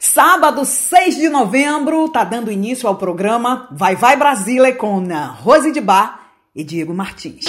Sábado, 0.00 0.64
6 0.64 1.16
de 1.16 1.28
novembro, 1.28 2.08
tá 2.08 2.22
dando 2.22 2.52
início 2.52 2.88
ao 2.88 2.96
programa 2.96 3.66
Vai 3.72 3.96
Vai 3.96 4.16
Brasília 4.16 4.74
com 4.74 5.06
Rose 5.42 5.72
de 5.72 5.80
Bar 5.80 6.20
e 6.54 6.62
Diego 6.62 6.94
Martins. 6.94 7.44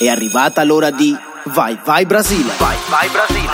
È 0.00 0.08
arrivata 0.08 0.62
l'ora 0.62 0.90
di 0.90 1.16
Vai 1.46 1.78
Vai 1.84 2.04
Brasile. 2.04 2.50
Vai 2.58 2.76
Vai 2.88 3.08
Brasile. 3.08 3.48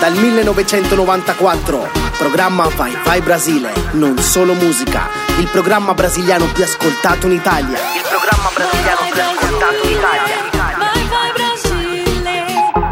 Dal 0.00 0.12
1994, 0.14 1.99
programma 2.20 2.68
Vai 2.76 2.94
Vai 3.02 3.22
Brasile, 3.22 3.72
non 3.92 4.18
solo 4.18 4.52
musica, 4.52 5.08
il 5.38 5.46
programma 5.46 5.94
brasiliano 5.94 6.44
più 6.52 6.62
ascoltato 6.62 7.26
in 7.26 7.32
Italia. 7.32 7.78
Il 7.96 8.02
programma 8.02 8.50
brasiliano 8.54 9.00
più 9.10 9.22
ascoltato 9.22 9.86
in 9.86 9.92
Italia. 9.96 10.34
Vai 10.52 11.08
Vai 11.08 11.32
Brasile, 11.32 12.44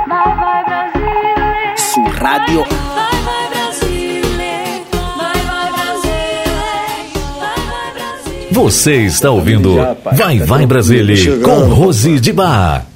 Vai 0.08 0.32
Vai 0.34 0.62
Brasile. 0.64 1.76
Su 1.76 2.02
Radio 2.16 2.62
Vai 2.62 3.20
Vai 3.28 3.48
Brasile, 3.50 4.86
Vai 5.12 5.40
Vai 5.46 5.70
Brasile. 7.92 8.48
Você 8.50 8.94
está 9.02 9.30
ouvindo 9.30 9.76
Vai 10.10 10.38
Vai 10.38 10.64
Brasile 10.66 11.38
com 11.40 11.68
Rose 11.68 12.18
de 12.18 12.32
Bar. 12.32 12.86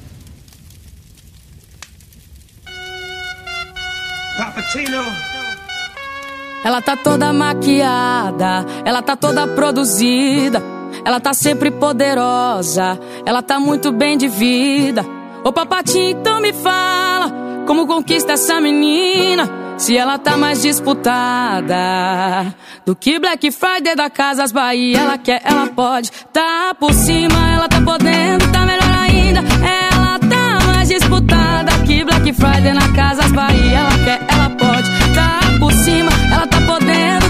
Ela 6.65 6.81
tá 6.81 6.97
toda 6.97 7.33
maquiada, 7.33 8.65
ela 8.85 9.03
tá 9.03 9.17
toda 9.17 9.49
produzida, 9.49 10.63
ela 11.05 11.19
tá 11.19 11.35
sempre 11.35 11.71
poderosa, 11.73 12.99
ela 13.27 13.43
tá 13.43 13.59
muito 13.59 13.91
bem 13.91 14.17
de 14.17 14.29
vida. 14.29 15.05
Ô 15.43 15.53
papatinho, 15.53 16.11
então 16.11 16.41
me 16.41 16.53
fala, 16.53 17.33
como 17.67 17.87
conquista 17.87 18.35
essa 18.35 18.61
menina? 18.61 19.51
Se 19.77 19.97
ela 19.97 20.17
tá 20.19 20.37
mais 20.37 20.63
disputada 20.63 21.75
do 22.87 22.95
que 22.95 23.19
Black 23.19 23.51
Friday 23.51 23.97
da 23.97 24.09
Casas 24.09 24.53
Bahia, 24.53 25.01
ela 25.01 25.19
quer, 25.19 25.43
ela 25.45 25.67
pode, 25.67 26.13
tá 26.33 26.73
por 26.79 26.93
cima, 26.93 27.53
ela 27.53 27.69
tá 27.69 27.81
podendo, 27.81 28.53
tá 28.53 28.65
melhor 28.65 28.99
ainda. 29.03 29.41
Ela 29.41 30.19
tá 30.21 30.65
mais 30.67 30.89
disputada 30.89 31.73
que 31.85 32.05
Black 32.05 32.33
Friday 32.33 32.73
na 32.73 32.93
Casas 32.95 33.33
Bahia, 33.33 33.79
ela 33.79 34.05
quer, 34.05 34.25
ela 34.29 34.51
pode, 34.51 34.89
tá 35.13 35.41
por 35.59 35.73
cima, 35.73 36.12
tá 36.47 36.61
podendo, 36.63 37.22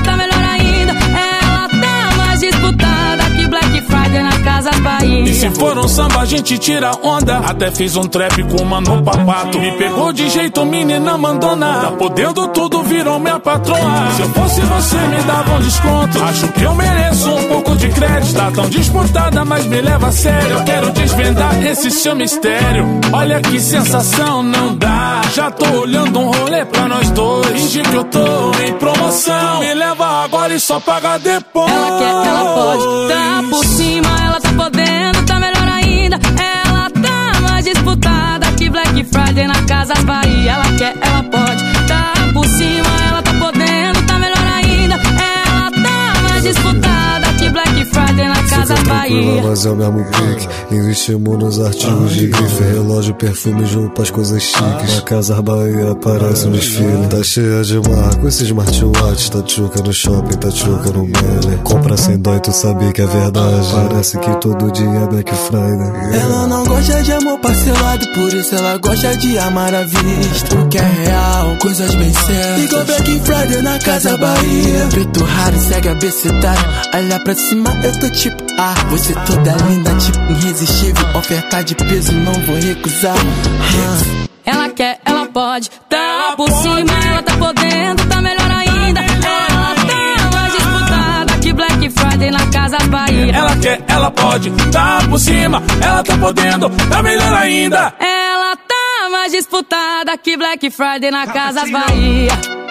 Na 4.21 4.39
Casas 4.41 4.79
Bahia. 4.81 5.25
E 5.25 5.35
se 5.35 5.51
for 5.51 5.79
um 5.79 5.89
samba, 5.89 6.21
a 6.21 6.25
gente 6.25 6.59
tira 6.59 6.93
onda. 7.03 7.39
Até 7.39 7.71
fiz 7.71 7.97
um 7.97 8.05
trap 8.05 8.43
com 8.45 8.63
o 8.63 8.67
mano 8.67 9.03
papato. 9.03 9.59
Me 9.59 9.73
pegou 9.73 10.13
de 10.13 10.29
jeito, 10.29 10.65
menina 10.65 11.17
mandona. 11.17 11.81
Tá 11.81 11.91
podendo 11.93 12.49
tudo, 12.49 12.83
virou 12.83 13.19
minha 13.19 13.39
patroa. 13.39 13.79
Se 14.17 14.23
eu 14.23 14.29
fosse 14.31 14.61
você, 14.61 14.97
me 14.97 15.23
dava 15.23 15.55
um 15.55 15.61
desconto. 15.61 16.23
Acho 16.23 16.49
que 16.49 16.63
eu 16.63 16.75
mereço 16.75 17.31
um 17.31 17.49
pouco 17.49 17.77
de 17.77 17.89
crédito. 17.89 18.35
Tá 18.35 18.51
tão 18.51 18.69
disputada, 18.69 19.45
mas 19.45 19.67
me 19.67 19.81
leva 19.81 20.09
a 20.09 20.13
sério. 20.13 20.51
Eu 20.59 20.65
quero 20.65 20.91
desvendar 20.91 21.67
esse 21.67 21.91
seu 21.91 22.15
mistério. 22.15 23.01
Olha 23.13 23.41
que 23.41 23.61
sensação, 23.61 24.43
não 24.43 24.75
dá. 24.77 25.23
Já 25.35 25.51
tô 25.51 25.81
olhando 25.81 26.19
um 26.19 26.31
rolê 26.31 26.65
pra 26.65 26.89
nós 26.89 27.11
dois. 27.11 27.47
Finge 27.47 27.83
que 27.83 27.95
eu 27.95 28.05
tô 28.05 28.53
em 28.65 28.73
promoção. 28.75 29.61
Me 29.61 29.75
leva 29.75 30.02
agora 30.23 30.55
e 30.55 30.61
só 30.61 30.79
paga 30.79 31.19
depois. 31.19 31.71
Ela 31.71 31.99
quer, 31.99 32.29
ela 32.29 32.55
pode, 32.55 33.09
tá 33.09 33.43
por 33.51 33.65
cima, 33.65 34.09
ela 34.25 34.41
tá 34.41 34.53
podendo, 34.53 35.27
tá 35.27 35.41
melhor 35.41 35.69
ainda. 35.69 36.17
Ela 36.41 36.91
tá 36.91 37.41
mais 37.41 37.65
disputada 37.65 38.53
que 38.57 38.71
Black 38.71 39.05
Friday 39.05 39.47
na 39.47 39.63
Casas 39.67 40.03
Bahia. 40.05 40.53
Ela 40.53 40.73
quer, 40.79 40.95
ela 41.01 41.23
pode, 41.25 41.65
tá 41.89 42.13
por 42.33 42.47
cima, 42.47 42.89
ela 43.09 43.23
tá 43.23 43.33
podendo, 43.35 44.03
tá 44.07 44.19
melhor 44.19 44.47
ainda. 44.47 44.95
Ela 44.95 45.71
tá 45.71 46.21
mais 46.29 46.43
disputada 46.45 47.33
que 47.39 47.51
Black 47.51 47.85
Friday 47.85 48.29
na 48.29 48.42
Casas 48.63 48.83
Bahia. 48.85 49.43
Mas 49.43 49.67
é 49.67 49.71
o 49.71 49.77
mesmo 49.77 50.05
pique. 50.05 50.75
Investimos 50.75 51.39
nos 51.39 51.61
artigos 51.61 52.13
de 52.13 52.29
grife, 52.29 52.63
relógio, 52.63 53.15
perfume, 53.15 53.65
roupas, 53.75 54.11
coisas 54.11 54.41
chiques. 54.41 54.95
Na 54.95 55.03
Casa 55.03 55.43
Bahia 55.43 55.97
parece 56.01 56.47
um 56.47 56.53
desfile. 56.53 57.09
Tá 57.11 57.23
cheia 57.25 57.63
de 57.65 57.81
marco, 57.81 58.29
esse 58.29 58.45
smartwatch. 58.45 59.33
Tá 59.33 59.43
tchuca 59.43 59.83
no 59.83 59.93
shopping, 59.93 60.37
tá 60.37 60.49
tchuca 60.51 60.91
no 60.93 61.03
mele. 61.03 61.61
Compra 61.65 61.97
sem 61.97 62.17
dó 62.19 62.37
e 62.37 62.41
tu 62.41 62.53
sabe 62.53 62.93
que 62.93 63.03
é 63.03 63.07
verdade. 63.07 63.67
Parece 63.73 64.19
que 64.19 64.37
todo 64.37 64.71
dia 64.71 64.87
é 64.87 65.07
Black 65.09 65.35
Friday. 65.35 66.21
Ela 66.21 66.47
não 66.47 66.65
gosta 66.65 67.03
de 67.03 67.13
amor 67.13 67.41
parcelado, 67.41 68.07
por 68.13 68.33
isso 68.33 68.55
ela 68.55 68.79
gosta 68.79 69.17
de 69.17 69.39
amar 69.41 69.75
à 69.75 69.83
vista. 69.83 70.55
O 70.55 70.69
que 70.69 70.79
é 70.79 70.83
real, 70.83 71.57
coisas 71.61 71.93
bem 71.97 72.13
certas. 72.13 72.65
Igual 72.65 72.85
Black 72.85 73.21
Friday 73.21 73.63
na 73.63 73.79
Casa 73.81 74.17
Bahia. 74.17 74.87
Preto 74.91 75.25
raro, 75.25 75.59
segue 75.59 75.89
abecedário. 75.89 76.65
Olha 76.95 77.19
pra 77.19 77.35
cima, 77.35 77.71
eu 77.83 77.99
tô 77.99 78.09
tipo, 78.11 78.52
ah, 78.59 78.75
você 78.91 79.15
toda 79.15 79.53
linda, 79.69 79.95
tipo 79.97 80.33
irresistível. 80.33 81.07
Oferta 81.17 81.63
de 81.63 81.75
peso, 81.75 82.13
não 82.13 82.33
vou 82.33 82.57
recusar. 82.57 83.17
Ah. 83.17 84.29
Ela 84.45 84.69
quer, 84.71 85.01
ela 85.05 85.27
pode, 85.27 85.71
tá 85.89 86.35
por 86.37 86.51
cima, 86.51 86.93
ela 87.07 87.23
tá 87.23 87.37
podendo, 87.37 88.07
tá 88.07 88.21
melhor 88.21 88.51
ainda. 88.51 89.01
Ela 89.01 89.75
tá 89.75 90.31
mais 90.33 90.53
disputada 90.53 91.39
que 91.41 91.53
Black 91.53 91.91
Friday 91.91 92.31
na 92.31 92.47
Casas 92.51 92.87
Bahia. 92.89 93.37
Ela 93.37 93.57
quer, 93.57 93.81
ela 93.87 94.11
pode, 94.11 94.51
tá 94.73 94.99
por 95.09 95.19
cima, 95.19 95.63
ela 95.81 96.03
tá 96.03 96.19
podendo, 96.19 96.71
tá 96.71 97.03
melhor 97.03 97.33
ainda. 97.35 97.95
Ela 98.01 98.57
tá 98.57 99.09
mais 99.11 99.33
disputada 99.33 100.19
que 100.19 100.37
Black 100.37 100.71
Friday 100.71 101.11
na 101.11 101.27
Casas 101.29 101.71
Bahia. 101.71 102.62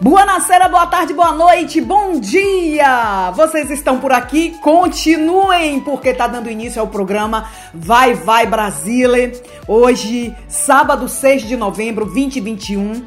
Boa 0.00 0.24
nascera, 0.24 0.68
boa 0.68 0.86
tarde, 0.86 1.12
boa 1.12 1.32
noite, 1.32 1.80
bom 1.80 2.20
dia! 2.20 3.32
Vocês 3.32 3.72
estão 3.72 3.98
por 3.98 4.12
aqui? 4.12 4.50
Continuem, 4.60 5.80
porque 5.80 6.14
tá 6.14 6.28
dando 6.28 6.48
início 6.48 6.80
ao 6.80 6.86
programa 6.86 7.50
Vai 7.74 8.14
Vai 8.14 8.46
Brasília. 8.46 9.32
Hoje, 9.66 10.32
sábado 10.46 11.08
6 11.08 11.42
de 11.42 11.56
novembro 11.56 12.04
2021. 12.04 13.02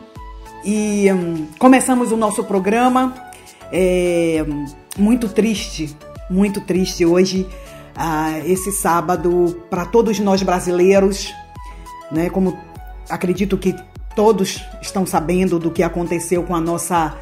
E 0.65 1.09
hum, 1.09 1.47
começamos 1.57 2.11
o 2.11 2.17
nosso 2.17 2.43
programa. 2.43 3.15
É, 3.71 4.45
muito 4.97 5.29
triste, 5.29 5.95
muito 6.29 6.59
triste 6.59 7.05
hoje, 7.05 7.47
ah, 7.95 8.39
esse 8.39 8.73
sábado, 8.73 9.63
para 9.69 9.85
todos 9.85 10.19
nós 10.19 10.43
brasileiros, 10.43 11.33
né? 12.11 12.29
Como 12.29 12.57
acredito 13.09 13.57
que 13.57 13.75
todos 14.15 14.63
estão 14.81 15.05
sabendo 15.05 15.59
do 15.59 15.69
que 15.69 15.83
aconteceu 15.83 16.43
com 16.43 16.55
a 16.55 16.61
nossa 16.61 17.15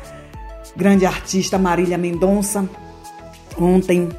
grande 0.76 1.06
artista 1.06 1.58
Marília 1.58 1.98
Mendonça. 1.98 2.68
Ontem 3.60 4.10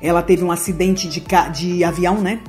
ela 0.00 0.22
teve 0.22 0.44
um 0.44 0.52
acidente 0.52 1.08
de, 1.08 1.24
de 1.52 1.84
avião, 1.84 2.20
né? 2.20 2.40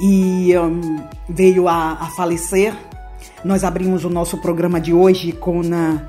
E 0.00 0.56
um, 0.58 1.00
veio 1.28 1.68
a, 1.68 1.92
a, 1.92 2.06
falecer. 2.16 2.74
Nós 3.44 3.62
abrimos 3.62 4.04
o 4.04 4.10
nosso 4.10 4.38
programa 4.38 4.80
de 4.80 4.92
hoje 4.92 5.32
com 5.32 5.60
a, 5.72 6.02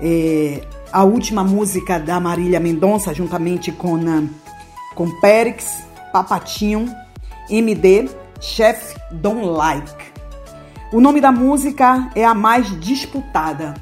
é, 0.00 0.60
a 0.92 1.04
última 1.04 1.44
música 1.44 1.98
da 1.98 2.18
Marília 2.18 2.58
Mendonça, 2.58 3.14
juntamente 3.14 3.70
com, 3.70 4.28
com 4.94 5.20
Périx, 5.20 5.84
Papatinho, 6.12 6.92
MD, 7.48 8.10
Chef 8.40 8.96
Don't 9.12 9.44
Like. 9.44 10.07
O 10.90 11.02
nome 11.02 11.20
da 11.20 11.30
música 11.30 12.10
é 12.14 12.24
a 12.24 12.32
mais 12.32 12.80
disputada. 12.80 13.74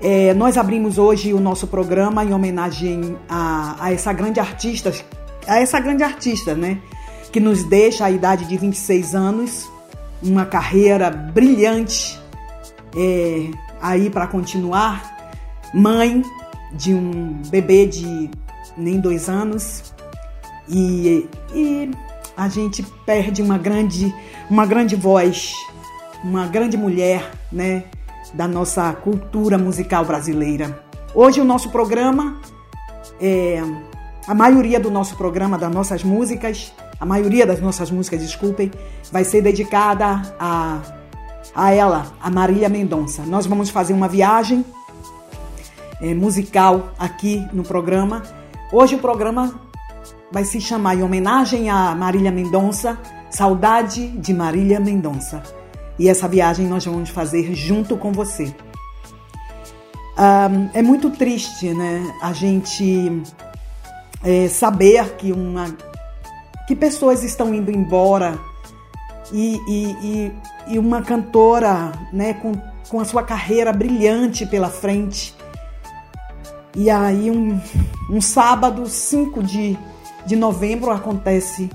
É, 0.00 0.32
nós 0.32 0.56
abrimos 0.56 0.96
hoje 0.96 1.34
o 1.34 1.40
nosso 1.40 1.66
programa 1.66 2.24
em 2.24 2.32
homenagem 2.32 3.18
a, 3.28 3.76
a, 3.78 3.92
essa 3.92 4.10
grande 4.10 4.40
artista, 4.40 4.90
a 5.46 5.60
essa 5.60 5.78
grande 5.78 6.02
artista, 6.02 6.54
né? 6.54 6.78
Que 7.30 7.38
nos 7.38 7.62
deixa 7.64 8.06
a 8.06 8.10
idade 8.10 8.46
de 8.46 8.56
26 8.56 9.14
anos, 9.14 9.70
uma 10.22 10.46
carreira 10.46 11.10
brilhante 11.10 12.18
é, 12.96 13.50
aí 13.82 14.08
para 14.08 14.26
continuar, 14.26 15.30
mãe 15.74 16.22
de 16.72 16.94
um 16.94 17.38
bebê 17.50 17.86
de 17.86 18.30
nem 18.78 18.98
dois 18.98 19.28
anos 19.28 19.92
e, 20.66 21.28
e 21.54 21.90
a 22.34 22.48
gente 22.48 22.82
perde 23.04 23.42
uma 23.42 23.58
grande, 23.58 24.12
uma 24.48 24.64
grande 24.64 24.96
voz 24.96 25.54
uma 26.24 26.46
grande 26.46 26.76
mulher, 26.76 27.30
né, 27.52 27.84
da 28.32 28.48
nossa 28.48 28.90
cultura 28.94 29.58
musical 29.58 30.04
brasileira. 30.06 30.82
Hoje 31.14 31.40
o 31.40 31.44
nosso 31.44 31.68
programa, 31.68 32.40
é, 33.20 33.62
a 34.26 34.34
maioria 34.34 34.80
do 34.80 34.90
nosso 34.90 35.16
programa, 35.16 35.58
das 35.58 35.70
nossas 35.70 36.02
músicas, 36.02 36.72
a 36.98 37.04
maioria 37.04 37.46
das 37.46 37.60
nossas 37.60 37.90
músicas, 37.90 38.22
desculpem, 38.22 38.70
vai 39.12 39.22
ser 39.22 39.42
dedicada 39.42 40.34
a, 40.40 40.80
a 41.54 41.72
ela, 41.72 42.06
a 42.20 42.30
Marília 42.30 42.70
Mendonça. 42.70 43.22
Nós 43.26 43.44
vamos 43.44 43.68
fazer 43.68 43.92
uma 43.92 44.08
viagem 44.08 44.64
é, 46.00 46.14
musical 46.14 46.94
aqui 46.98 47.46
no 47.52 47.62
programa. 47.62 48.22
Hoje 48.72 48.94
o 48.94 48.98
programa 48.98 49.60
vai 50.32 50.44
se 50.44 50.60
chamar 50.60 50.96
em 50.96 51.02
homenagem 51.02 51.68
a 51.68 51.94
Marília 51.94 52.32
Mendonça, 52.32 52.98
Saudade 53.30 54.08
de 54.08 54.32
Marília 54.32 54.80
Mendonça. 54.80 55.63
E 55.98 56.08
essa 56.08 56.26
viagem 56.26 56.66
nós 56.66 56.84
vamos 56.84 57.10
fazer 57.10 57.54
junto 57.54 57.96
com 57.96 58.12
você. 58.12 58.54
Um, 60.16 60.70
é 60.72 60.82
muito 60.82 61.10
triste, 61.10 61.72
né? 61.74 62.14
A 62.22 62.32
gente 62.32 63.22
é, 64.22 64.48
saber 64.48 65.16
que 65.16 65.32
uma 65.32 65.66
que 66.66 66.74
pessoas 66.74 67.22
estão 67.22 67.54
indo 67.54 67.70
embora 67.70 68.38
e, 69.32 69.60
e, 69.68 69.92
e, 70.02 70.32
e 70.74 70.78
uma 70.78 71.02
cantora, 71.02 71.92
né, 72.12 72.34
com, 72.34 72.52
com 72.88 73.00
a 73.00 73.04
sua 73.04 73.22
carreira 73.22 73.72
brilhante 73.72 74.46
pela 74.46 74.70
frente. 74.70 75.34
E 76.74 76.90
aí 76.90 77.30
um, 77.30 77.60
um 78.10 78.20
sábado, 78.20 78.86
5 78.86 79.42
de, 79.42 79.78
de 80.26 80.36
novembro, 80.36 80.90
acontece 80.90 81.70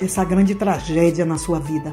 essa 0.00 0.24
grande 0.24 0.54
tragédia 0.54 1.24
na 1.24 1.36
sua 1.36 1.58
vida. 1.58 1.92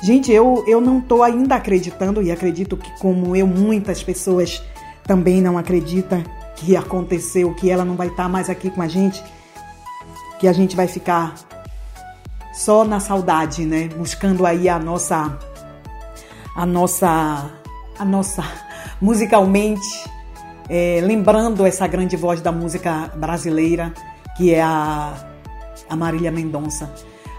Gente, 0.00 0.30
eu, 0.30 0.64
eu 0.66 0.80
não 0.80 0.98
estou 0.98 1.22
ainda 1.22 1.56
acreditando, 1.56 2.22
e 2.22 2.30
acredito 2.30 2.76
que, 2.76 2.90
como 3.00 3.34
eu, 3.34 3.46
muitas 3.46 4.02
pessoas 4.02 4.62
também 5.04 5.40
não 5.42 5.58
acreditam 5.58 6.22
que 6.56 6.76
aconteceu, 6.76 7.54
que 7.54 7.70
ela 7.70 7.84
não 7.84 7.96
vai 7.96 8.08
estar 8.08 8.24
tá 8.24 8.28
mais 8.28 8.48
aqui 8.48 8.70
com 8.70 8.82
a 8.82 8.88
gente, 8.88 9.22
que 10.38 10.46
a 10.46 10.52
gente 10.52 10.76
vai 10.76 10.86
ficar 10.86 11.34
só 12.52 12.84
na 12.84 13.00
saudade, 13.00 13.64
né? 13.64 13.88
Buscando 13.88 14.44
aí 14.44 14.68
a 14.68 14.78
nossa, 14.78 15.38
a 16.54 16.66
nossa, 16.66 17.50
a 17.98 18.04
nossa, 18.04 18.44
musicalmente, 19.00 20.08
é, 20.68 21.00
lembrando 21.02 21.64
essa 21.66 21.86
grande 21.86 22.16
voz 22.16 22.40
da 22.40 22.52
música 22.52 23.10
brasileira, 23.16 23.92
que 24.36 24.54
é 24.54 24.62
a, 24.62 25.14
a 25.88 25.96
Marília 25.96 26.30
Mendonça. 26.30 26.92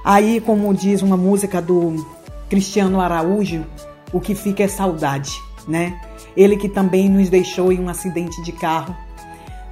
Aí, 0.03 0.41
como 0.41 0.73
diz 0.73 1.01
uma 1.01 1.17
música 1.17 1.61
do 1.61 2.18
Cristiano 2.49 2.99
Araújo, 2.99 3.65
o 4.11 4.19
que 4.19 4.33
fica 4.33 4.63
é 4.63 4.67
saudade, 4.67 5.31
né? 5.67 5.99
Ele 6.35 6.57
que 6.57 6.67
também 6.67 7.09
nos 7.09 7.29
deixou 7.29 7.71
em 7.71 7.79
um 7.79 7.89
acidente 7.89 8.41
de 8.43 8.51
carro, 8.51 8.95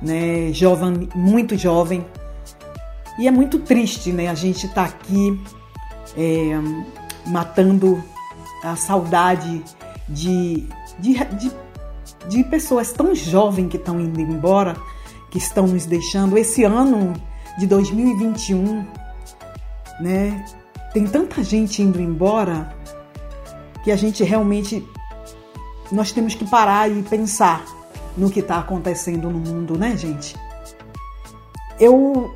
né? 0.01 0.51
Jovem, 0.53 1.09
muito 1.15 1.57
jovem. 1.57 2.05
E 3.17 3.27
é 3.27 3.31
muito 3.31 3.59
triste, 3.59 4.11
né? 4.11 4.27
A 4.27 4.35
gente 4.35 4.67
tá 4.67 4.85
aqui 4.85 5.39
é, 6.15 6.51
matando 7.25 8.01
a 8.63 8.75
saudade 8.75 9.63
de, 10.07 10.67
de, 10.99 11.13
de, 11.13 11.51
de 12.27 12.43
pessoas 12.43 12.91
tão 12.91 13.15
jovens 13.15 13.69
que 13.69 13.77
estão 13.77 13.99
indo 13.99 14.19
embora, 14.21 14.75
que 15.31 15.37
estão 15.37 15.67
nos 15.67 15.85
deixando. 15.85 16.37
Esse 16.37 16.63
ano 16.63 17.13
de 17.57 17.65
2021, 17.65 18.85
né? 19.99 20.45
Tem 20.97 21.05
tanta 21.05 21.43
gente 21.43 21.79
indo 21.83 22.01
embora 22.01 22.75
que 23.83 23.91
a 23.91 23.95
gente 23.95 24.23
realmente 24.23 24.83
nós 25.91 26.11
temos 26.11 26.33
que 26.33 26.43
parar 26.43 26.89
e 26.89 27.03
pensar 27.03 27.63
no 28.17 28.31
que 28.31 28.39
está 28.39 28.57
acontecendo 28.57 29.29
no 29.29 29.37
mundo, 29.37 29.77
né, 29.77 29.95
gente? 29.95 30.35
Eu 31.79 32.33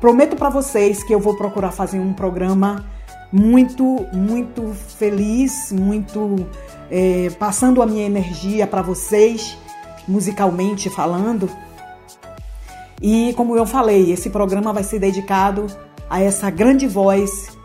prometo 0.00 0.34
para 0.34 0.48
vocês 0.48 1.02
que 1.02 1.14
eu 1.14 1.20
vou 1.20 1.36
procurar 1.36 1.72
fazer 1.72 2.00
um 2.00 2.14
programa 2.14 2.86
muito, 3.30 3.84
muito 4.14 4.72
feliz, 4.98 5.70
muito 5.70 6.46
é, 6.90 7.28
passando 7.38 7.82
a 7.82 7.86
minha 7.86 8.06
energia 8.06 8.66
para 8.66 8.80
vocês, 8.80 9.58
musicalmente 10.08 10.88
falando. 10.88 11.50
E 13.02 13.34
como 13.34 13.54
eu 13.58 13.66
falei, 13.66 14.10
esse 14.10 14.30
programa 14.30 14.72
vai 14.72 14.84
ser 14.84 14.98
dedicado 15.00 15.66
a 16.08 16.22
essa 16.22 16.48
grande 16.48 16.86
voz 16.86 17.59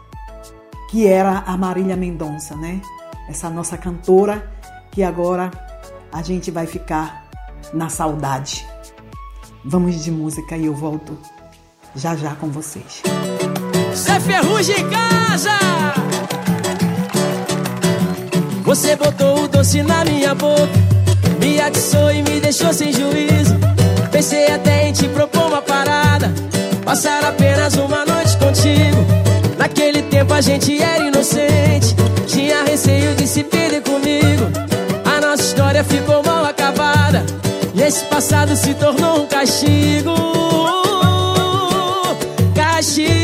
que 0.95 1.06
era 1.06 1.44
a 1.45 1.57
Marília 1.57 1.97
Mendonça, 1.97 2.56
né? 2.56 2.80
Essa 3.27 3.50
nossa 3.50 3.77
cantora 3.77 4.50
que 4.89 5.03
agora 5.03 5.51
a 6.09 6.21
gente 6.21 6.50
vai 6.50 6.65
ficar 6.65 7.25
na 7.74 7.89
saudade. 7.89 8.65
Vamos 9.65 10.01
de 10.01 10.09
música 10.09 10.56
e 10.56 10.68
eu 10.68 10.74
volto 10.74 11.18
já 11.97 12.15
já 12.15 12.33
com 12.36 12.47
vocês. 12.47 13.03
Zé 13.94 14.21
Ferrugem 14.21 14.80
em 14.80 14.89
casa! 14.89 15.51
Você 18.63 18.95
botou 18.95 19.44
o 19.44 19.48
doce 19.50 19.83
na 19.83 20.06
minha 20.06 20.33
boca, 20.33 20.80
me 21.41 21.59
atiçou 21.59 22.09
e 22.09 22.24
me 22.24 22.39
deixou 22.39 22.74
sem 22.74 22.94
juízo. 22.94 23.56
Pensei 24.13 24.50
até 24.50 24.88
em 24.88 24.94
te 24.94 25.09
propor 25.09 25.48
uma 25.48 25.62
parada, 25.62 26.33
passar 26.86 27.21
apenas 27.25 27.74
uma 27.74 28.06
noite 28.06 28.38
contigo. 28.38 29.34
Naquele 29.65 30.03
tempo 30.03 30.31
a 30.31 30.41
gente 30.41 30.79
era 30.79 31.07
inocente. 31.07 31.95
Tinha 32.27 32.63
receio 32.65 33.15
de 33.15 33.27
se 33.27 33.44
perder 33.44 33.81
comigo. 33.81 34.45
A 35.03 35.19
nossa 35.19 35.41
história 35.41 35.83
ficou 35.83 36.21
mal 36.23 36.45
acabada. 36.45 37.25
E 37.73 37.81
esse 37.81 38.06
passado 38.06 38.56
se 38.56 38.75
tornou 38.75 39.23
um 39.23 39.25
castigo. 39.25 40.13
Castigo. 42.53 43.15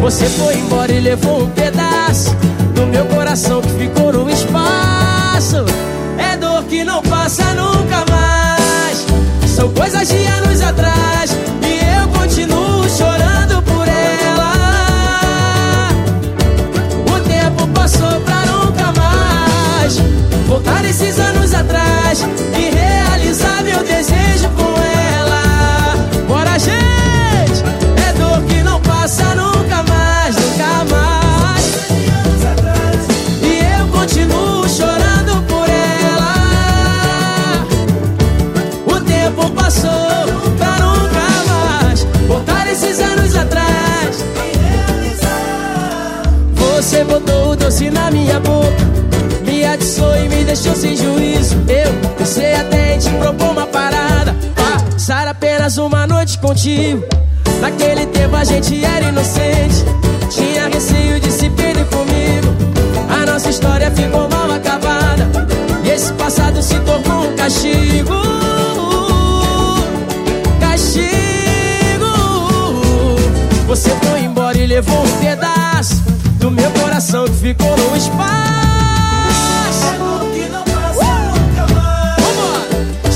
Você 0.00 0.24
foi 0.24 0.54
embora 0.54 0.90
e 0.90 1.00
levou 1.00 1.42
um 1.42 1.50
pedaço 1.50 2.34
Do 2.74 2.86
meu 2.86 3.04
coração 3.04 3.60
que 3.60 3.72
ficou 3.72 4.10
no 4.10 4.30
espaço. 4.30 5.66
É 6.16 6.34
dor 6.34 6.64
que 6.64 6.82
não 6.82 7.02
passa 7.02 7.44
nunca 7.52 8.06
mais. 8.10 9.04
São 9.54 9.70
coisas 9.70 10.08
de 10.08 10.24
anos 10.24 10.62
atrás 10.62 11.36
E 11.62 12.00
eu 12.00 12.08
continuo 12.18 12.67
atrás 21.58 22.26
Apenas 55.68 55.76
uma 55.76 56.06
noite 56.06 56.38
contigo. 56.38 57.04
Naquele 57.60 58.06
tempo 58.06 58.34
a 58.34 58.42
gente 58.42 58.82
era 58.82 59.06
inocente. 59.06 59.84
Tinha 60.30 60.66
receio 60.66 61.20
de 61.20 61.30
se 61.30 61.50
perder 61.50 61.84
comigo. 61.88 62.56
A 63.10 63.26
nossa 63.26 63.50
história 63.50 63.90
ficou 63.90 64.30
mal 64.30 64.50
acabada. 64.50 65.28
E 65.84 65.90
esse 65.90 66.10
passado 66.14 66.62
se 66.62 66.74
tornou 66.80 67.28
um 67.30 67.36
castigo. 67.36 68.14
Castigo. 70.58 71.06
Você 73.66 73.90
foi 73.90 74.20
embora 74.20 74.56
e 74.56 74.66
levou 74.66 75.04
um 75.04 75.20
pedaço 75.20 76.02
do 76.38 76.50
meu 76.50 76.70
coração 76.70 77.26
que 77.26 77.34
ficou 77.34 77.76
no 77.76 77.94
espaço. 77.94 78.38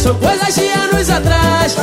São 0.02 0.14
coisas 0.16 0.54
de 0.54 0.68
anos 0.68 1.08
atrás 1.08 1.76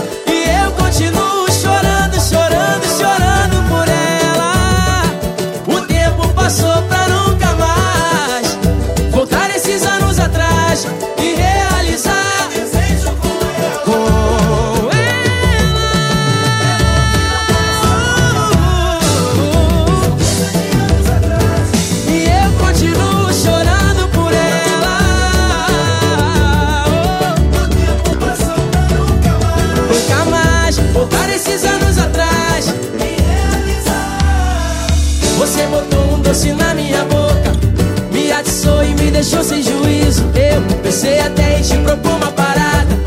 deixou 39.19 39.43
sem 39.43 39.61
juízo. 39.61 40.23
Eu 40.33 40.81
pensei 40.81 41.19
até 41.19 41.59
em 41.59 41.61
te 41.61 41.77
propor 41.79 42.13
uma 42.13 42.31
parada, 42.31 42.97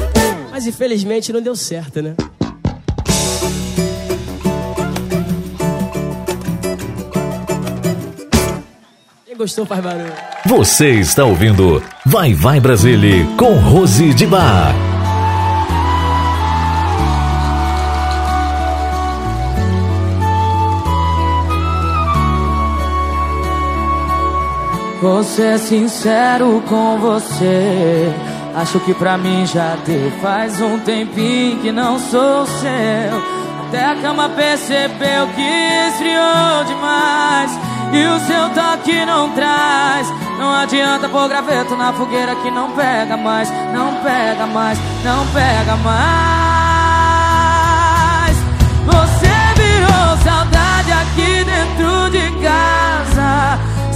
mas 0.50 0.66
infelizmente 0.66 1.32
não 1.32 1.40
deu 1.40 1.56
certo, 1.56 2.02
né? 2.02 2.14
Quem 9.24 9.36
gostou 9.36 9.64
faz 9.64 9.82
barulho. 9.82 10.12
Você 10.44 10.90
está 11.00 11.24
ouvindo 11.24 11.82
Vai 12.04 12.34
Vai 12.34 12.60
Brasília 12.60 13.26
com 13.38 13.54
Rose 13.54 14.12
de 14.12 14.26
Bar. 14.26 14.91
Vou 25.02 25.24
ser 25.24 25.58
sincero 25.58 26.62
com 26.68 26.96
você. 26.96 28.14
Acho 28.54 28.78
que 28.78 28.94
pra 28.94 29.18
mim 29.18 29.44
já 29.44 29.76
deu. 29.84 30.12
Faz 30.22 30.60
um 30.60 30.78
tempinho 30.78 31.58
que 31.58 31.72
não 31.72 31.98
sou 31.98 32.46
seu. 32.46 33.42
Até 33.66 33.84
a 33.84 33.96
cama 33.96 34.28
percebeu 34.28 35.26
que 35.34 35.42
esfriou 35.88 36.64
demais. 36.68 37.50
E 37.92 38.06
o 38.06 38.20
seu 38.20 38.48
toque 38.50 39.04
não 39.04 39.30
traz. 39.30 40.06
Não 40.38 40.54
adianta 40.54 41.08
pôr 41.08 41.28
graveto 41.28 41.74
na 41.76 41.92
fogueira 41.92 42.36
que 42.36 42.52
não 42.52 42.70
pega 42.70 43.16
mais. 43.16 43.50
Não 43.74 43.96
pega 44.04 44.46
mais, 44.46 44.78
não 45.02 45.26
pega 45.32 45.74
mais. 45.82 46.02
Você 48.86 49.32
virou 49.56 50.16
saudade 50.22 50.92
aqui 50.92 51.42
dentro 51.42 52.08
de 52.08 52.30
casa. 52.40 53.71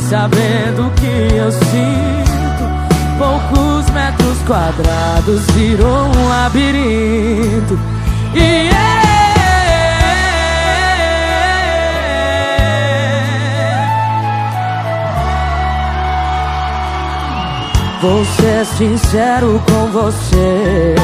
Mais 0.00 0.04
sabendo 0.04 0.90
que 0.96 1.36
eu 1.36 1.52
sinto. 1.52 2.40
Poucos 3.18 3.90
metros 3.90 4.38
quadrados 4.46 5.42
virou 5.52 6.06
um 6.06 6.28
labirinto. 6.28 7.78
E 8.34 8.70
Vou 18.00 18.24
ser 18.24 18.64
sincero 18.64 19.62
com 19.68 19.86
você. 19.92 20.94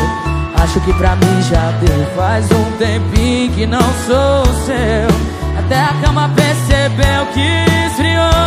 Acho 0.62 0.80
que 0.80 0.94
pra 0.94 1.14
mim 1.14 1.42
já 1.42 1.70
deu. 1.72 2.06
Faz 2.16 2.50
um 2.50 2.64
tempinho 2.78 3.52
que 3.52 3.66
não 3.66 3.82
sou 4.06 4.46
seu. 4.64 5.36
Até 5.58 5.78
a 5.78 5.92
cama 6.02 6.30
percebeu 6.34 7.26
que 7.34 7.86
esfriou 7.86 8.46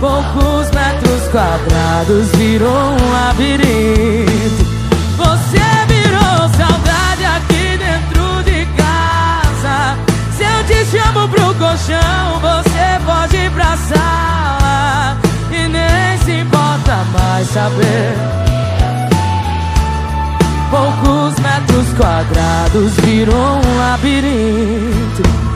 Poucos 0.00 0.70
metros 0.72 1.28
quadrados 1.32 2.28
virou 2.36 2.68
um 2.70 3.12
labirinto. 3.12 4.66
Você 5.16 5.58
virou 5.88 6.48
saudade 6.50 7.24
aqui 7.24 7.78
dentro 7.78 8.42
de 8.44 8.66
casa. 8.76 9.96
Se 10.36 10.44
eu 10.44 10.64
te 10.66 10.84
chamo 10.90 11.26
pro 11.28 11.54
colchão, 11.54 12.40
você 12.40 13.00
pode 13.06 13.36
ir 13.36 13.50
pra 13.52 13.76
sala. 13.76 15.16
E 15.50 15.66
nem 15.66 16.18
se 16.24 16.40
importa 16.42 16.96
mais 17.18 17.48
saber. 17.48 18.14
Poucos 20.70 21.38
metros 21.38 21.88
quadrados 21.96 22.92
virou 23.02 23.60
um 23.64 23.78
labirinto. 23.78 25.55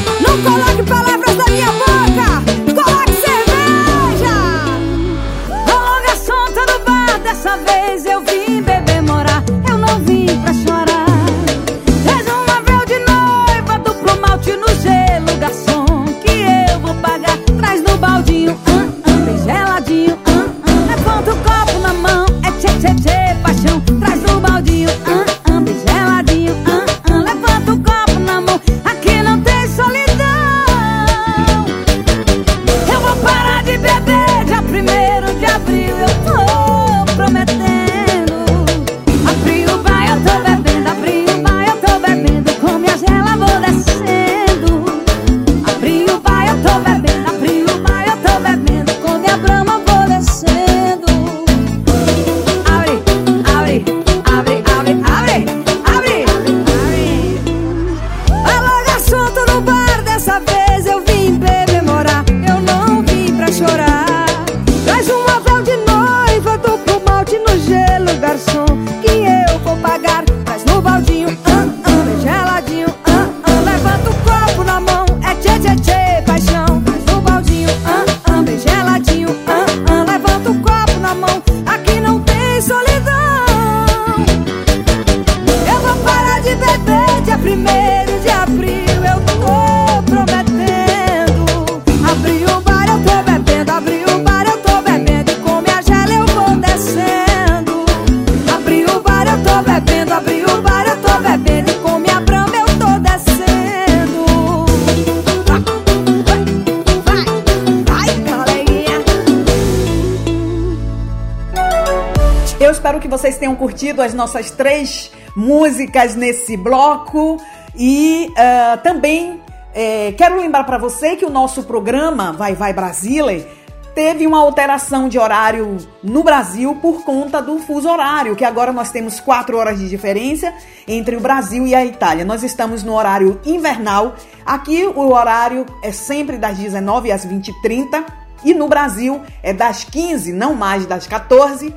Tenham 113.41 113.55
curtido 113.55 114.03
as 114.03 114.13
nossas 114.13 114.51
três 114.51 115.11
músicas 115.35 116.15
nesse 116.15 116.55
bloco 116.55 117.41
e 117.75 118.31
uh, 118.31 118.77
também 118.83 119.41
é, 119.73 120.13
quero 120.15 120.39
lembrar 120.39 120.63
para 120.63 120.77
você 120.77 121.15
que 121.15 121.25
o 121.25 121.29
nosso 121.29 121.63
programa 121.63 122.31
Vai 122.31 122.53
Vai 122.53 122.71
Brasília 122.71 123.47
teve 123.95 124.27
uma 124.27 124.39
alteração 124.39 125.09
de 125.09 125.17
horário 125.17 125.75
no 126.03 126.23
Brasil 126.23 126.77
por 126.81 127.03
conta 127.03 127.41
do 127.41 127.57
fuso 127.57 127.89
horário, 127.89 128.35
que 128.35 128.45
agora 128.45 128.71
nós 128.71 128.91
temos 128.91 129.19
quatro 129.19 129.57
horas 129.57 129.79
de 129.79 129.89
diferença 129.89 130.53
entre 130.87 131.15
o 131.15 131.19
Brasil 131.19 131.65
e 131.65 131.73
a 131.73 131.83
Itália. 131.83 132.23
Nós 132.23 132.43
estamos 132.43 132.83
no 132.83 132.93
horário 132.93 133.41
invernal. 133.43 134.15
Aqui 134.45 134.85
o 134.85 135.11
horário 135.11 135.65
é 135.83 135.91
sempre 135.91 136.37
das 136.37 136.57
19 136.57 137.11
às 137.11 137.25
20h30 137.25 138.05
e 138.45 138.53
no 138.53 138.67
Brasil 138.67 139.21
é 139.41 139.51
das 139.51 139.83
15, 139.83 140.31
não 140.31 140.53
mais 140.53 140.85
das 140.85 141.05
14, 141.07 141.73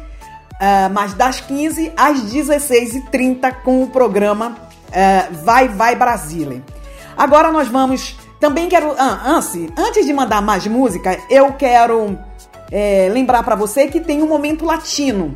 uh, 0.54 0.92
mas 0.92 1.14
das 1.14 1.40
15 1.40 1.92
às 1.96 2.20
16h30 2.20 3.62
com 3.62 3.82
o 3.82 3.88
programa 3.88 4.56
uh, 4.88 5.44
Vai 5.44 5.68
Vai 5.68 5.94
Brasília. 5.94 6.62
Agora 7.16 7.52
nós 7.52 7.68
vamos 7.68 8.16
também 8.44 8.68
quero. 8.68 8.94
Ah, 8.98 9.22
antes, 9.24 9.54
antes 9.74 10.04
de 10.04 10.12
mandar 10.12 10.42
mais 10.42 10.66
música, 10.66 11.18
eu 11.30 11.54
quero 11.54 12.18
é, 12.70 13.08
lembrar 13.10 13.42
para 13.42 13.54
você 13.54 13.86
que 13.86 14.00
tem 14.00 14.22
um 14.22 14.28
momento 14.28 14.66
latino. 14.66 15.34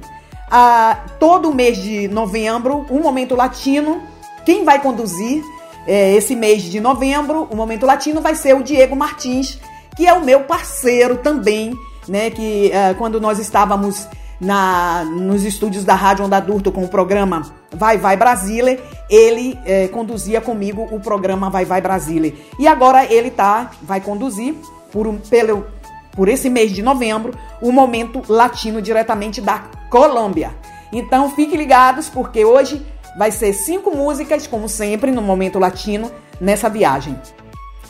Ah, 0.51 1.07
todo 1.19 1.55
mês 1.55 1.79
de 1.79 2.07
novembro, 2.09 2.85
um 2.91 3.01
momento 3.01 3.35
latino. 3.35 4.03
Quem 4.45 4.63
vai 4.63 4.83
conduzir 4.83 5.43
é, 5.87 6.15
esse 6.17 6.37
mês 6.37 6.63
de 6.63 6.81
novembro, 6.81 7.49
o 7.51 7.57
momento 7.57 7.87
latino, 7.87 8.21
vai 8.21 8.35
ser 8.35 8.55
o 8.55 8.63
Diego 8.63 8.95
Martins, 8.95 9.59
que 9.97 10.07
é 10.07 10.13
o 10.13 10.23
meu 10.23 10.41
parceiro 10.41 11.17
também, 11.17 11.73
né? 12.07 12.29
Que 12.29 12.71
ah, 12.75 12.95
quando 12.99 13.19
nós 13.19 13.39
estávamos 13.39 14.07
na, 14.41 15.05
nos 15.05 15.45
estúdios 15.45 15.85
da 15.85 15.95
Rádio 15.95 16.25
Onda 16.25 16.41
Durto 16.41 16.71
com 16.71 16.85
o 16.85 16.89
programa 16.89 17.43
Vai 17.73 17.99
Vai 17.99 18.17
Brasília, 18.17 18.81
ele 19.11 19.59
é, 19.65 19.89
conduzia 19.89 20.41
comigo 20.41 20.87
o 20.91 21.01
programa 21.01 21.51
Vai 21.51 21.65
Vai 21.65 21.81
Brasília. 21.81 22.35
E 22.59 22.67
agora 22.67 23.05
ele 23.05 23.31
tá, 23.31 23.71
vai 23.83 24.01
conduzir 24.01 24.55
por, 24.93 25.07
um, 25.07 25.19
pelo, 25.19 25.67
por 26.13 26.29
esse 26.29 26.49
mês 26.49 26.73
de 26.73 26.83
novembro 26.83 27.33
o 27.61 27.73
Momento 27.73 28.23
Latino 28.29 28.81
diretamente 28.81 29.41
da 29.41 29.65
Colômbia. 29.91 30.55
Então 30.93 31.31
fiquem 31.31 31.59
ligados 31.59 32.09
porque 32.09 32.45
hoje 32.45 32.85
vai 33.17 33.31
ser 33.31 33.53
cinco 33.53 33.95
músicas, 33.95 34.47
como 34.47 34.69
sempre, 34.69 35.11
no 35.11 35.21
Momento 35.21 35.59
Latino, 35.59 36.11
nessa 36.41 36.69
viagem. 36.69 37.19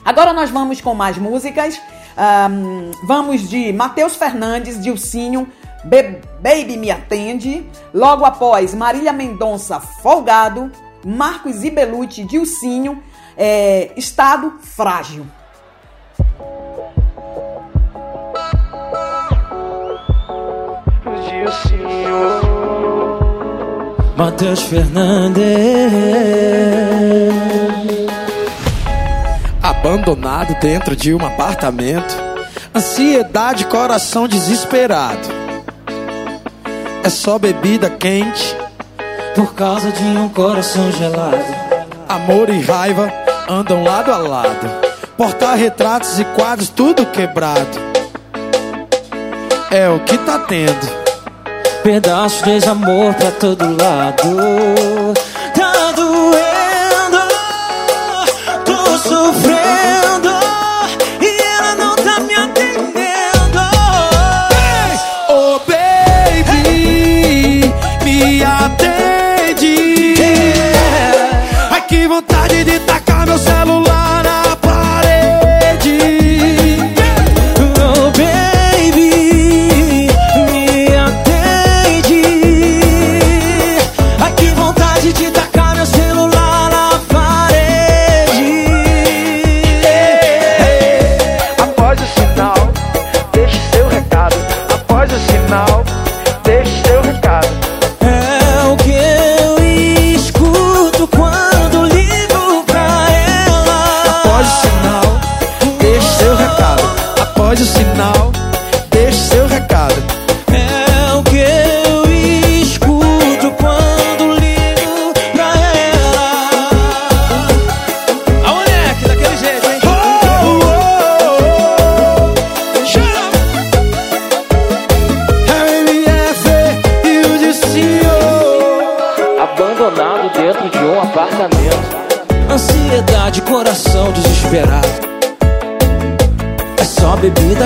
Agora 0.04 0.32
nós 0.32 0.50
vamos 0.50 0.80
com 0.80 0.94
mais 0.94 1.18
músicas. 1.18 1.80
Um, 2.50 2.90
vamos 3.06 3.48
de 3.48 3.72
Matheus 3.72 4.16
Fernandes, 4.16 4.80
Dilcinho, 4.82 5.46
Be 5.84 6.20
Baby 6.40 6.76
Me 6.76 6.90
Atende. 6.90 7.64
Logo 7.92 8.24
após, 8.24 8.74
Marília 8.74 9.12
Mendonça, 9.12 9.80
Folgado. 9.80 10.70
Marcos 11.04 11.62
Ibelucci, 11.62 12.24
Dilcinho, 12.24 13.02
é, 13.36 13.92
Estado 13.96 14.54
Frágil. 14.60 15.26
Matheus 24.16 24.62
Fernandes 24.62 25.44
Abandonado 29.62 30.58
dentro 30.60 30.96
de 30.96 31.14
um 31.14 31.24
apartamento 31.24 32.16
Ansiedade, 32.74 33.64
coração 33.66 34.26
desesperado 34.26 35.37
É 37.02 37.10
só 37.10 37.38
bebida 37.38 37.88
quente 37.90 38.56
por 39.34 39.54
causa 39.54 39.90
de 39.90 40.02
um 40.02 40.28
coração 40.28 40.90
gelado. 40.92 41.38
Amor 42.08 42.48
e 42.50 42.60
raiva 42.60 43.12
andam 43.48 43.82
lado 43.84 44.12
a 44.12 44.18
lado. 44.18 44.68
Porta-retratos 45.16 46.18
e 46.18 46.24
quadros, 46.24 46.68
tudo 46.68 47.06
quebrado. 47.06 47.78
É 49.70 49.88
o 49.88 50.00
que 50.00 50.16
tá 50.18 50.38
tendo. 50.40 50.98
Pedaços 51.82 52.42
de 52.42 52.68
amor 52.68 53.14
pra 53.14 53.30
todo 53.32 53.64
lado. 53.64 55.14
Tá 55.54 55.92
doendo, 55.92 57.18
tô 58.64 58.98
sofrendo. 58.98 60.30
E 61.20 61.42
ela 61.42 61.74
não 61.74 61.96
tá 61.96 62.20
me 62.20 62.34
atendendo. 62.34 62.57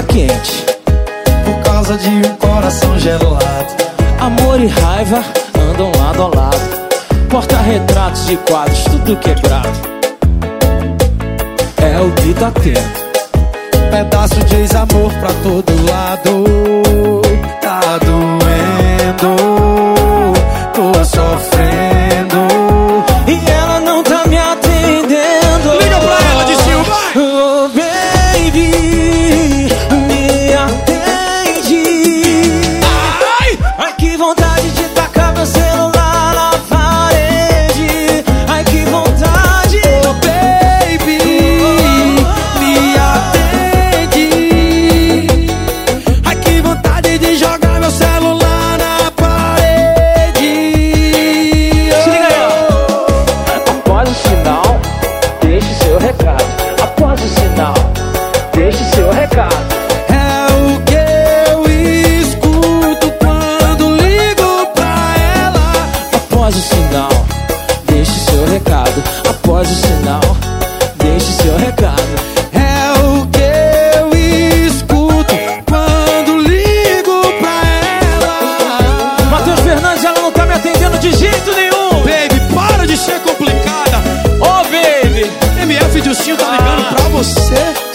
Quente. 0.00 0.64
Por 1.44 1.60
causa 1.64 1.98
de 1.98 2.08
um 2.08 2.36
coração 2.36 2.96
gelado 3.00 3.82
Amor 4.22 4.60
e 4.60 4.68
raiva 4.68 5.24
andam 5.58 5.90
lado 5.98 6.22
a 6.22 6.26
lado. 6.28 7.28
Porta-retratos 7.28 8.30
e 8.30 8.36
quadros, 8.36 8.84
tudo 8.84 9.16
quebrado. 9.16 9.68
É 11.78 12.00
o 12.00 12.34
tá 12.34 12.52
tendo 12.52 13.01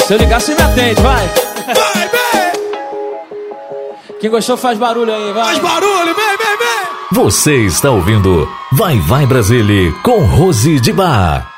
Se 0.07 0.13
eu 0.13 0.19
ligar, 0.19 0.39
você 0.39 0.55
me 0.55 0.61
atende, 0.61 1.01
vai. 1.01 1.27
Vai, 1.27 2.07
vem! 2.07 2.53
Quem 4.21 4.29
gostou 4.29 4.55
faz 4.55 4.77
barulho 4.77 5.13
aí, 5.13 5.33
vai. 5.33 5.43
Faz 5.43 5.59
barulho, 5.59 6.15
vem, 6.15 6.37
vem, 6.37 6.57
vem! 6.57 6.87
Você 7.11 7.57
está 7.65 7.91
ouvindo 7.91 8.47
Vai 8.71 9.01
Vai 9.01 9.25
Brasília 9.25 9.91
com 10.03 10.19
Rose 10.19 10.79
de 10.79 10.93
Bar. 10.93 11.51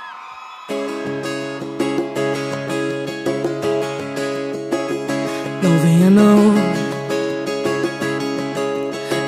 Não 5.61 5.77
venha 5.83 6.09
não 6.09 6.55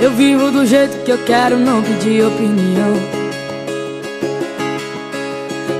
Eu 0.01 0.10
vivo 0.15 0.49
do 0.49 0.65
jeito 0.65 0.97
que 1.03 1.12
eu 1.12 1.19
quero, 1.25 1.60
não 1.60 1.84
pedi 1.84 2.23
opinião 2.23 2.95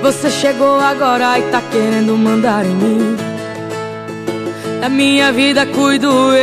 Você 0.04 0.30
chegou 0.30 0.80
agora 0.80 1.40
e 1.40 1.42
tá 1.50 1.60
querendo 1.72 2.16
mandar 2.16 2.64
em 2.64 2.76
mim 2.76 3.31
Da 4.82 4.90
minha 4.90 5.32
vida 5.32 5.64
cuido 5.68 6.10
eu 6.34 6.42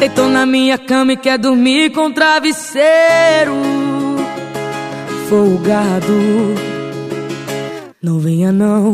Deitou 0.00 0.28
na 0.28 0.44
minha 0.44 0.76
cama 0.76 1.12
e 1.12 1.16
quer 1.16 1.38
dormir 1.38 1.90
com 1.90 2.10
travesseiro 2.10 3.54
Folgado 5.28 6.12
Não 8.02 8.18
venha 8.18 8.50
não 8.50 8.92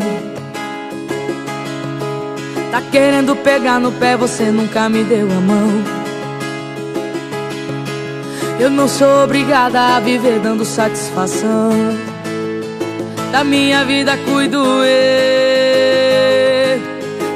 Tá 2.71 2.83
querendo 2.93 3.35
pegar 3.35 3.81
no 3.81 3.91
pé, 3.93 4.17
você 4.17 4.45
nunca 4.45 4.89
me 4.89 5.03
deu 5.03 5.27
a 5.27 5.41
mão. 5.41 5.69
Eu 8.61 8.71
não 8.71 8.87
sou 8.87 9.25
obrigada 9.25 9.97
a 9.97 10.01
viver 10.01 10.39
dando 10.39 10.65
satisfação. 10.65 11.73
Da 13.33 13.43
minha 13.43 13.85
vida 13.85 14.17
cuido 14.19 14.85
eu. 14.85 15.50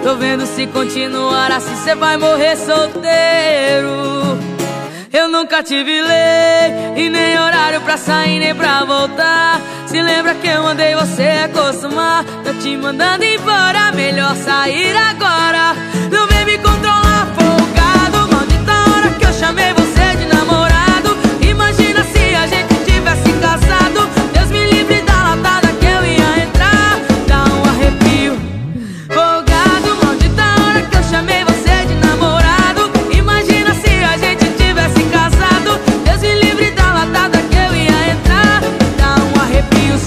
Tô 0.04 0.16
vendo 0.16 0.44
se 0.44 0.66
continuar 0.66 1.50
assim, 1.50 1.74
cê 1.76 1.94
vai 1.94 2.18
morrer 2.18 2.56
solteiro. 2.56 4.38
Eu 5.10 5.28
nunca 5.30 5.62
tive 5.62 6.02
lei 6.02 7.04
e 7.06 7.08
nem 7.08 7.38
horário 7.38 7.80
pra 7.80 7.96
sair 7.96 8.38
nem 8.38 8.54
pra 8.54 8.84
voltar. 8.84 9.62
Se 9.86 10.02
lembra 10.02 10.34
que 10.34 10.46
eu 10.46 10.62
mandei 10.62 10.94
você 10.94 11.22
acostumar? 11.46 12.22
Tô 12.44 12.52
te 12.52 12.76
mandando 12.76 13.24
embora, 13.24 13.92
melhor 13.92 14.36
sair 14.36 14.94
agora. 14.94 15.74
Não 16.12 16.26
vem 16.26 16.44
me 16.44 16.58
controlar, 16.58 17.26
folgado. 17.34 18.28
Maldita 18.30 18.72
hora 18.72 19.10
que 19.18 19.24
eu 19.24 19.32
chamei 19.32 19.72
você 19.72 19.83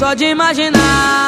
só 0.08 0.13
de 0.13 0.26
imaginar. 0.26 1.28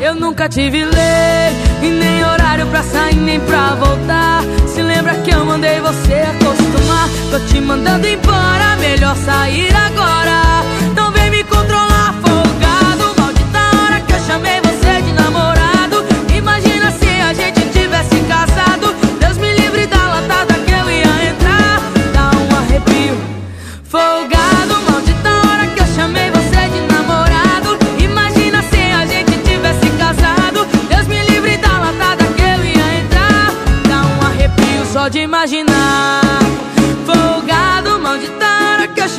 Eu 0.00 0.14
nunca 0.14 0.48
tive 0.48 0.84
lei 0.84 1.50
e 1.82 1.88
nem 1.88 2.24
horário 2.24 2.64
pra 2.66 2.82
sair 2.84 3.16
nem 3.16 3.40
pra 3.40 3.74
voltar. 3.74 4.42
Se 4.68 4.82
lembra 4.82 5.14
que 5.16 5.30
eu 5.30 5.44
mandei 5.44 5.80
você 5.80 6.14
acostumar? 6.14 7.08
Tô 7.30 7.40
te 7.40 7.60
mandando 7.60 8.06
embora, 8.06 8.76
melhor 8.76 9.16
sair 9.16 9.74
agora. 9.74 10.40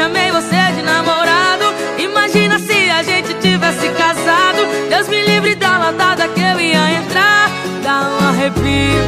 Chamei 0.01 0.31
você 0.31 0.55
de 0.75 0.81
namorado. 0.81 1.65
Imagina 1.99 2.57
se 2.57 2.89
a 2.89 3.03
gente 3.03 3.35
tivesse 3.35 3.87
casado. 3.89 4.61
Deus 4.89 5.07
me 5.07 5.21
livre 5.21 5.53
da 5.53 5.77
latada 5.77 6.27
que 6.29 6.41
eu 6.41 6.59
ia 6.59 6.93
entrar. 6.93 7.51
Dá 7.83 8.09
um 8.09 8.29
arrepio. 8.29 9.03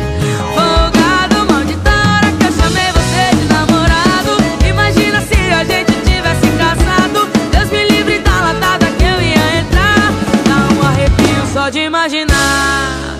Folgado, 0.53 1.51
maldita 1.51 1.89
hora 1.89 2.32
que 2.38 2.45
eu 2.45 2.51
chamei 2.51 2.89
você 2.99 3.36
de 3.36 3.45
namorado. 3.53 4.32
Imagina 4.69 5.19
se 5.21 5.39
a 5.51 5.63
gente 5.63 5.93
tivesse 6.10 6.47
casado. 6.62 7.27
Deus 7.51 7.69
me 7.71 7.84
livre 7.89 8.19
da 8.19 8.39
latada 8.41 8.86
que 8.86 9.03
eu 9.03 9.19
ia 9.19 9.60
entrar. 9.62 10.13
Dá 10.47 10.75
um 10.75 10.88
arrepio 10.88 11.43
só 11.51 11.69
de 11.69 11.79
imaginar. 11.79 13.17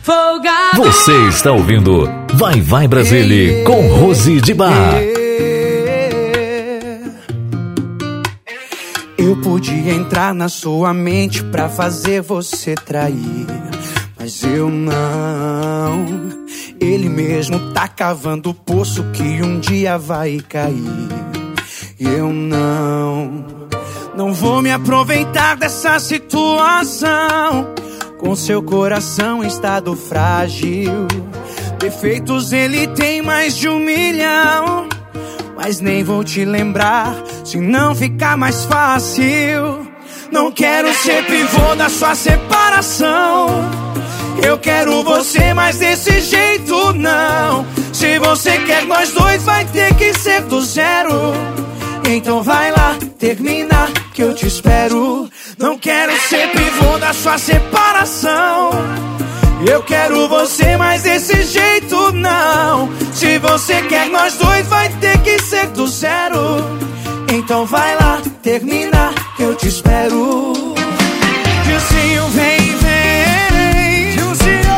Folgado. 0.00 0.76
Você 0.76 1.28
está 1.28 1.50
ouvindo 1.50 2.08
Vai 2.34 2.60
Vai 2.60 2.86
Brasília 2.86 3.64
com 3.64 3.88
Rose 3.88 4.40
de 4.40 4.54
Bar. 4.54 5.25
Entrar 10.16 10.32
na 10.32 10.48
sua 10.48 10.94
mente 10.94 11.44
pra 11.44 11.68
fazer 11.68 12.22
você 12.22 12.74
trair, 12.74 13.46
mas 14.18 14.42
eu 14.42 14.70
não. 14.70 16.06
Ele 16.80 17.06
mesmo 17.10 17.74
tá 17.74 17.86
cavando 17.86 18.48
o 18.48 18.54
poço 18.54 19.04
que 19.12 19.42
um 19.42 19.60
dia 19.60 19.98
vai 19.98 20.40
cair. 20.48 21.10
Eu 22.00 22.32
não. 22.32 23.44
Não 24.16 24.32
vou 24.32 24.62
me 24.62 24.70
aproveitar 24.70 25.54
dessa 25.54 25.98
situação. 25.98 27.74
Com 28.18 28.34
seu 28.34 28.62
coração 28.62 29.44
em 29.44 29.46
estado 29.46 29.94
frágil. 29.94 31.06
Defeitos 31.78 32.54
ele 32.54 32.86
tem 32.86 33.20
mais 33.20 33.54
de 33.54 33.68
um 33.68 33.78
milhão. 33.78 34.88
Mas 35.54 35.78
nem 35.78 36.02
vou 36.02 36.24
te 36.24 36.42
lembrar 36.42 37.14
se 37.44 37.58
não 37.58 37.94
ficar 37.94 38.38
mais 38.38 38.64
fácil. 38.64 39.85
Não 40.30 40.50
quero 40.50 40.92
ser 40.94 41.24
pivô 41.26 41.74
da 41.76 41.88
sua 41.88 42.14
separação. 42.14 43.48
Eu 44.42 44.58
quero 44.58 45.02
você, 45.02 45.54
mas 45.54 45.78
desse 45.78 46.20
jeito 46.20 46.92
não. 46.94 47.66
Se 47.92 48.18
você 48.18 48.58
quer 48.58 48.84
nós 48.84 49.12
dois, 49.12 49.42
vai 49.44 49.64
ter 49.66 49.94
que 49.94 50.12
ser 50.14 50.42
do 50.42 50.60
zero. 50.62 51.32
Então 52.08 52.42
vai 52.42 52.70
lá, 52.70 52.96
termina 53.18 53.88
que 54.12 54.22
eu 54.22 54.34
te 54.34 54.46
espero. 54.46 55.28
Não 55.58 55.78
quero 55.78 56.12
ser 56.28 56.50
pivô 56.50 56.98
da 56.98 57.12
sua 57.12 57.38
separação. 57.38 58.70
Eu 59.66 59.82
quero 59.82 60.28
você, 60.28 60.76
mas 60.76 61.02
desse 61.02 61.42
jeito 61.42 62.12
não. 62.12 62.90
Se 63.12 63.38
você 63.38 63.82
quer 63.82 64.08
nós 64.10 64.34
dois, 64.34 64.66
vai 64.66 64.88
ter 65.00 65.18
que 65.22 65.38
ser 65.40 65.66
do 65.68 65.86
zero. 65.86 66.86
Então 67.32 67.66
vai 67.66 67.94
lá, 67.96 68.20
termina 68.42 69.12
que 69.36 69.42
eu 69.42 69.54
te 69.54 69.68
espero. 69.68 70.52
Gilcinho, 71.64 72.28
vem, 72.28 72.76
vem. 72.76 74.12
Gilcinho. 74.12 74.76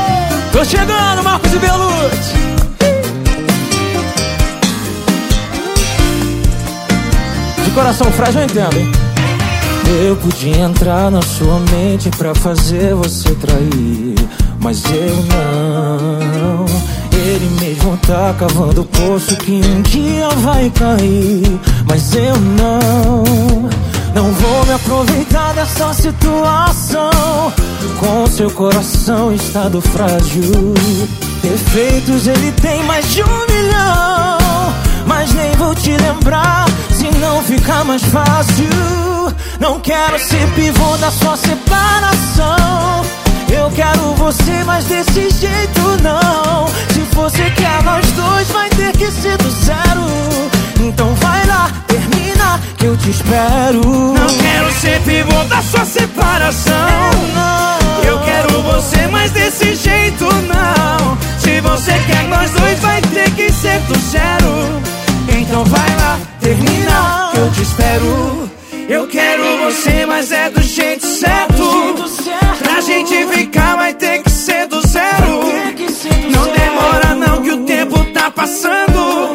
Tô 0.52 0.64
chegando, 0.64 1.22
Marcos 1.22 1.52
e 1.52 1.58
Belucci. 1.58 2.38
De 7.64 7.70
coração 7.72 8.10
frágil 8.12 8.40
eu 8.40 8.46
entendo, 8.46 8.78
hein? 8.78 8.92
Eu 10.06 10.16
podia 10.16 10.58
entrar 10.58 11.10
na 11.10 11.22
sua 11.22 11.60
mente 11.70 12.10
pra 12.10 12.34
fazer 12.34 12.94
você 12.94 13.34
trair, 13.36 14.14
mas 14.60 14.84
eu 14.84 15.16
não. 15.32 16.97
Ele 17.18 17.50
mesmo 17.60 17.96
tá 18.06 18.32
cavando 18.38 18.82
o 18.82 18.84
poço 18.84 19.36
que 19.38 19.50
um 19.50 19.82
dia 19.82 20.28
vai 20.36 20.70
cair, 20.70 21.60
mas 21.84 22.14
eu 22.14 22.36
não. 22.36 23.68
Não 24.14 24.32
vou 24.32 24.66
me 24.66 24.72
aproveitar 24.72 25.52
dessa 25.52 25.92
situação. 25.92 27.52
Com 27.98 28.26
seu 28.28 28.48
coração 28.52 29.32
estado 29.34 29.80
frágil. 29.80 30.74
Defeitos 31.42 32.28
ele 32.28 32.52
tem 32.52 32.84
mais 32.84 33.12
de 33.12 33.22
um 33.22 33.46
milhão. 33.50 34.38
Mas 35.04 35.34
nem 35.34 35.50
vou 35.56 35.74
te 35.74 35.96
lembrar 35.96 36.66
se 36.90 37.10
não 37.18 37.42
ficar 37.42 37.84
mais 37.84 38.02
fácil. 38.04 38.68
Não 39.58 39.80
quero 39.80 40.18
ser 40.20 40.46
pivô 40.54 40.96
da 40.98 41.10
sua 41.10 41.36
separação. 41.36 43.02
Eu 43.50 43.70
quero 43.70 44.14
você, 44.14 44.64
mas 44.64 44.84
desse 44.84 45.30
jeito 45.30 45.80
não. 46.02 46.66
Se 46.92 47.00
você 47.14 47.50
quer 47.50 47.82
nós 47.82 48.06
dois, 48.12 48.48
vai 48.48 48.68
ter 48.70 48.92
que 48.92 49.10
ser 49.10 49.36
do 49.38 49.50
zero. 49.50 50.06
Então 50.80 51.14
vai 51.16 51.46
lá, 51.46 51.70
termina, 51.86 52.60
que 52.76 52.86
eu 52.86 52.96
te 52.96 53.10
espero. 53.10 53.80
Não 53.80 54.26
quero 54.26 54.72
ser 54.72 55.00
pivô 55.02 55.44
da 55.44 55.62
sua 55.62 55.84
separação. 55.84 56.72
Eu 58.04 58.18
quero 58.20 58.62
você, 58.62 59.06
mas 59.08 59.30
desse 59.32 59.74
jeito 59.74 60.24
não. 60.24 61.18
Se 61.38 61.60
você 61.60 61.92
quer 62.06 62.24
nós 62.24 62.50
dois, 62.50 62.78
vai 62.80 63.00
ter 63.02 63.30
que 63.32 63.50
ser 63.52 63.80
do 63.80 63.98
zero. 64.10 64.82
Então 65.28 65.64
vai 65.64 65.96
lá, 65.96 66.18
termina, 66.40 67.30
que 67.32 67.38
eu 67.38 67.50
te 67.50 67.62
espero. 67.62 68.50
Eu 68.88 69.06
quero 69.06 69.42
você, 69.64 70.06
mas 70.06 70.32
é 70.32 70.48
do 70.50 70.62
jeito 70.62 71.06
certo. 71.06 71.47
Pra 72.78 72.86
gente 72.86 73.26
ficar, 73.26 73.74
vai 73.74 73.92
ter 73.92 74.22
que 74.22 74.30
ser 74.30 74.68
do 74.68 74.80
zero. 74.86 75.42
Não 76.30 76.44
demora, 76.44 77.12
não, 77.16 77.42
que 77.42 77.50
o 77.50 77.64
tempo 77.64 78.04
tá 78.12 78.30
passando. 78.30 79.34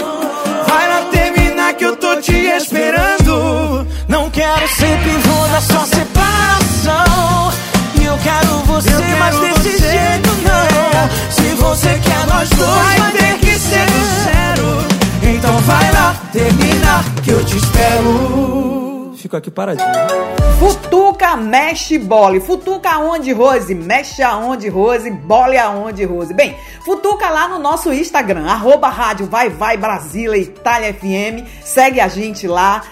Vai 0.65 0.87
lá 0.87 1.01
terminar, 1.11 1.73
que 1.73 1.83
eu 1.83 1.93
tô 1.97 2.15
te 2.21 2.31
esperando. 2.31 3.85
Não 4.07 4.29
quero 4.29 4.65
ser 4.69 4.97
pivô 4.99 5.47
da 5.49 5.59
sua 5.59 5.85
separação. 5.85 7.51
E 7.99 8.05
eu 8.05 8.17
quero 8.23 8.47
você, 8.59 8.93
Eu 8.93 9.01
quero 9.01 9.19
mas 9.19 9.37
desse 9.37 9.71
você, 9.71 9.91
jeito 9.91 10.29
não. 10.45 11.29
Se 11.29 11.55
você 11.55 11.99
quer 11.99 12.25
nós 12.27 12.49
dois, 12.49 12.97
Vai 12.97 13.11
ter 13.11 13.39
que 13.39 13.59
ser 13.59 13.85
do 13.87 14.23
zero. 14.23 15.35
Então 15.35 15.57
vai 15.57 15.91
lá, 15.91 16.15
termina, 16.31 17.03
que 17.21 17.31
eu 17.31 17.43
te 17.43 17.57
espero. 17.57 18.72
Fico 19.33 19.37
aqui 19.37 19.51
paradinho. 19.51 19.89
Futuca 20.59 21.35
mexe 21.35 21.97
bole. 21.97 22.39
Futuca 22.39 22.91
aonde, 22.91 23.31
Rose? 23.31 23.73
Mexe 23.73 24.21
aonde, 24.21 24.69
Rose? 24.69 25.09
Bole 25.09 25.57
aonde, 25.57 26.05
Rose? 26.05 26.33
Bem, 26.33 26.55
futuca 26.85 27.29
lá 27.29 27.47
no 27.47 27.57
nosso 27.57 27.91
Instagram, 27.91 28.45
arroba 28.45 28.89
rádio 28.89 29.25
vai 29.25 29.49
vai 29.49 29.75
Brasília 29.75 30.37
Itália 30.37 30.93
FM. 30.93 31.47
Segue 31.63 31.99
a 31.99 32.07
gente 32.07 32.47
lá, 32.47 32.83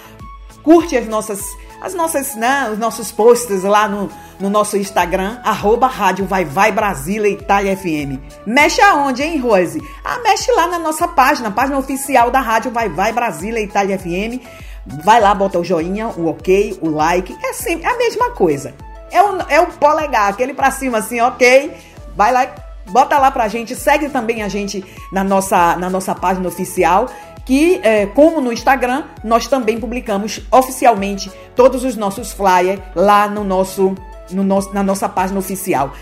curte 0.64 0.96
as 0.96 1.06
nossas, 1.06 1.40
as 1.80 1.94
nossas, 1.94 2.34
né, 2.34 2.70
os 2.72 2.78
nossos 2.78 3.12
posts 3.12 3.62
lá 3.62 3.86
no, 3.86 4.10
no 4.40 4.50
nosso 4.50 4.76
Instagram, 4.76 5.38
arroba 5.44 5.86
rádio 5.86 6.26
vai 6.26 6.44
vai 6.44 6.72
Brasília 6.72 7.28
Itália 7.28 7.76
FM. 7.76 8.18
Mexe 8.44 8.80
aonde, 8.80 9.22
hein, 9.22 9.38
Rose? 9.38 9.80
Ah, 10.04 10.18
mexe 10.24 10.50
lá 10.50 10.66
na 10.66 10.78
nossa 10.80 11.06
página, 11.06 11.52
página 11.52 11.78
oficial 11.78 12.32
da 12.32 12.40
rádio 12.40 12.72
vai 12.72 12.88
vai 12.88 13.12
Brasília 13.12 13.60
Itália 13.60 13.96
FM. 13.96 14.42
Vai 14.86 15.20
lá, 15.20 15.34
bota 15.34 15.58
o 15.58 15.64
joinha, 15.64 16.08
o 16.08 16.28
ok, 16.28 16.78
o 16.80 16.90
like. 16.90 17.36
É 17.42 17.52
sempre 17.52 17.86
a 17.86 17.96
mesma 17.96 18.30
coisa. 18.30 18.74
É 19.10 19.22
o, 19.22 19.40
é 19.48 19.60
o 19.60 19.66
polegar, 19.66 20.28
aquele 20.28 20.54
pra 20.54 20.70
cima 20.70 20.98
assim, 20.98 21.20
ok. 21.20 21.72
Vai 22.16 22.32
lá, 22.32 22.46
bota 22.90 23.18
lá 23.18 23.30
pra 23.30 23.48
gente. 23.48 23.76
Segue 23.76 24.08
também 24.08 24.42
a 24.42 24.48
gente 24.48 24.84
na 25.12 25.22
nossa, 25.22 25.76
na 25.76 25.88
nossa 25.88 26.14
página 26.14 26.48
oficial. 26.48 27.06
Que, 27.44 27.80
é, 27.82 28.06
como 28.06 28.40
no 28.40 28.52
Instagram, 28.52 29.04
nós 29.24 29.48
também 29.48 29.78
publicamos 29.78 30.40
oficialmente 30.50 31.30
todos 31.56 31.82
os 31.84 31.96
nossos 31.96 32.32
flyers 32.32 32.80
lá 32.94 33.28
no 33.28 33.42
nosso, 33.42 33.96
no 34.30 34.44
nosso, 34.44 34.72
na 34.72 34.82
nossa 34.82 35.08
página 35.08 35.40
oficial. 35.40 35.92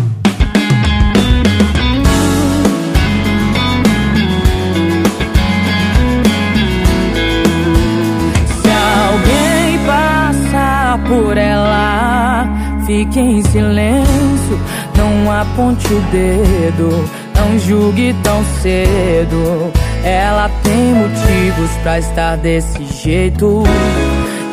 Se 8.61 8.71
alguém 9.09 9.79
passar 9.87 11.03
por 11.09 11.39
ela, 11.39 12.47
fique 12.85 13.19
em 13.19 13.43
silêncio, 13.45 14.61
não 14.95 15.33
aponte 15.33 15.87
o 15.95 16.01
dedo, 16.13 17.09
não 17.35 17.59
julgue 17.61 18.15
tão 18.23 18.45
cedo. 18.61 19.73
Ela 20.05 20.51
tem 20.63 20.93
motivos 20.93 21.71
pra 21.83 21.99
estar 21.99 22.37
desse 22.37 22.85
jeito. 22.85 23.63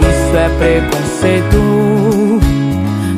Isso 0.09 0.37
é 0.37 0.49
preconceito. 0.57 2.39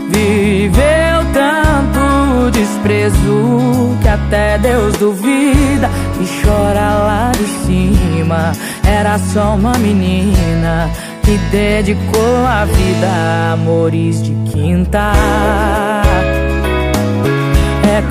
Viveu 0.10 1.26
tanto 1.34 2.52
desprezo 2.52 3.98
que 4.02 4.08
até 4.08 4.58
Deus 4.58 4.98
duvida 4.98 5.90
e 6.20 6.42
chora 6.42 6.80
lá 6.80 7.32
de 7.38 7.46
cima. 7.66 8.52
Era 8.86 9.18
só 9.20 9.56
uma 9.56 9.78
menina 9.78 10.90
que 11.24 11.38
dedicou 11.52 12.46
a 12.48 12.66
vida 12.66 13.08
a 13.08 13.54
amores 13.54 14.22
de 14.24 14.34
quinta. 14.52 15.12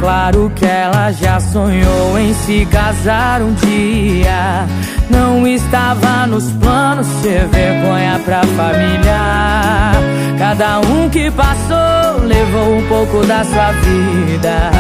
Claro 0.01 0.51
que 0.55 0.65
ela 0.65 1.11
já 1.13 1.41
sonhou 1.41 2.19
em 2.19 2.33
se 2.33 2.67
casar 2.67 3.43
um 3.43 3.53
dia. 3.55 4.67
Não 5.11 5.47
estava 5.47 6.27
nos 6.27 6.51
planos 6.53 7.07
ser 7.23 7.47
vergonha 7.49 8.21
pra 8.25 8.43
família. 8.43 9.93
Cada 10.39 10.81
um 10.81 11.09
que 11.09 11.31
passou 11.33 12.25
levou 12.25 12.77
um 12.77 12.87
pouco 12.87 13.27
da 13.27 13.43
sua 13.45 13.73
vida. 13.73 14.71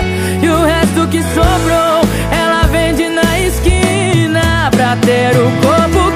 E 0.41 0.49
o 0.49 0.65
resto 0.65 1.09
que 1.09 1.23
sobrou, 1.23 2.03
ela 2.31 2.63
vende 2.71 3.09
na 3.09 3.41
esquina. 3.41 4.71
Pra 4.71 4.97
ter 4.97 5.37
o 5.37 5.51
corpo 5.61 6.08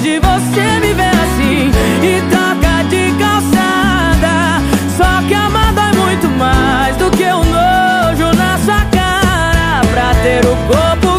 Hoje 0.00 0.20
você 0.20 0.78
me 0.78 0.94
vê 0.94 1.02
assim 1.02 1.72
e 2.04 2.22
troca 2.30 2.84
de 2.88 3.10
calçada. 3.18 4.62
Só 4.96 5.26
que 5.26 5.34
amar 5.34 5.72
dói 5.72 5.92
muito 6.00 6.28
mais 6.38 6.96
do 6.98 7.10
que 7.10 7.24
o 7.24 7.42
nojo 7.42 8.32
na 8.36 8.56
sua 8.58 8.84
cara. 8.92 9.80
Pra 9.92 10.14
ter 10.22 10.46
o 10.46 10.56
corpo 10.68 11.17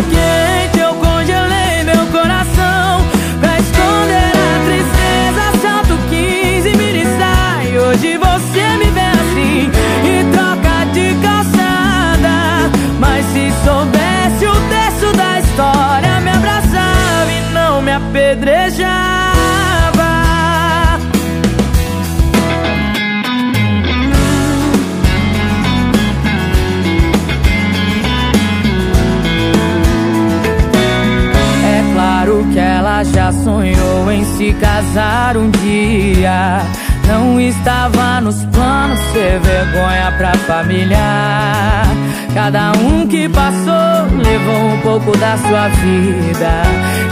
desejava. 18.70 20.10
É 31.66 31.94
claro 31.94 32.46
que 32.54 32.60
ela 32.60 33.04
já 33.04 33.32
sonhou 33.32 34.12
em 34.12 34.24
se 34.38 34.54
casar 34.54 35.36
um 35.36 35.50
dia. 35.50 36.62
Não 37.08 37.40
estava 37.40 38.22
nos 38.22 38.46
planos 38.46 39.00
ser 39.12 39.40
vergonha 39.40 40.14
pra 40.18 40.34
família. 40.46 41.00
Cada 42.42 42.72
um 42.72 43.06
que 43.06 43.28
passou 43.28 44.18
levou 44.18 44.74
um 44.74 44.80
pouco 44.80 45.12
da 45.18 45.38
sua 45.38 45.68
vida. 45.68 46.64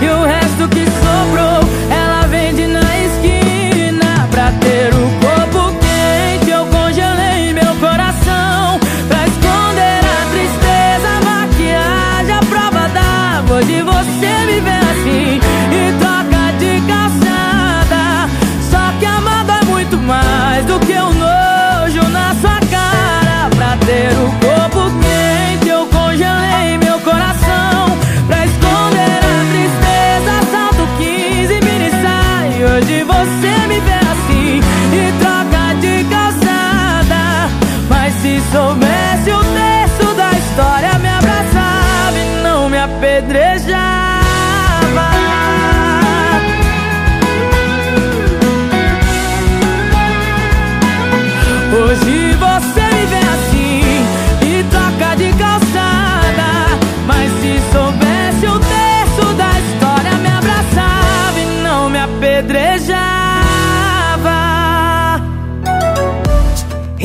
E 0.01 0.05
o 0.05 0.23
resto 0.23 0.69
que 0.69 0.85
sobrou, 0.85 1.69
ela 1.91 2.25
vende 2.27 2.65
na 2.65 2.79
esquina 2.79 4.25
pra 4.31 4.53
ter 4.53 4.93
o 4.93 5.09
corpo 5.19 5.75
quente. 5.81 6.49
Eu 6.49 6.65
congelei 6.67 7.51
meu 7.53 7.75
coração 7.75 8.79
pra 9.09 9.27
esconder 9.27 9.99
a 9.99 10.25
tristeza, 10.31 11.19
maquiagem, 11.25 12.33
a 12.33 12.39
prova 12.45 12.87
d'água 12.87 13.65
de 13.65 13.81
você 13.81 14.45
me 14.45 14.61
ver 14.61 14.79
assim 14.79 15.41
e 15.75 15.93
troca 15.99 16.53
de 16.57 16.81
calçada. 16.87 18.29
Só 18.61 18.97
que 18.97 19.05
a 19.05 19.19
mágoa 19.19 19.57
é 19.57 19.65
muito 19.65 19.97
mais 19.97 20.65
do 20.65 20.79
que 20.79 20.93
o 20.93 21.13
nojo 21.13 22.09
na 22.11 22.33
sua 22.35 22.59
cara 22.71 23.49
pra 23.57 23.75
ter 23.85 24.16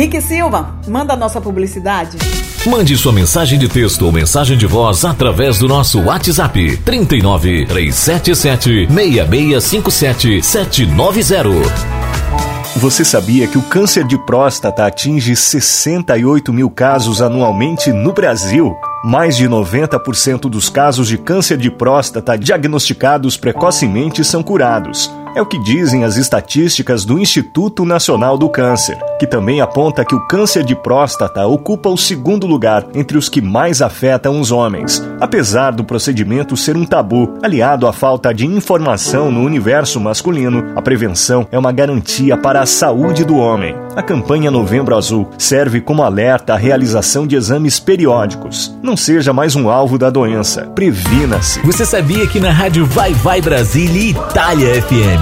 Rick 0.02 0.20
Silva, 0.20 0.74
manda 0.88 1.12
a 1.12 1.16
nossa 1.16 1.40
publicidade. 1.40 2.18
Mande 2.66 2.96
sua 2.96 3.12
mensagem 3.12 3.56
de 3.56 3.68
texto 3.68 4.04
ou 4.04 4.10
mensagem 4.10 4.58
de 4.58 4.66
voz 4.66 5.04
através 5.04 5.60
do 5.60 5.68
nosso 5.68 6.00
WhatsApp 6.00 6.76
39 6.78 7.66
377 7.66 8.88
6657 8.88 10.42
790. 10.42 11.70
Você 12.78 13.04
sabia 13.04 13.46
que 13.46 13.56
o 13.56 13.62
câncer 13.62 14.04
de 14.04 14.18
próstata 14.18 14.86
atinge 14.86 15.36
68 15.36 16.52
mil 16.52 16.68
casos 16.68 17.22
anualmente 17.22 17.92
no 17.92 18.12
Brasil? 18.12 18.74
Mais 19.04 19.36
de 19.36 19.48
90% 19.48 20.50
dos 20.50 20.68
casos 20.68 21.06
de 21.06 21.16
câncer 21.16 21.56
de 21.56 21.70
próstata 21.70 22.36
diagnosticados 22.36 23.36
precocemente 23.36 24.24
são 24.24 24.42
curados. 24.42 25.08
É 25.34 25.40
o 25.40 25.46
que 25.46 25.58
dizem 25.58 26.04
as 26.04 26.18
estatísticas 26.18 27.06
do 27.06 27.18
Instituto 27.18 27.86
Nacional 27.86 28.36
do 28.36 28.50
Câncer, 28.50 28.98
que 29.18 29.26
também 29.26 29.62
aponta 29.62 30.04
que 30.04 30.14
o 30.14 30.20
câncer 30.26 30.62
de 30.62 30.76
próstata 30.76 31.46
ocupa 31.46 31.88
o 31.88 31.96
segundo 31.96 32.46
lugar 32.46 32.86
entre 32.94 33.16
os 33.16 33.30
que 33.30 33.40
mais 33.40 33.80
afetam 33.80 34.38
os 34.38 34.52
homens. 34.52 35.02
Apesar 35.18 35.70
do 35.70 35.84
procedimento 35.84 36.54
ser 36.54 36.76
um 36.76 36.84
tabu, 36.84 37.38
aliado 37.42 37.86
à 37.86 37.94
falta 37.94 38.32
de 38.34 38.46
informação 38.46 39.30
no 39.30 39.40
universo 39.40 39.98
masculino, 39.98 40.72
a 40.76 40.82
prevenção 40.82 41.48
é 41.50 41.58
uma 41.58 41.72
garantia 41.72 42.36
para 42.36 42.60
a 42.60 42.66
saúde 42.66 43.24
do 43.24 43.36
homem. 43.36 43.74
A 43.96 44.02
campanha 44.02 44.50
Novembro 44.50 44.94
Azul 44.94 45.30
serve 45.38 45.80
como 45.80 46.02
alerta 46.02 46.52
à 46.52 46.56
realização 46.58 47.26
de 47.26 47.36
exames 47.36 47.80
periódicos. 47.80 48.76
Não 48.82 48.98
seja 48.98 49.32
mais 49.32 49.56
um 49.56 49.70
alvo 49.70 49.96
da 49.96 50.10
doença. 50.10 50.66
Previna-se. 50.74 51.60
Você 51.60 51.86
sabia 51.86 52.26
que 52.26 52.38
na 52.38 52.50
rádio 52.50 52.84
Vai 52.84 53.14
Vai 53.14 53.40
Brasília 53.40 54.02
e 54.02 54.10
Itália 54.10 54.82
FM 54.82 55.21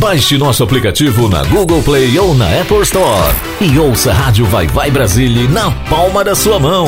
Baixe 0.00 0.38
nosso 0.38 0.64
aplicativo 0.64 1.28
na 1.28 1.44
Google 1.44 1.82
Play 1.82 2.18
ou 2.18 2.34
na 2.34 2.46
Apple 2.58 2.80
Store 2.80 3.34
e 3.60 3.78
ouça 3.78 4.10
a 4.10 4.14
Rádio 4.14 4.46
Vai 4.46 4.66
Vai 4.66 4.90
Brasília 4.90 5.46
na 5.50 5.70
palma 5.90 6.24
da 6.24 6.34
sua 6.34 6.58
mão. 6.58 6.86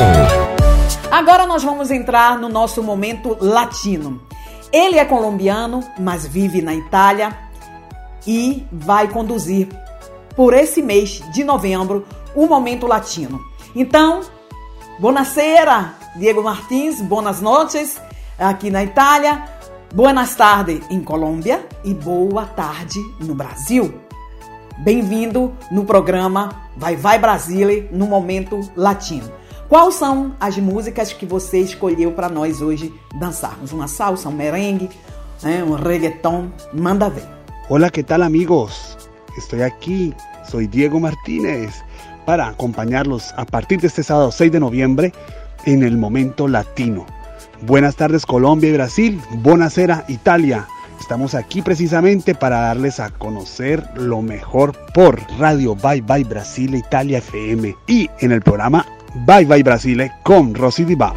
Agora 1.11 1.45
nós 1.45 1.63
vamos 1.63 1.91
entrar 1.91 2.39
no 2.39 2.49
nosso 2.49 2.81
momento 2.81 3.37
latino. 3.39 4.19
Ele 4.71 4.97
é 4.97 5.05
colombiano, 5.05 5.83
mas 5.99 6.25
vive 6.25 6.59
na 6.59 6.73
Itália 6.73 7.37
e 8.25 8.65
vai 8.71 9.07
conduzir 9.07 9.67
por 10.35 10.55
esse 10.55 10.81
mês 10.81 11.21
de 11.31 11.43
novembro 11.43 12.07
o 12.33 12.47
momento 12.47 12.87
latino. 12.87 13.39
Então, 13.75 14.21
buonasera, 14.99 15.93
Diego 16.15 16.41
Martins, 16.41 16.99
boas 16.99 17.39
noites 17.39 18.01
aqui 18.39 18.71
na 18.71 18.83
Itália. 18.83 19.52
Buenas 19.93 20.33
tardes 20.33 20.81
em 20.89 21.03
Colômbia 21.03 21.63
e 21.83 21.93
boa 21.93 22.47
tarde 22.47 22.99
no 23.19 23.35
Brasil. 23.35 23.93
Bem-vindo 24.79 25.53
no 25.69 25.85
programa 25.85 26.49
Vai 26.75 26.95
Vai 26.95 27.19
Brasília 27.19 27.87
no 27.91 28.07
Momento 28.07 28.59
Latino. 28.75 29.31
Quais 29.69 29.93
são 29.93 30.35
as 30.39 30.57
músicas 30.57 31.13
que 31.13 31.27
você 31.27 31.59
escolheu 31.59 32.11
para 32.11 32.27
nós 32.27 32.59
hoje 32.59 32.91
dançarmos? 33.19 33.71
Uma 33.71 33.87
salsa, 33.87 34.29
um 34.29 34.31
merengue, 34.31 34.89
¿eh? 35.43 35.63
um 35.63 35.75
reggaeton? 35.75 36.49
Manda 36.73 37.07
ver. 37.07 37.27
Hola, 37.69 37.91
¿qué 37.91 38.01
tal 38.01 38.23
amigos? 38.23 38.97
Estoy 39.37 39.61
aquí, 39.61 40.11
soy 40.49 40.65
Diego 40.65 40.99
Martínez, 40.99 41.83
para 42.25 42.47
acompañarlos 42.47 43.31
a 43.37 43.45
partir 43.45 43.79
de 43.79 43.85
este 43.85 44.01
sábado 44.01 44.31
6 44.31 44.53
de 44.53 44.59
noviembre 44.59 45.13
en 45.67 45.83
el 45.83 45.99
Momento 45.99 46.47
Latino. 46.47 47.05
Buenas 47.65 47.95
tardes 47.95 48.25
Colombia 48.25 48.69
y 48.69 48.73
Brasil, 48.73 49.21
Buonasera 49.35 50.03
Italia. 50.09 50.67
Estamos 50.99 51.33
aquí 51.33 51.61
precisamente 51.61 52.35
para 52.35 52.59
darles 52.59 52.99
a 52.99 53.09
conocer 53.09 53.81
lo 53.95 54.21
mejor 54.21 54.73
por 54.93 55.21
Radio 55.39 55.73
Bye 55.73 56.01
Bye 56.01 56.25
Brasil 56.25 56.75
Italia 56.75 57.19
FM 57.19 57.73
y 57.87 58.09
en 58.19 58.33
el 58.33 58.41
programa 58.41 58.85
Bye 59.25 59.45
Bye 59.45 59.63
Brasil 59.63 60.11
con 60.23 60.53
Rosy 60.53 60.83
Diva. 60.83 61.13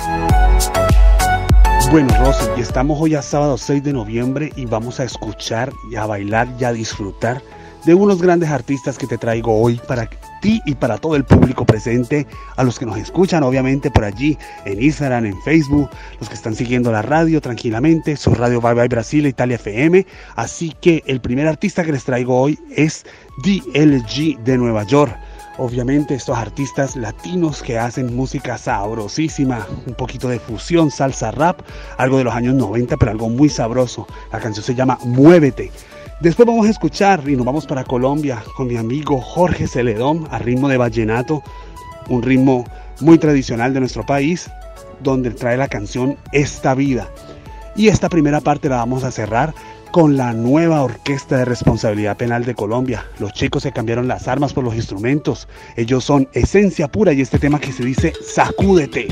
Bueno 1.90 2.14
Rosy, 2.20 2.60
estamos 2.60 3.00
hoy 3.00 3.16
a 3.16 3.22
sábado 3.22 3.58
6 3.58 3.82
de 3.82 3.92
noviembre 3.92 4.52
y 4.54 4.66
vamos 4.66 5.00
a 5.00 5.04
escuchar 5.04 5.72
y 5.90 5.96
a 5.96 6.06
bailar 6.06 6.46
y 6.60 6.64
a 6.64 6.72
disfrutar 6.72 7.42
de 7.86 7.94
unos 7.94 8.20
grandes 8.20 8.50
artistas 8.50 8.98
que 8.98 9.06
te 9.06 9.16
traigo 9.16 9.62
hoy 9.62 9.80
para 9.86 10.10
ti 10.42 10.60
y 10.66 10.74
para 10.74 10.98
todo 10.98 11.14
el 11.14 11.24
público 11.24 11.64
presente, 11.64 12.26
a 12.56 12.64
los 12.64 12.80
que 12.80 12.84
nos 12.84 12.98
escuchan 12.98 13.44
obviamente 13.44 13.92
por 13.92 14.04
allí 14.04 14.36
en 14.64 14.82
Instagram, 14.82 15.26
en 15.26 15.40
Facebook, 15.42 15.88
los 16.18 16.28
que 16.28 16.34
están 16.34 16.56
siguiendo 16.56 16.90
la 16.90 17.02
radio 17.02 17.40
tranquilamente, 17.40 18.16
su 18.16 18.34
radio 18.34 18.60
Bye 18.60 18.74
Bye 18.74 18.88
Brasil, 18.88 19.26
Italia 19.26 19.54
FM. 19.54 20.04
Así 20.34 20.74
que 20.80 21.04
el 21.06 21.20
primer 21.20 21.46
artista 21.46 21.84
que 21.84 21.92
les 21.92 22.04
traigo 22.04 22.40
hoy 22.40 22.58
es 22.74 23.06
DLG 23.44 24.42
de 24.42 24.58
Nueva 24.58 24.82
York. 24.82 25.16
Obviamente 25.58 26.14
estos 26.14 26.36
artistas 26.36 26.96
latinos 26.96 27.62
que 27.62 27.78
hacen 27.78 28.14
música 28.14 28.58
sabrosísima, 28.58 29.64
un 29.86 29.94
poquito 29.94 30.28
de 30.28 30.40
fusión, 30.40 30.90
salsa 30.90 31.30
rap, 31.30 31.60
algo 31.96 32.18
de 32.18 32.24
los 32.24 32.34
años 32.34 32.54
90, 32.56 32.96
pero 32.96 33.12
algo 33.12 33.30
muy 33.30 33.48
sabroso. 33.48 34.08
La 34.32 34.40
canción 34.40 34.64
se 34.64 34.74
llama 34.74 34.98
Muévete. 35.04 35.70
Después 36.20 36.46
vamos 36.46 36.66
a 36.66 36.70
escuchar 36.70 37.28
y 37.28 37.36
nos 37.36 37.44
vamos 37.44 37.66
para 37.66 37.84
Colombia 37.84 38.42
con 38.56 38.68
mi 38.68 38.76
amigo 38.76 39.20
Jorge 39.20 39.66
Celedón 39.66 40.26
a 40.30 40.38
ritmo 40.38 40.66
de 40.66 40.78
vallenato, 40.78 41.42
un 42.08 42.22
ritmo 42.22 42.64
muy 43.02 43.18
tradicional 43.18 43.74
de 43.74 43.80
nuestro 43.80 44.06
país, 44.06 44.50
donde 45.02 45.30
trae 45.32 45.58
la 45.58 45.68
canción 45.68 46.16
Esta 46.32 46.74
Vida. 46.74 47.10
Y 47.76 47.88
esta 47.88 48.08
primera 48.08 48.40
parte 48.40 48.70
la 48.70 48.76
vamos 48.76 49.04
a 49.04 49.10
cerrar 49.10 49.52
con 49.90 50.16
la 50.16 50.32
nueva 50.32 50.82
Orquesta 50.82 51.36
de 51.36 51.44
Responsabilidad 51.44 52.16
Penal 52.16 52.46
de 52.46 52.54
Colombia. 52.54 53.04
Los 53.18 53.34
chicos 53.34 53.64
se 53.64 53.72
cambiaron 53.72 54.08
las 54.08 54.26
armas 54.26 54.54
por 54.54 54.64
los 54.64 54.74
instrumentos. 54.74 55.46
Ellos 55.76 56.02
son 56.02 56.28
esencia 56.32 56.88
pura 56.88 57.12
y 57.12 57.20
este 57.20 57.38
tema 57.38 57.60
que 57.60 57.72
se 57.72 57.84
dice 57.84 58.14
Sacúdete. 58.22 59.08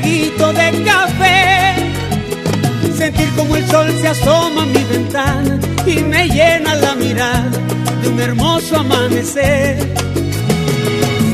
traguito 0.00 0.52
de 0.52 0.82
café, 0.84 1.74
sentir 2.96 3.28
como 3.36 3.56
el 3.56 3.66
sol 3.68 3.92
se 4.00 4.08
asoma 4.08 4.62
a 4.62 4.66
mi 4.66 4.82
ventana 4.84 5.58
y 5.86 5.96
me 6.00 6.26
llena 6.28 6.74
la 6.74 6.94
mirada 6.94 7.50
de 8.02 8.08
un 8.08 8.20
hermoso 8.20 8.76
amanecer. 8.76 9.76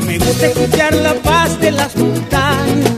Me 0.05 0.17
gusta 0.17 0.47
escuchar 0.47 0.93
la 0.95 1.13
paz 1.15 1.59
de 1.61 1.71
las 1.71 1.95
montañas, 1.95 2.91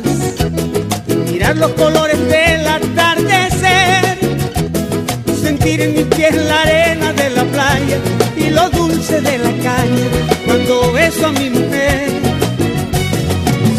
mirar 1.32 1.56
los 1.58 1.72
colores 1.74 2.20
del 2.20 2.68
atardecer, 2.68 4.18
sentir 5.40 5.82
en 5.82 5.94
mis 5.94 6.06
pies 6.06 6.36
la 6.36 6.62
arena 6.62 7.14
de 7.14 7.30
la 7.30 7.44
playa 7.44 7.98
y 8.36 8.50
lo 8.50 8.70
dulce 8.72 9.22
de 9.22 9.38
la 9.38 9.52
caña 9.64 10.08
cuando 10.46 10.92
beso 10.94 11.28
a 11.28 11.32
mi 11.32 11.50
mujer. 11.50 12.10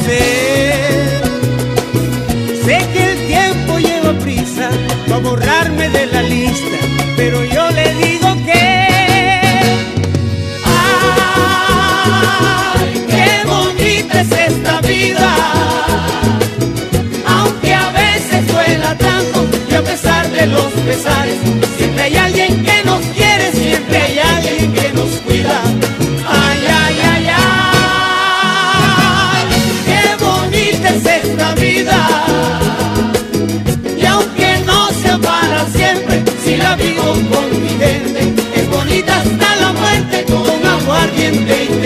Sé 0.06 0.49
borrarme 5.22 5.88
de 5.90 6.06
la 6.06 6.22
lista, 6.22 6.76
pero 7.16 7.44
yo 7.44 7.70
le 7.70 7.94
digo 7.94 8.34
que... 8.44 8.88
¡Ay, 11.84 13.04
qué 13.08 13.42
bonita 13.46 14.20
es 14.20 14.32
esta 14.32 14.80
vida! 14.80 15.36
Aunque 17.26 17.74
a 17.74 17.90
veces 17.90 18.46
duela 18.52 18.96
tanto 18.98 19.46
y 19.70 19.74
a 19.74 19.82
pesar 19.82 20.28
de 20.30 20.46
los 20.46 20.72
pesares, 20.86 21.36
siempre 21.76 22.02
hay 22.02 22.16
alguien 22.16 22.64
que... 22.64 22.79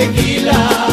tequila. 0.05 0.84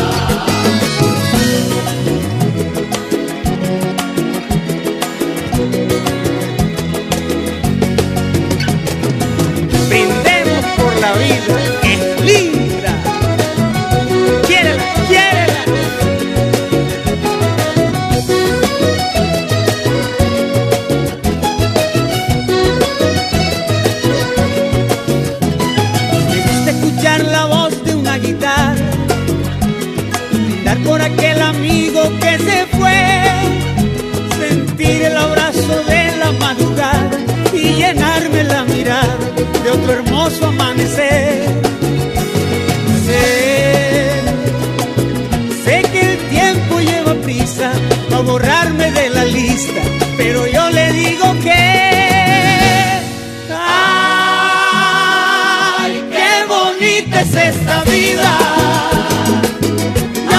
esta 57.51 57.83
vida. 57.83 58.31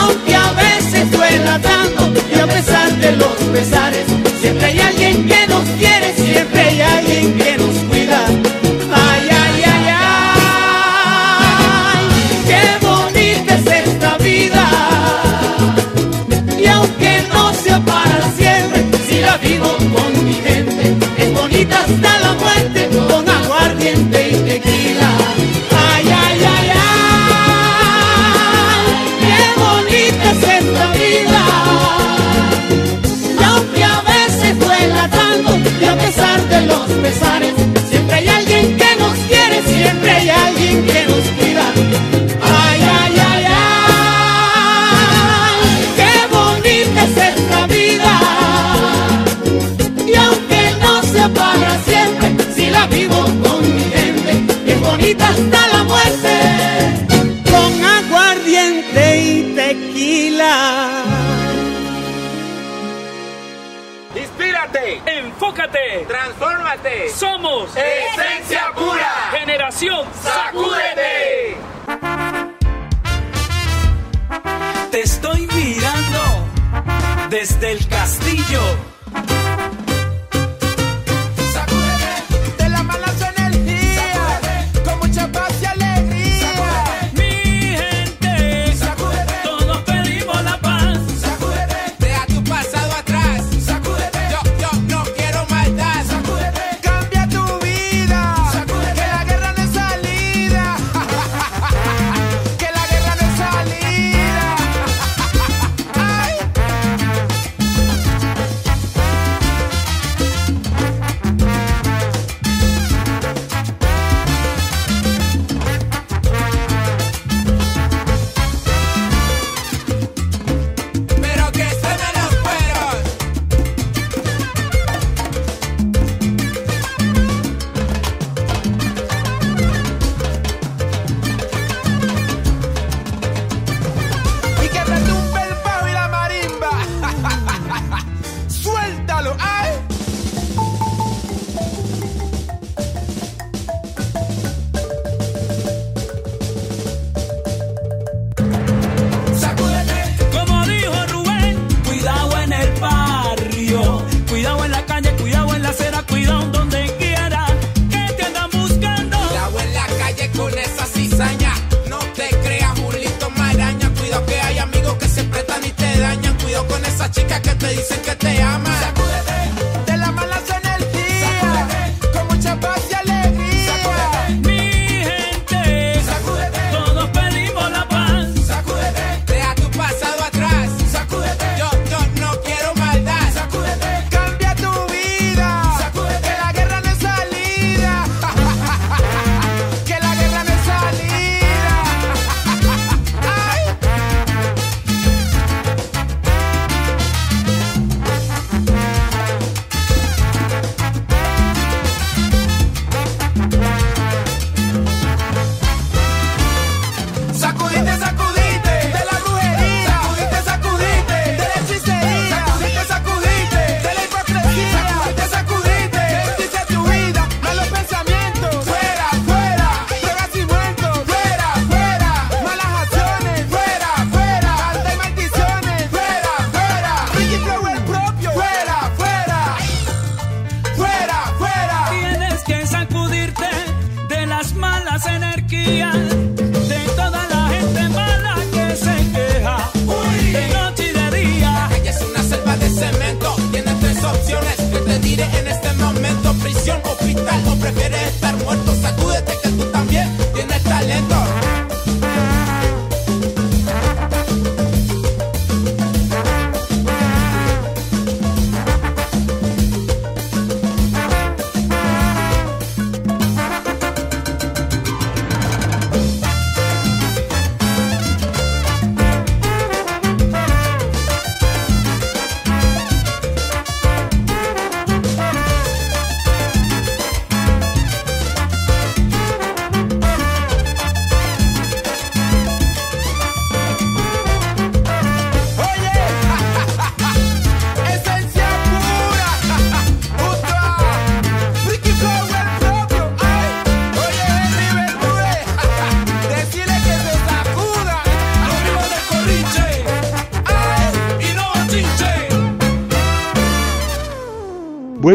Aunque 0.01 0.35
a 0.35 0.53
veces 0.53 1.09
suena 1.15 1.59
tanto 1.61 2.13
y 2.35 2.39
a 2.39 2.47
pesar 2.47 2.91
de 2.97 3.17
los 3.17 3.35
pesares, 3.53 4.07
siempre 4.41 4.67
hay 4.67 4.81
alguien 4.81 5.27
que 5.27 5.47
nos 5.47 5.65
quiere. 5.79 6.12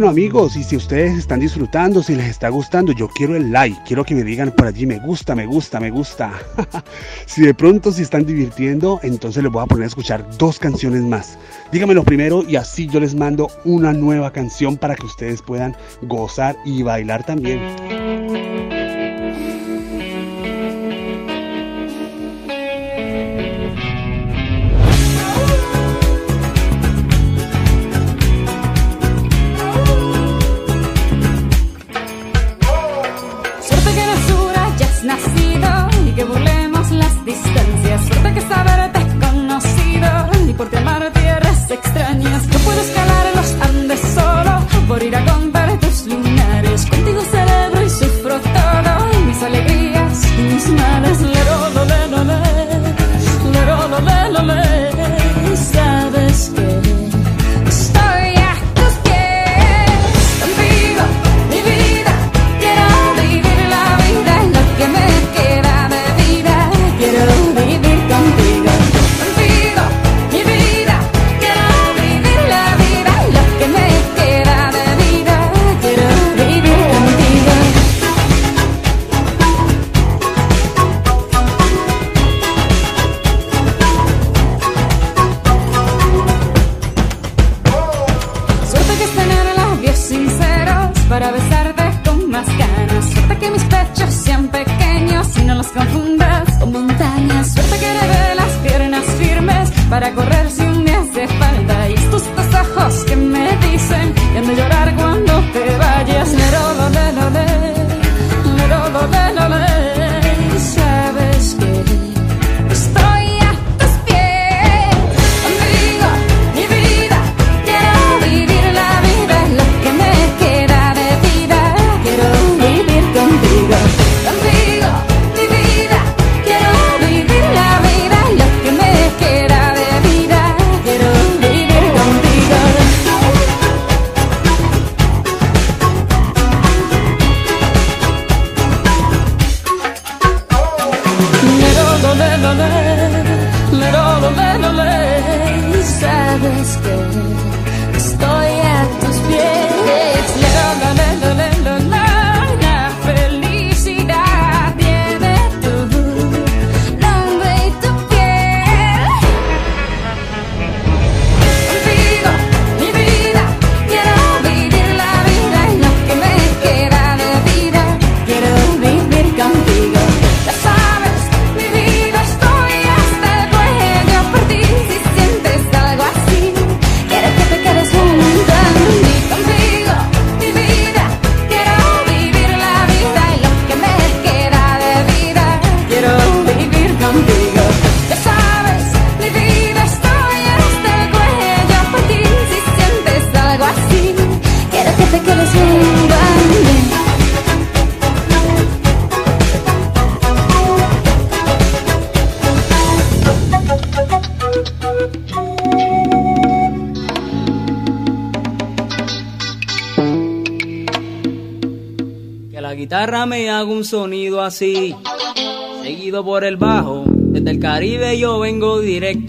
amigos, 0.08 0.56
y 0.56 0.64
si 0.64 0.76
ustedes 0.76 1.18
están 1.18 1.40
disfrutando, 1.42 2.02
si 2.02 2.16
les 2.16 2.28
está 2.28 2.50
gustando, 2.50 2.94
yo 2.94 3.10
quiero 3.10 3.36
el 3.36 3.52
like, 3.52 3.78
quiero 3.86 4.04
que 4.06 4.16
me 4.16 4.24
digan 4.24 4.52
por 4.52 4.68
allí, 4.68 4.86
me 4.86 5.00
gusta, 5.00 5.36
me 5.36 5.46
gusta, 5.46 5.80
me 5.80 5.90
gusta. 5.90 6.32
si 7.26 7.42
de 7.42 7.54
pronto 7.54 7.92
se 7.92 8.04
están 8.04 8.26
divirtiendo, 8.26 9.00
entonces 9.04 9.44
les 9.44 9.52
voy 9.52 9.64
a 9.64 9.66
poner 9.66 9.84
a 9.84 9.88
escuchar 9.88 10.26
dos 10.38 10.60
canciones 10.60 11.04
más. 11.04 11.38
Díganmelo 11.72 12.04
primero 12.04 12.44
y 12.48 12.56
así 12.56 12.88
yo 12.88 13.00
les 13.00 13.16
mando 13.16 13.50
una 13.66 13.94
nueva 13.94 14.32
canción 14.32 14.78
para 14.78 14.96
que 14.96 15.06
ustedes 15.06 15.42
puedan 15.42 15.76
gozar 16.04 16.56
y 16.66 16.84
bailar 16.84 17.26
también. 17.26 17.60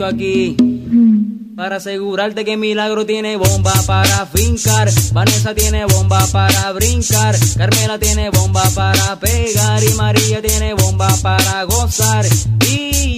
aquí. 0.05 0.57
Para 1.57 1.77
asegurarte 1.77 2.45
que 2.45 2.57
Milagro 2.57 3.05
tiene 3.05 3.37
bomba 3.37 3.73
para 3.87 4.27
fincar. 4.27 4.89
Vanessa 5.13 5.55
tiene 5.55 5.85
bomba 5.87 6.25
para 6.31 6.73
brincar. 6.73 7.35
Carmela 7.57 7.99
tiene 7.99 8.31
bomba 8.31 8.63
para 8.75 9.19
pegar. 9.19 9.83
Y 9.83 9.95
María 9.95 10.41
tiene 10.41 10.75
bomba 10.75 11.09
para 11.21 11.65
gozar. 11.65 12.25
Y 12.71 13.18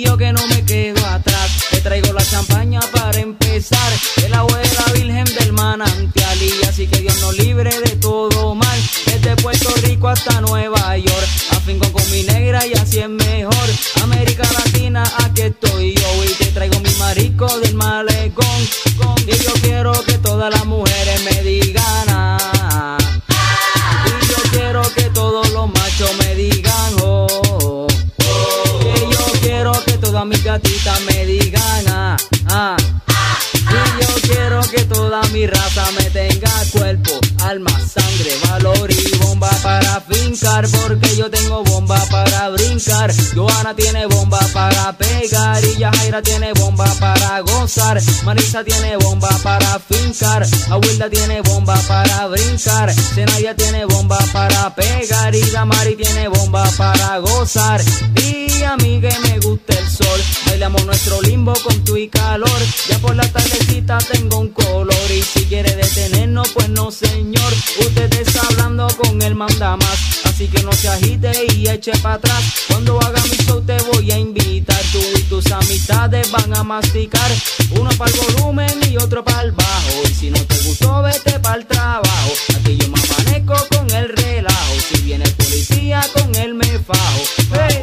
Luana 43.40 43.74
tiene 43.74 44.04
bomba 44.06 44.38
para 44.52 44.92
pe 44.92 45.19
llegar 45.30 45.64
y 45.64 45.78
Yajaira 45.78 46.22
tiene 46.22 46.52
bomba 46.54 46.86
para 46.98 47.40
gozar. 47.40 48.00
Marisa 48.24 48.64
tiene 48.64 48.96
bomba 48.96 49.28
para 49.42 49.78
fincar. 49.78 50.46
Abuela 50.70 51.08
tiene 51.08 51.40
bomba 51.42 51.74
para 51.86 52.26
brincar. 52.26 52.92
Zenaya 52.92 53.54
tiene 53.54 53.84
bomba 53.84 54.18
para 54.32 54.74
pegar 54.74 55.34
y 55.34 55.42
Damari 55.50 55.96
tiene 55.96 56.28
bomba 56.28 56.64
para 56.76 57.18
gozar. 57.18 57.80
Y 58.16 58.62
a 58.62 58.76
me 58.76 59.38
gusta 59.40 59.74
el 59.78 59.88
sol. 59.88 60.20
Bailamos 60.46 60.84
nuestro 60.86 61.20
limbo 61.22 61.52
con 61.64 61.84
tu 61.84 61.96
y 61.96 62.08
calor. 62.08 62.60
Ya 62.88 62.98
por 62.98 63.14
la 63.14 63.26
tardecita 63.26 63.98
tengo 64.12 64.38
un 64.38 64.48
color. 64.48 65.10
Y 65.10 65.22
si 65.22 65.44
quiere 65.46 65.74
detenernos, 65.74 66.50
pues 66.50 66.68
no 66.68 66.90
señor. 66.90 67.52
Usted 67.78 68.12
está 68.14 68.40
hablando 68.50 68.88
con 68.96 69.20
el 69.22 69.34
mandamás. 69.34 70.20
Así 70.24 70.48
que 70.48 70.62
no 70.62 70.72
se 70.72 70.88
agite 70.88 71.32
y 71.54 71.68
eche 71.68 71.92
para 72.02 72.14
atrás. 72.14 72.42
Cuando 72.68 73.00
haga 73.00 73.22
mi 73.24 73.36
show 73.44 73.60
te 73.60 73.76
voy 73.92 74.10
a 74.10 74.18
invitar 74.18 74.69
y 75.16 75.22
tus 75.22 75.50
amistades 75.52 76.30
van 76.30 76.56
a 76.56 76.62
masticar. 76.64 77.30
Uno 77.78 77.90
para 77.98 78.10
el 78.10 78.16
volumen 78.20 78.78
y 78.90 78.96
otro 78.96 79.24
para 79.24 79.42
el 79.42 79.52
bajo. 79.52 80.02
Y 80.04 80.14
si 80.14 80.30
no 80.30 80.40
te 80.44 80.56
gustó, 80.58 81.02
vete 81.02 81.38
para 81.40 81.56
el 81.56 81.66
trabajo. 81.66 82.32
Aquí 82.56 82.76
yo 82.76 82.88
me 82.88 83.00
amanezco 83.00 83.54
con 83.74 83.90
el 83.90 84.08
relajo. 84.08 84.74
Si 84.88 85.00
viene 85.02 85.24
el 85.24 85.32
policía, 85.34 86.04
con 86.14 86.34
él 86.34 86.54
me 86.54 86.78
fajo. 86.78 87.22
Hey, 87.52 87.82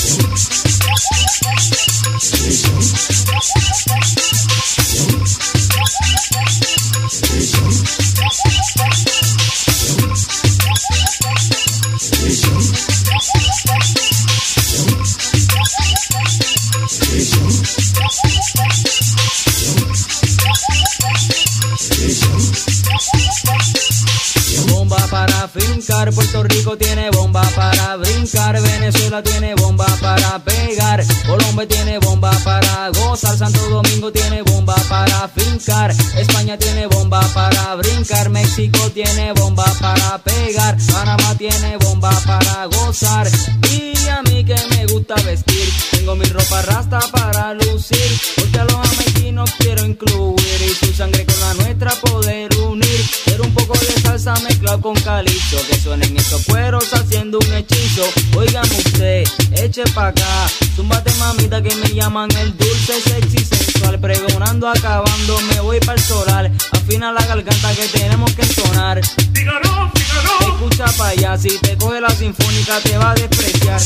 para 25.16 25.48
fincar, 25.48 26.12
Puerto 26.14 26.44
Rico 26.44 26.78
tiene 26.78 27.10
bomba 27.10 27.42
para 27.56 27.96
brincar, 27.96 28.62
Venezuela 28.62 29.24
tiene 29.24 29.56
bomba 29.56 29.86
para 30.02 30.40
pegar, 30.40 31.06
Colombia 31.26 31.66
tiene 31.66 32.00
bomba 32.00 32.32
para 32.44 32.90
gozar, 32.90 33.38
Santo 33.38 33.62
Domingo 33.70 34.12
tiene 34.12 34.42
bomba 34.42 34.76
para 34.90 35.30
fincar, 35.30 35.92
España 36.18 36.58
tiene 36.58 36.88
bomba 36.88 37.22
para 37.34 37.76
brincar, 37.76 38.30
México 38.30 38.92
tiene 38.94 39.32
bomba 39.32 39.64
para 39.80 40.18
pegar, 40.18 40.76
Panamá 40.92 41.34
tiene 41.38 41.78
bomba 41.78 42.12
para 42.26 42.66
gozar, 42.66 43.26
y 43.72 44.10
a 44.10 44.22
mí 44.24 44.44
que 44.44 44.58
me 44.72 44.86
gusta 44.88 45.16
vestir, 45.22 45.70
tengo 45.92 46.18
mi 46.18 46.26
ropa 46.26 46.62
rasta 46.64 47.00
para 47.14 47.54
lucir, 47.54 48.20
porque 48.36 48.60
a 48.60 48.66
los 48.66 48.76
americanos 48.76 49.50
quiero 49.60 49.86
incluir 49.86 50.62
y 50.62 50.86
su 50.86 50.94
sangre 50.94 51.26
con 51.26 51.40
la 51.40 51.54
nuestra 51.54 51.92
poder 52.02 52.54
unir, 52.60 53.06
quiero 53.36 53.50
un 53.50 53.54
poco 53.54 53.78
de 53.78 54.02
salsa 54.02 54.34
mezclado 54.44 54.80
con 54.80 54.96
calipso, 54.96 55.58
que 55.68 55.78
suenen 55.78 56.16
esos 56.16 56.46
cueros 56.46 56.94
haciendo 56.94 57.38
un 57.38 57.54
hechizo, 57.54 58.04
oigan 58.38 58.64
usted, 58.64 59.28
eche 59.58 59.84
pa' 59.94 60.08
acá, 60.08 60.48
zumbate 60.74 61.14
mamita 61.16 61.62
que 61.62 61.76
me 61.76 61.90
llaman 61.90 62.32
el 62.38 62.56
dulce 62.56 63.02
sexy 63.02 63.40
sensual, 63.40 64.00
pregonando 64.00 64.70
acabando, 64.70 65.38
me 65.50 65.60
voy 65.60 65.82
para 65.82 65.98
el 65.98 66.02
solar, 66.02 66.50
afina 66.72 67.12
la 67.12 67.26
garganta 67.26 67.76
que 67.76 67.88
tenemos 67.90 68.32
que 68.34 68.44
entonar. 68.44 69.00
Escucha 69.00 70.86
pa' 70.98 71.10
allá, 71.10 71.38
si 71.38 71.58
te 71.60 71.76
coge 71.76 72.00
la 72.00 72.12
sinfónica 72.12 72.80
te 72.80 72.98
va 72.98 73.12
a 73.12 73.16
despreciar. 73.16 73.82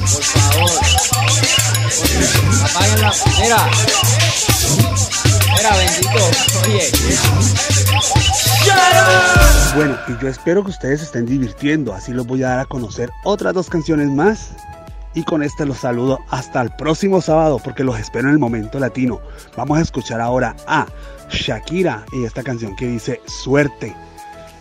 Por 0.00 0.22
favor. 0.22 0.70
Apaguen. 2.64 2.98
Mira, 5.56 5.76
bendito. 5.76 6.22
Oye. 6.66 6.90
Bueno, 9.74 9.96
y 10.08 10.22
yo 10.22 10.28
espero 10.28 10.62
que 10.64 10.70
ustedes 10.70 11.00
se 11.00 11.06
estén 11.06 11.26
divirtiendo, 11.26 11.92
así 11.94 12.12
los 12.12 12.26
voy 12.26 12.42
a 12.44 12.50
dar 12.50 12.58
a 12.60 12.64
conocer 12.64 13.10
otras 13.24 13.54
dos 13.54 13.68
canciones 13.68 14.08
más. 14.08 14.50
Y 15.14 15.22
con 15.22 15.42
este 15.42 15.64
los 15.64 15.78
saludo 15.78 16.18
hasta 16.28 16.60
el 16.60 16.70
próximo 16.70 17.20
sábado 17.20 17.60
porque 17.62 17.84
los 17.84 17.98
espero 17.98 18.28
en 18.28 18.34
el 18.34 18.40
momento 18.40 18.80
latino. 18.80 19.20
Vamos 19.56 19.78
a 19.78 19.82
escuchar 19.82 20.20
ahora 20.20 20.56
a 20.66 20.86
Shakira 21.30 22.04
y 22.12 22.24
esta 22.24 22.42
canción 22.42 22.74
que 22.74 22.86
dice 22.86 23.20
Suerte. 23.26 23.94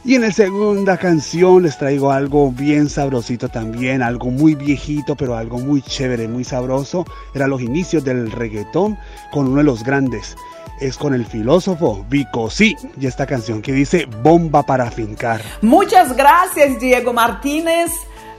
Y 0.05 0.15
en 0.15 0.21
la 0.21 0.31
segunda 0.31 0.97
canción 0.97 1.63
les 1.63 1.77
traigo 1.77 2.11
algo 2.11 2.51
bien 2.51 2.89
sabrosito 2.89 3.47
también, 3.47 4.01
algo 4.01 4.29
muy 4.31 4.53
viejito, 4.53 5.15
pero 5.15 5.37
algo 5.37 5.59
muy 5.59 5.81
chévere, 5.81 6.27
muy 6.27 6.43
sabroso. 6.43 7.05
Era 7.33 7.47
los 7.47 7.61
inicios 7.61 8.03
del 8.03 8.29
reggaetón 8.29 8.97
con 9.31 9.47
uno 9.47 9.57
de 9.57 9.63
los 9.63 9.81
grandes. 9.83 10.35
Es 10.81 10.97
con 10.97 11.13
el 11.13 11.25
filósofo 11.25 12.05
Vico 12.09 12.49
Sí 12.49 12.75
y 12.99 13.05
esta 13.05 13.25
canción 13.25 13.61
que 13.61 13.71
dice 13.71 14.05
Bomba 14.21 14.63
para 14.63 14.91
fincar. 14.91 15.41
Muitas 15.61 16.13
graças, 16.17 16.77
Diego 16.79 17.13
Martinez. 17.13 17.91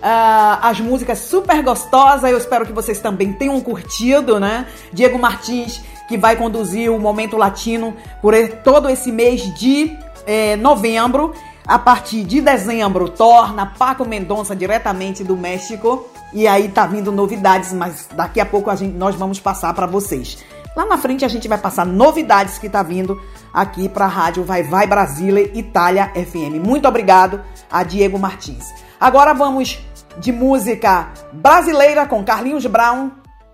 Ah, 0.03 0.61
as 0.69 0.81
músicas 0.81 1.19
super 1.19 1.63
gostosas, 1.63 2.31
eu 2.31 2.37
espero 2.37 2.67
que 2.67 2.75
vocês 2.75 3.01
também 3.01 3.33
tenham 3.33 3.59
curtido, 3.63 4.39
né? 4.39 4.67
Diego 4.93 5.19
Martins, 5.19 5.81
que 6.07 6.19
vai 6.19 6.37
conduzir 6.37 6.91
o 6.91 6.99
Momento 6.99 7.39
Latino 7.39 7.95
por 8.21 8.35
e- 8.35 8.49
todo 8.49 8.91
esse 8.91 9.11
mês 9.11 9.41
de 9.55 9.97
eh, 10.27 10.57
novembro. 10.57 11.33
A 11.67 11.79
partir 11.79 12.25
de 12.25 12.43
dezembro, 12.43 13.09
torna 13.09 13.65
Paco 13.65 14.05
Mendonça 14.05 14.55
diretamente 14.55 15.25
do 15.25 15.37
México. 15.37 16.07
E 16.33 16.47
aí 16.47 16.69
tá 16.69 16.87
vindo 16.87 17.11
novidades, 17.11 17.73
mas 17.73 18.09
daqui 18.13 18.41
a 18.41 18.45
pouco 18.47 18.69
a 18.69 18.77
gente, 18.77 18.95
nós 18.95 19.15
vamos 19.15 19.41
passar 19.41 19.73
para 19.73 19.87
vocês. 19.87 20.45
Lá 20.77 20.85
na 20.85 20.99
frente 20.99 21.25
a 21.25 21.29
gente 21.29 21.49
vai 21.49 21.57
passar 21.57 21.87
novidades 21.87 22.59
que 22.59 22.69
tá 22.69 22.83
vindo 22.83 23.21
aqui 23.53 23.89
para 23.89 24.05
a 24.05 24.09
rádio 24.09 24.43
Vai 24.43 24.63
Vai 24.63 24.87
Brasília 24.87 25.51
Itália 25.57 26.13
FM. 26.15 26.63
Muito 26.65 26.87
obrigado 26.87 27.41
a 27.71 27.83
Diego 27.83 28.19
Martins. 28.19 28.75
Agora 29.01 29.33
vamos 29.33 29.79
de 30.19 30.33
música 30.33 31.13
brasileira 31.33 32.07
com 32.07 32.25
Carlinhos 32.25 32.67
Brown, 32.67 33.11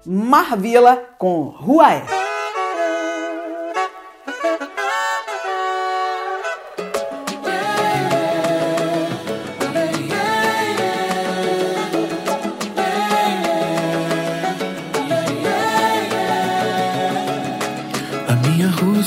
Marvila 0.07 0.97
com 1.19 1.45
Ruaé. 1.45 2.30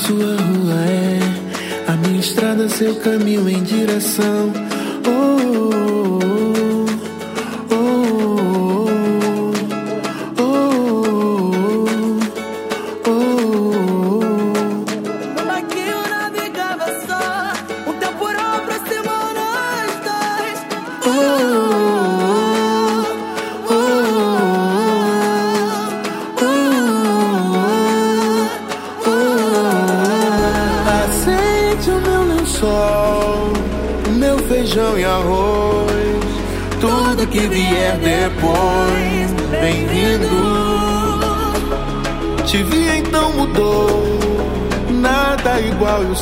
Sua 0.06 0.36
rua 0.36 0.74
é 0.86 1.90
a 1.90 1.96
minha 1.96 2.20
estrada, 2.20 2.68
seu 2.68 2.94
caminho 2.96 3.48
em 3.48 3.62
direção. 3.62 4.52
Oh, 5.06 5.80
oh, 5.80 5.93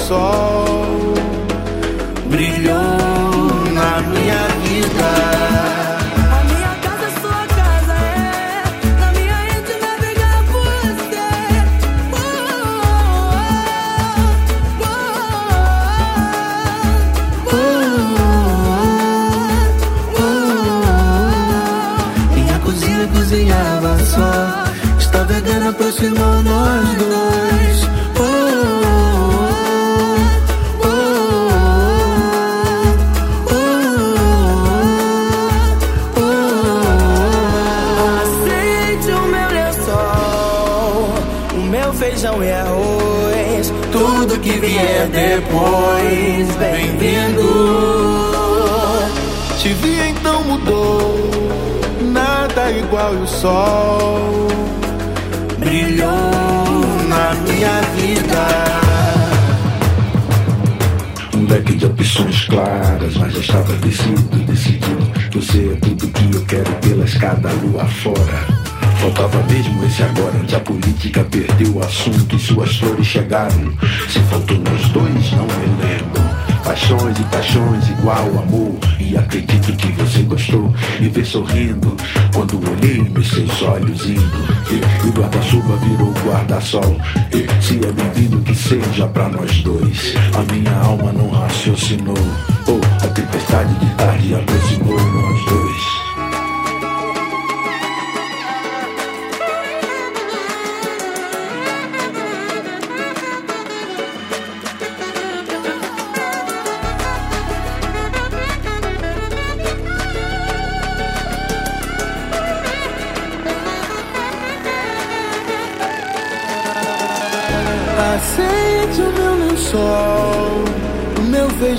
sol 0.08 1.14
brilhou 2.26 3.72
na 3.72 4.00
minha 4.10 4.42
vida. 4.62 5.32
Cozinhava 23.12 23.98
só, 24.04 24.98
está 24.98 25.22
vegana 25.24 25.70
aproximou 25.70 26.42
nós 26.42 26.96
dois. 26.98 27.21
Que 44.42 44.58
vier 44.58 45.06
depois, 45.08 46.56
bem-vindo. 46.56 47.42
Te 49.58 49.68
vi 49.74 50.10
então 50.10 50.42
mudou, 50.42 51.30
nada 52.12 52.70
igual 52.72 53.12
o 53.12 53.26
sol 53.26 54.48
brilhou 55.58 56.10
na 57.08 57.34
minha 57.46 57.80
vida. 57.94 58.42
Um 61.36 61.46
leque 61.46 61.76
de 61.76 61.86
opções 61.86 62.44
claras, 62.46 63.16
mas 63.16 63.32
já 63.34 63.40
estava 63.40 63.72
decidido, 63.74 64.38
decidido. 64.44 65.12
Você 65.34 65.72
é 65.72 65.86
tudo 65.86 66.08
que 66.08 66.36
eu 66.36 66.44
quero 66.46 66.72
pela 66.80 67.04
escada 67.04 67.48
lua 67.62 67.84
fora. 67.86 68.61
Faltava 69.02 69.42
mesmo 69.50 69.84
esse 69.84 70.00
agora, 70.00 70.32
onde 70.40 70.54
a 70.54 70.60
política 70.60 71.24
perdeu 71.24 71.74
o 71.74 71.84
assunto 71.84 72.36
e 72.36 72.38
suas 72.38 72.76
flores 72.76 73.04
chegaram. 73.04 73.72
Se 74.08 74.20
faltou 74.30 74.56
nós 74.58 74.88
dois, 74.90 75.32
não 75.32 75.44
me 75.44 75.82
lembro. 75.82 76.22
Paixões 76.62 77.18
e 77.18 77.24
paixões 77.24 77.88
igual 77.88 78.28
amor 78.38 78.78
E 79.00 79.16
acredito 79.16 79.76
que 79.76 79.88
você 79.88 80.22
gostou. 80.22 80.72
Me 81.00 81.08
ver 81.08 81.26
sorrindo 81.26 81.96
Quando 82.32 82.60
olhei 82.70 83.02
nos 83.02 83.28
seus 83.28 83.62
olhos 83.62 84.06
indo. 84.06 84.38
E 84.70 85.08
o 85.08 85.10
guarda-chuva 85.10 85.76
virou 85.78 86.14
guarda-sol. 86.24 86.96
E 87.32 87.60
se 87.60 87.80
é 87.84 87.90
bem-vindo 87.90 88.40
que 88.42 88.54
seja 88.54 89.08
pra 89.08 89.28
nós 89.28 89.62
dois. 89.62 90.14
A 90.32 90.52
minha 90.52 90.76
alma 90.76 91.12
não 91.12 91.28
raciocinou. 91.28 92.14
Oh, 92.68 93.04
a 93.04 93.08
tempestade 93.08 93.74
de 93.80 93.94
tarde 93.96 94.34
aproximou 94.36 94.94
nós 94.94 95.44
dois 95.46 96.01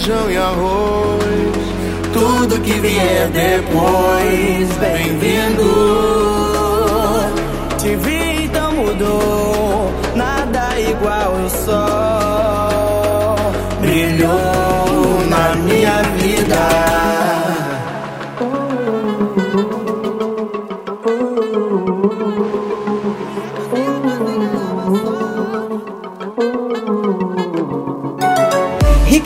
feijão 0.04 0.30
e 0.30 0.38
arroz. 0.38 1.24
Tudo 2.14 2.60
que 2.62 2.74
vier 2.74 3.30
depois, 3.30 4.70
bem-vindo. 4.78 5.64
Te 7.78 7.96
vi, 7.96 8.44
então 8.46 8.74
mudou, 8.74 9.92
nada 10.16 10.80
igual 10.80 11.34
o 11.34 11.50
sol. 11.66 13.38
Brilhou 13.80 15.26
na 15.30 15.56
minha 15.56 16.04
vida. 16.18 16.93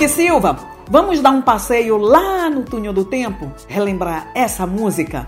Silva, 0.07 0.57
vamos 0.89 1.19
dar 1.19 1.31
um 1.31 1.41
passeio 1.41 1.97
lá 1.97 2.49
no 2.49 2.63
túnel 2.63 2.93
do 2.93 3.03
tempo? 3.03 3.51
Relembrar 3.67 4.31
essa 4.33 4.65
música? 4.65 5.27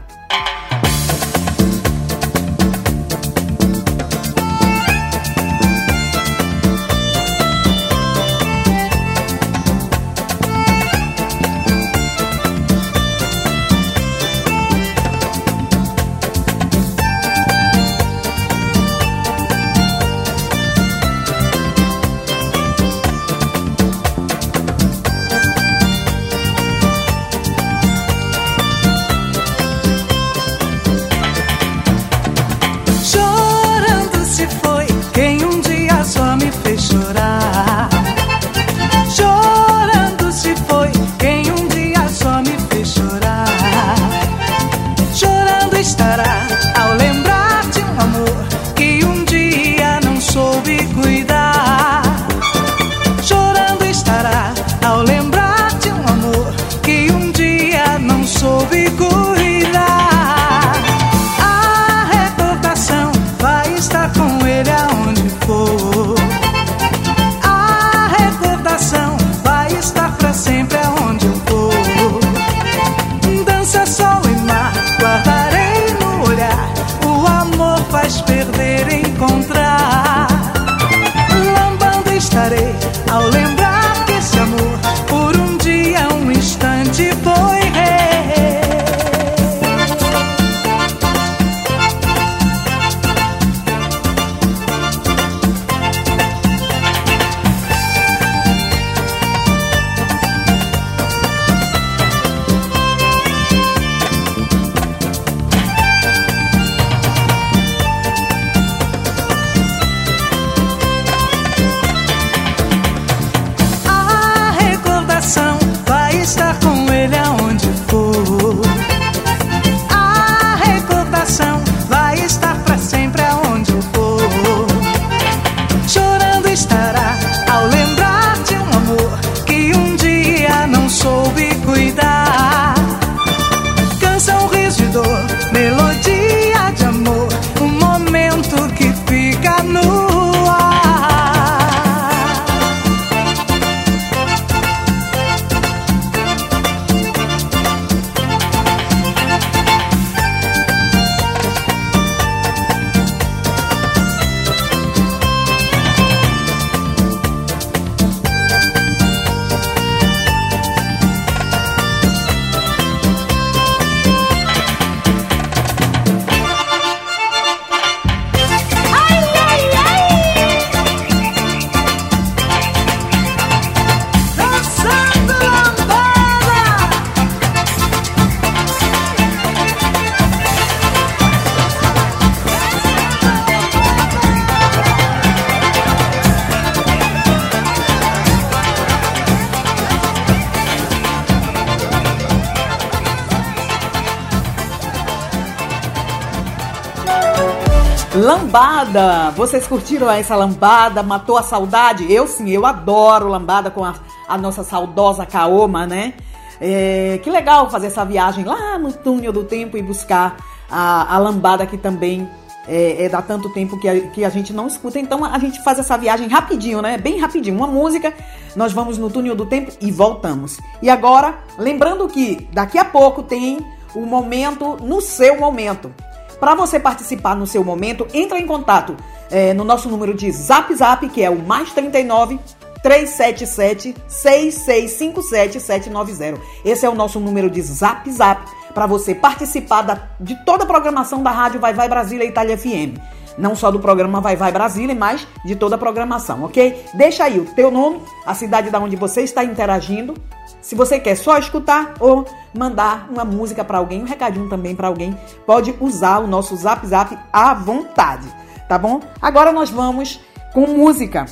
Lambada! 198.90 199.32
Vocês 199.32 199.68
curtiram 199.68 200.10
essa 200.10 200.36
lambada? 200.36 201.04
Matou 201.04 201.38
a 201.38 201.44
saudade? 201.44 202.12
Eu 202.12 202.26
sim, 202.26 202.50
eu 202.50 202.66
adoro 202.66 203.28
lambada 203.28 203.70
com 203.70 203.86
a, 203.86 203.94
a 204.28 204.36
nossa 204.36 204.64
saudosa 204.64 205.28
Kaoma, 205.28 205.86
né? 205.86 206.16
É, 206.60 207.20
que 207.22 207.30
legal 207.30 207.70
fazer 207.70 207.88
essa 207.88 208.04
viagem 208.04 208.44
lá 208.44 208.80
no 208.80 208.92
túnel 208.92 209.32
do 209.32 209.44
tempo 209.44 209.78
e 209.78 209.84
buscar 209.84 210.38
a, 210.70 211.16
a 211.16 211.20
lambada 211.20 211.68
que 211.68 211.78
também 211.78 212.28
é, 212.68 213.06
é 213.06 213.10
dá 213.10 213.22
tanto 213.22 213.50
tempo 213.50 213.80
que 213.80 213.88
a, 213.88 214.08
que 214.08 214.26
a 214.26 214.30
gente 214.30 214.52
não 214.52 214.66
escuta. 214.66 215.00
Então 215.00 215.24
a 215.24 215.38
gente 215.38 215.64
faz 215.64 215.78
essa 215.78 215.96
viagem 215.96 216.28
rapidinho, 216.28 216.82
né? 216.82 216.98
Bem 216.98 217.20
rapidinho. 217.20 217.56
Uma 217.56 217.68
música, 217.68 218.12
nós 218.56 218.74
vamos 218.74 218.98
no 218.98 219.10
túnel 219.10 219.36
do 219.36 219.46
tempo 219.46 219.72
e 219.80 219.92
voltamos. 219.92 220.58
E 220.82 220.90
agora, 220.90 221.38
lembrando 221.60 222.08
que 222.08 222.48
daqui 222.52 222.80
a 222.80 222.86
pouco 222.86 223.22
tem 223.22 223.60
o 223.94 224.02
momento 224.02 224.78
no 224.82 225.00
seu 225.00 225.40
momento. 225.40 225.94
Para 226.40 226.56
você 226.56 226.80
participar 226.80 227.36
no 227.36 227.46
seu 227.46 227.64
momento, 227.64 228.08
entra 228.14 228.40
em 228.40 228.48
contato 228.48 228.96
é, 229.30 229.54
no 229.54 229.64
nosso 229.64 229.90
número 229.90 230.14
de 230.14 230.32
Zap 230.32 230.74
Zap, 230.74 231.08
que 231.10 231.22
é 231.22 231.30
o 231.30 231.38
mais 231.38 231.72
39 231.74 232.40
377 232.82 233.96
6657 234.08 235.60
790. 235.60 236.42
Esse 236.64 236.86
é 236.86 236.90
o 236.90 236.96
nosso 236.96 237.20
número 237.20 237.50
de 237.50 237.62
Zap 237.62 238.10
Zap 238.10 238.42
para 238.74 238.88
você 238.88 239.14
participar 239.14 239.82
da, 239.82 240.02
de 240.20 240.36
toda 240.46 240.64
a 240.64 240.68
programação 240.68 241.22
da 241.22 241.32
Rádio 241.32 241.60
Vai 241.60 241.74
Vai 241.74 241.90
Brasília 241.90 242.26
Itália 242.26 242.58
FM. 242.58 242.98
Não 243.38 243.56
só 243.56 243.72
do 243.72 243.80
programa 243.80 244.22
Vai 244.22 244.36
Vai 244.36 244.52
Brasília, 244.52 244.96
mas 244.96 245.28
de 245.44 245.56
toda 245.56 245.76
a 245.76 245.78
programação, 245.78 246.44
ok? 246.44 246.86
Deixa 246.94 247.26
aí 247.26 247.40
o 247.40 247.46
teu 247.54 247.70
nome, 247.72 248.02
a 248.26 248.34
cidade 248.34 248.70
da 248.70 248.80
onde 248.80 248.96
você 248.96 249.22
está 249.22 249.44
interagindo. 249.44 250.14
Se 250.62 250.76
você 250.76 251.00
quer 251.00 251.16
só 251.16 251.38
escutar 251.38 251.96
ou 252.00 252.26
mandar 252.54 253.08
uma 253.10 253.24
música 253.24 253.64
para 253.64 253.78
alguém, 253.78 254.02
um 254.02 254.06
recadinho 254.06 254.50
também 254.50 254.76
para 254.76 254.88
alguém, 254.88 255.18
pode 255.46 255.74
usar 255.80 256.20
o 256.20 256.28
nosso 256.28 256.56
Zap 256.56 256.86
Zap 256.86 257.18
à 257.32 257.54
vontade, 257.54 258.28
tá 258.68 258.78
bom? 258.78 259.00
Agora 259.22 259.52
nós 259.52 259.70
vamos 259.70 260.20
com 260.54 260.68
música. 260.68 261.26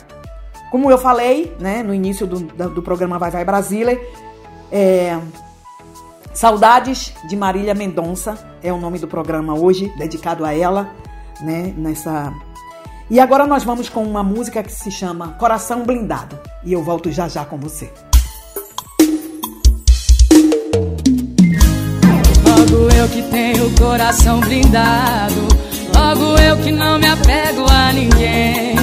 Como 0.72 0.92
eu 0.92 0.98
falei, 0.98 1.56
né, 1.60 1.84
no 1.84 1.94
início 1.94 2.28
do, 2.28 2.40
do 2.70 2.82
programa 2.82 3.18
Vai 3.18 3.32
Vai 3.32 3.44
Brasília, 3.44 4.00
é, 4.72 5.18
Saudades 6.34 7.14
de 7.28 7.36
Marília 7.36 7.74
Mendonça 7.74 8.38
é 8.62 8.72
o 8.72 8.78
nome 8.78 9.00
do 9.00 9.08
programa 9.08 9.58
hoje, 9.58 9.92
dedicado 9.98 10.46
a 10.46 10.54
ela, 10.54 10.92
né, 11.42 11.74
nessa 11.76 12.32
E 13.10 13.20
agora 13.20 13.48
nós 13.48 13.64
vamos 13.64 13.90
com 13.90 14.04
uma 14.04 14.22
música 14.22 14.62
que 14.62 14.72
se 14.72 14.92
chama 14.92 15.34
Coração 15.40 15.84
Blindado, 15.84 16.38
e 16.64 16.74
eu 16.74 16.84
volto 16.84 17.12
já 17.12 17.28
já 17.28 17.44
com 17.44 17.58
você. 17.58 17.92
Logo 22.70 22.90
eu 22.94 23.08
que 23.08 23.22
tenho 23.24 23.68
o 23.68 23.72
coração 23.72 24.42
blindado. 24.42 25.48
Logo 25.96 26.38
eu 26.42 26.58
que 26.58 26.72
não 26.72 27.00
me 27.00 27.08
apego 27.08 27.66
a 27.70 27.94
ninguém. 27.94 28.76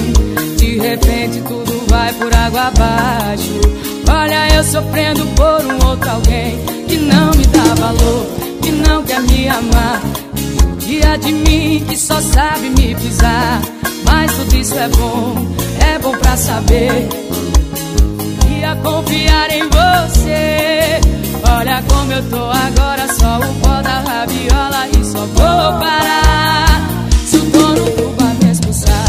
De 0.56 0.78
repente 0.78 1.42
tudo 1.46 1.84
vai 1.88 2.12
por 2.14 2.34
água 2.34 2.68
abaixo. 2.68 3.60
Olha 4.08 4.54
eu 4.54 4.64
sofrendo 4.64 5.26
por 5.34 5.64
um 5.66 5.86
outro 5.86 6.10
alguém 6.10 6.58
que 6.88 6.96
não 6.96 7.30
me 7.32 7.44
dá 7.46 7.74
valor, 7.74 8.26
que 8.62 8.70
não 8.70 9.02
quer 9.04 9.20
me 9.20 9.48
amar. 9.48 10.00
Dia 10.78 11.16
de 11.18 11.32
mim 11.32 11.84
que 11.86 11.96
só 11.98 12.20
sabe 12.20 12.70
me 12.70 12.94
pisar. 12.94 13.60
Mas 14.04 14.32
tudo 14.32 14.56
isso 14.56 14.78
é 14.78 14.88
bom, 14.88 15.46
é 15.92 15.98
bom 15.98 16.12
pra 16.12 16.36
saber. 16.36 17.08
Ia 18.74 18.82
confiar 18.82 19.50
em 19.52 19.62
você. 19.68 21.00
Olha 21.48 21.82
como 21.88 22.12
eu 22.12 22.22
tô 22.28 22.36
agora, 22.36 23.06
só 23.14 23.38
o 23.38 23.54
pó 23.60 23.80
da 23.82 24.00
rabiola 24.00 24.88
e 24.88 25.04
só 25.04 25.20
vou 25.20 25.78
parar. 25.78 26.82
Se 27.24 27.36
o 27.36 27.40
dono 27.50 27.84
do 27.84 28.16
bar 28.16 28.34
me 28.42 28.50
expulsar, 28.50 29.06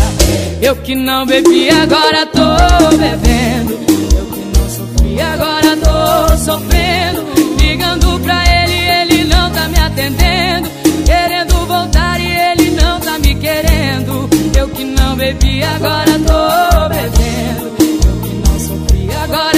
eu 0.62 0.76
que 0.76 0.94
não 0.96 1.26
bebi 1.26 1.70
agora 1.70 2.28
tô 2.28 2.98
bebendo. 2.98 3.74
Eu 4.16 4.26
que 4.26 4.60
não 4.60 4.70
sofri 4.70 5.22
agora 5.22 5.78
tô 5.78 6.38
sofrendo. 6.38 7.26
Ligando 7.60 8.20
pra 8.20 8.44
ele, 8.62 8.78
ele 9.02 9.24
não 9.24 9.52
tá 9.52 9.68
me 9.68 9.80
atendendo. 9.80 10.70
Querendo 11.06 11.66
voltar 11.66 12.20
e 12.20 12.28
ele 12.28 12.72
não 12.72 13.00
tá 13.00 13.18
me 13.18 13.34
querendo. 13.34 14.30
Eu 14.56 14.70
que 14.70 14.84
não 14.84 15.16
bebi 15.16 15.64
agora 15.64 16.12
tô 16.20 16.90
bebendo. 16.90 17.25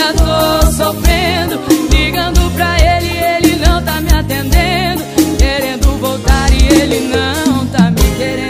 Agora 0.08 0.14
tô 0.14 0.72
sofrendo. 0.72 1.60
Ligando 1.91 2.51
pra 2.51 2.78
ele, 2.80 3.10
ele 3.18 3.55
não 3.66 3.82
tá 3.84 3.99
me 4.01 4.14
atendendo. 4.14 5.03
Querendo 5.38 5.99
voltar 5.99 6.51
e 6.51 6.68
ele 6.68 6.99
não 7.08 7.66
tá 7.68 7.91
me 7.91 8.16
querendo. 8.18 8.47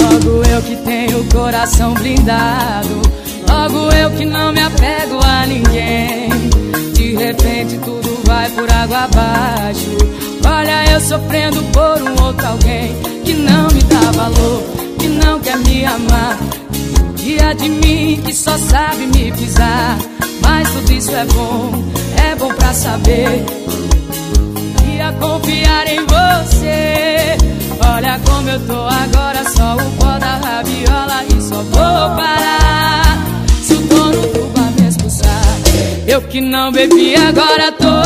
Logo 0.00 0.44
eu 0.44 0.62
que 0.62 0.76
tenho 0.76 1.20
o 1.20 1.24
coração 1.26 1.94
blindado. 1.94 3.02
Logo 3.48 3.92
eu 3.92 4.10
que 4.12 4.24
não 4.24 4.52
me 4.52 4.60
apego 4.60 5.18
a 5.24 5.46
ninguém. 5.46 6.28
De 6.94 7.16
repente 7.16 7.78
tudo 7.84 8.20
vai 8.24 8.48
por 8.50 8.70
água 8.70 9.04
abaixo. 9.04 9.98
Olha 10.46 10.92
eu 10.92 11.00
sofrendo 11.00 11.62
por 11.64 12.02
um 12.02 12.24
outro 12.24 12.46
alguém 12.46 12.94
que 13.24 13.34
não 13.34 13.68
me 13.68 13.82
dá 13.82 14.10
valor, 14.12 14.62
não 15.08 15.40
quer 15.40 15.56
me 15.58 15.84
amar. 15.84 16.36
Dia 17.16 17.54
de 17.54 17.68
mim 17.68 18.20
que 18.24 18.32
só 18.34 18.56
sabe 18.56 19.06
me 19.06 19.32
pisar. 19.32 19.98
Mas 20.42 20.70
tudo 20.70 20.92
isso 20.92 21.10
é 21.10 21.24
bom, 21.26 21.84
é 22.16 22.34
bom 22.36 22.48
pra 22.54 22.72
saber. 22.72 23.44
Ia 24.94 25.12
confiar 25.12 25.86
em 25.86 26.00
você. 26.06 27.36
Olha 27.86 28.20
como 28.24 28.48
eu 28.48 28.60
tô 28.66 28.72
agora, 28.72 29.44
só 29.50 29.76
o 29.76 29.90
pó 29.98 30.18
da 30.18 30.36
rabiola 30.36 31.24
e 31.36 31.42
só 31.42 31.56
vou 31.56 32.16
parar. 32.16 33.18
Se 33.62 33.74
o 33.74 33.78
dono 33.78 34.22
do 34.32 34.52
bar 34.54 34.70
me 34.78 34.88
expulsar, 34.88 35.42
eu 36.06 36.22
que 36.22 36.40
não 36.40 36.72
bebi 36.72 37.14
agora 37.14 37.72
tô 37.72 37.97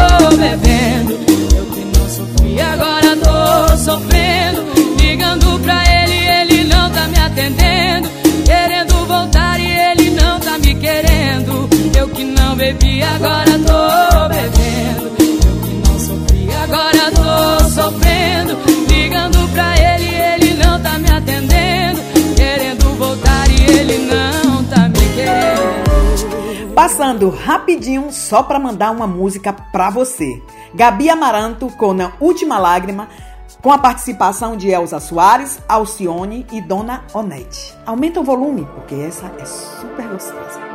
agora 13.14 13.58
tô 13.58 14.28
bebendo. 14.28 15.06
Eu 15.18 15.54
que 15.60 15.88
não 15.88 15.98
sofri 15.98 16.48
agora 16.62 17.10
tô 17.10 17.64
sofrendo. 17.68 18.56
Ligando 18.88 19.52
pra 19.52 19.76
ele, 19.76 20.14
ele 20.14 20.54
não 20.54 20.80
tá 20.80 20.98
me 20.98 21.10
atendendo. 21.10 22.00
Querendo 22.36 22.96
voltar 22.96 23.48
e 23.50 23.64
ele 23.64 23.98
não 24.06 24.64
tá 24.64 24.88
me 24.88 25.14
querendo. 25.14 26.74
Passando 26.74 27.30
rapidinho 27.30 28.10
só 28.10 28.42
para 28.42 28.58
mandar 28.58 28.90
uma 28.90 29.06
música 29.06 29.52
pra 29.52 29.90
você. 29.90 30.42
Gabi 30.74 31.10
Amaranto 31.10 31.68
com 31.68 31.92
a 32.00 32.12
Última 32.18 32.58
Lágrima, 32.58 33.08
com 33.60 33.70
a 33.70 33.78
participação 33.78 34.56
de 34.56 34.70
Elza 34.70 34.98
Soares, 34.98 35.60
Alcione 35.68 36.46
e 36.50 36.60
Dona 36.60 37.04
Onete. 37.12 37.74
Aumenta 37.84 38.20
o 38.20 38.24
volume, 38.24 38.66
porque 38.74 38.94
essa 38.94 39.30
é 39.38 39.44
super 39.44 40.08
gostosa. 40.08 40.71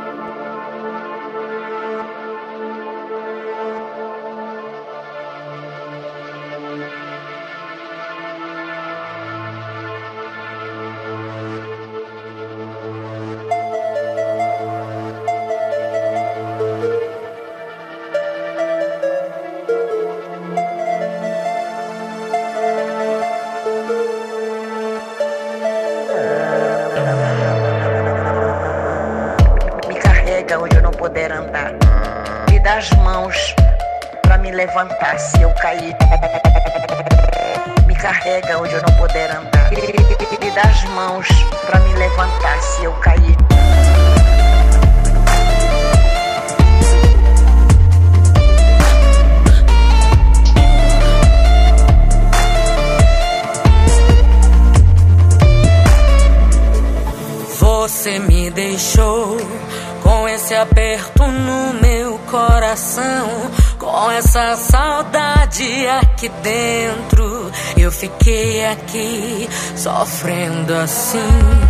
Aqui 68.78 69.48
sofrendo 69.76 70.74
assim. 70.74 71.18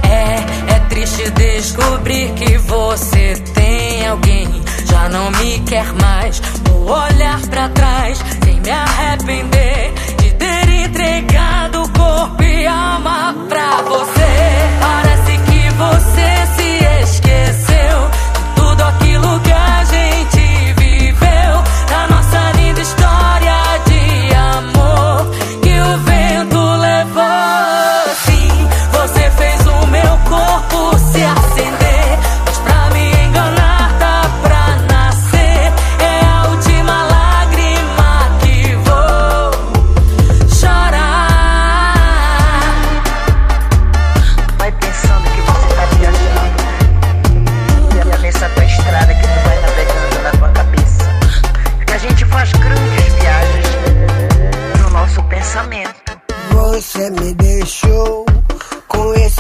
É, 0.03 0.75
é 0.75 0.81
triste 0.89 1.31
descobrir 1.31 2.33
que 2.35 2.59
você 2.59 3.35
tem 3.55 4.07
alguém. 4.07 4.49
Já 4.85 5.09
não 5.09 5.31
me 5.33 5.59
quer 5.61 5.93
mais. 5.95 6.41
Vou 6.65 6.91
olhar 6.91 7.41
pra 7.49 7.69
trás 7.71 8.19
sem 8.45 8.61
me 8.61 8.71
arrepender 8.71 9.68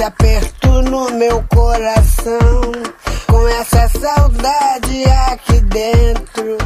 aperto 0.09 0.83
no 0.83 1.11
meu 1.11 1.45
coração, 1.55 2.73
com 3.27 3.49
essa 3.49 3.89
saudade 3.89 5.05
aqui 5.31 5.61
dentro. 5.61 6.57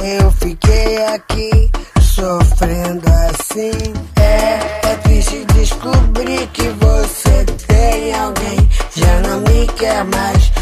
Eu 0.00 0.30
fiquei 0.30 1.04
aqui 1.06 1.70
sofrendo 2.00 3.04
assim. 3.28 3.72
É, 4.20 4.88
é 4.88 4.94
triste 5.02 5.44
descobrir 5.52 6.46
que 6.52 6.68
você 6.68 7.44
tem 7.66 8.14
alguém, 8.14 8.70
já 8.94 9.20
não 9.28 9.40
me 9.40 9.66
quer 9.66 10.04
mais. 10.04 10.52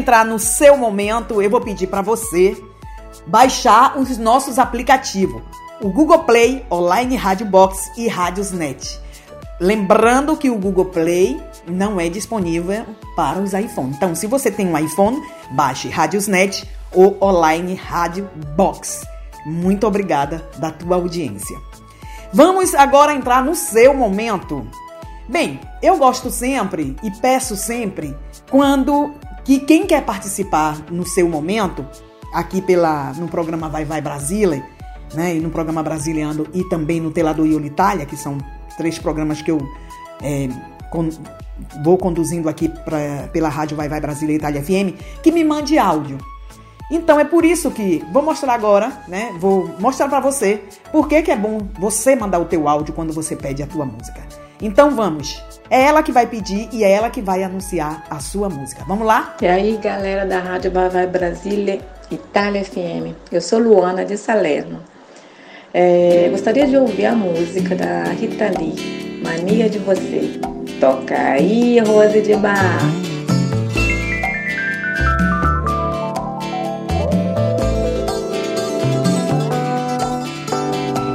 Entrar 0.00 0.24
no 0.24 0.38
seu 0.38 0.76
momento, 0.76 1.40
eu 1.42 1.50
vou 1.50 1.60
pedir 1.60 1.86
para 1.86 2.02
você 2.02 2.56
baixar 3.26 3.98
os 3.98 4.16
nossos 4.16 4.58
aplicativos, 4.58 5.42
o 5.80 5.90
Google 5.90 6.20
Play, 6.20 6.64
Online 6.70 7.16
Rádio 7.16 7.46
Box 7.46 7.90
e 7.96 8.08
Rádios 8.08 8.50
Net. 8.50 8.98
Lembrando 9.60 10.36
que 10.36 10.48
o 10.48 10.58
Google 10.58 10.86
Play 10.86 11.40
não 11.66 12.00
é 12.00 12.08
disponível 12.08 12.84
para 13.14 13.38
os 13.38 13.52
iPhones. 13.52 13.96
Então, 13.96 14.14
se 14.14 14.26
você 14.26 14.50
tem 14.50 14.66
um 14.66 14.78
iPhone, 14.78 15.20
baixe 15.50 15.88
Rádios 15.88 16.26
Net 16.26 16.66
ou 16.92 17.16
Online 17.22 17.74
Rádio 17.74 18.28
Box. 18.56 19.06
Muito 19.44 19.86
obrigada 19.86 20.48
da 20.56 20.70
tua 20.70 20.96
audiência. 20.96 21.58
Vamos 22.32 22.74
agora 22.74 23.12
entrar 23.12 23.44
no 23.44 23.54
seu 23.54 23.92
momento. 23.92 24.66
Bem, 25.28 25.60
eu 25.82 25.98
gosto 25.98 26.30
sempre 26.30 26.96
e 27.02 27.10
peço 27.10 27.54
sempre 27.54 28.16
quando 28.50 29.14
que 29.44 29.60
quem 29.60 29.86
quer 29.86 30.04
participar 30.04 30.76
no 30.90 31.06
seu 31.06 31.28
momento, 31.28 31.84
aqui 32.32 32.60
pela 32.60 33.12
no 33.14 33.28
programa 33.28 33.68
Vai 33.68 33.84
Vai 33.84 34.00
Brasília, 34.00 34.64
né, 35.14 35.34
e 35.36 35.40
no 35.40 35.50
programa 35.50 35.82
Brasiliano 35.82 36.46
e 36.54 36.62
também 36.68 37.00
no 37.00 37.10
Telador 37.10 37.46
e 37.46 37.56
Itália, 37.66 38.06
que 38.06 38.16
são 38.16 38.38
três 38.76 38.98
programas 38.98 39.42
que 39.42 39.50
eu 39.50 39.58
é, 40.22 40.48
con- 40.90 41.08
vou 41.82 41.98
conduzindo 41.98 42.48
aqui 42.48 42.68
pra, 42.68 43.28
pela 43.32 43.48
rádio 43.48 43.76
Vai 43.76 43.88
Vai 43.88 44.00
Brasília 44.00 44.36
Itália 44.36 44.62
FM, 44.62 44.94
que 45.22 45.32
me 45.32 45.42
mande 45.42 45.78
áudio. 45.78 46.18
Então 46.92 47.18
é 47.20 47.24
por 47.24 47.44
isso 47.44 47.70
que 47.70 48.04
vou 48.12 48.22
mostrar 48.22 48.52
agora, 48.54 48.92
né? 49.06 49.32
Vou 49.38 49.68
mostrar 49.78 50.08
pra 50.08 50.18
você 50.20 50.62
por 50.90 51.06
que, 51.08 51.22
que 51.22 51.30
é 51.30 51.36
bom 51.36 51.58
você 51.78 52.16
mandar 52.16 52.40
o 52.40 52.44
teu 52.44 52.68
áudio 52.68 52.92
quando 52.94 53.12
você 53.12 53.36
pede 53.36 53.62
a 53.62 53.66
tua 53.66 53.84
música. 53.84 54.20
Então 54.60 54.90
vamos. 54.90 55.42
É 55.70 55.82
ela 55.84 56.02
que 56.02 56.12
vai 56.12 56.26
pedir 56.26 56.68
e 56.72 56.84
é 56.84 56.90
ela 56.90 57.08
que 57.10 57.22
vai 57.22 57.42
anunciar 57.42 58.04
a 58.10 58.18
sua 58.18 58.48
música. 58.48 58.84
Vamos 58.86 59.06
lá? 59.06 59.36
E 59.40 59.46
aí, 59.46 59.78
galera 59.80 60.26
da 60.26 60.38
Rádio 60.40 60.70
Vai 60.70 60.88
Vai 60.88 61.06
Brasília, 61.06 61.80
Itália 62.10 62.64
FM. 62.64 63.14
Eu 63.30 63.40
sou 63.40 63.60
Luana 63.60 64.04
de 64.04 64.16
Salerno. 64.16 64.80
É, 65.72 66.28
gostaria 66.30 66.66
de 66.66 66.76
ouvir 66.76 67.06
a 67.06 67.14
música 67.14 67.76
da 67.76 68.02
Rita 68.04 68.50
Lee, 68.58 69.22
Mania 69.22 69.70
de 69.70 69.78
Você. 69.78 70.40
Toca 70.80 71.16
aí, 71.16 71.78
Rose 71.78 72.20
de 72.20 72.34
Bar. 72.34 72.80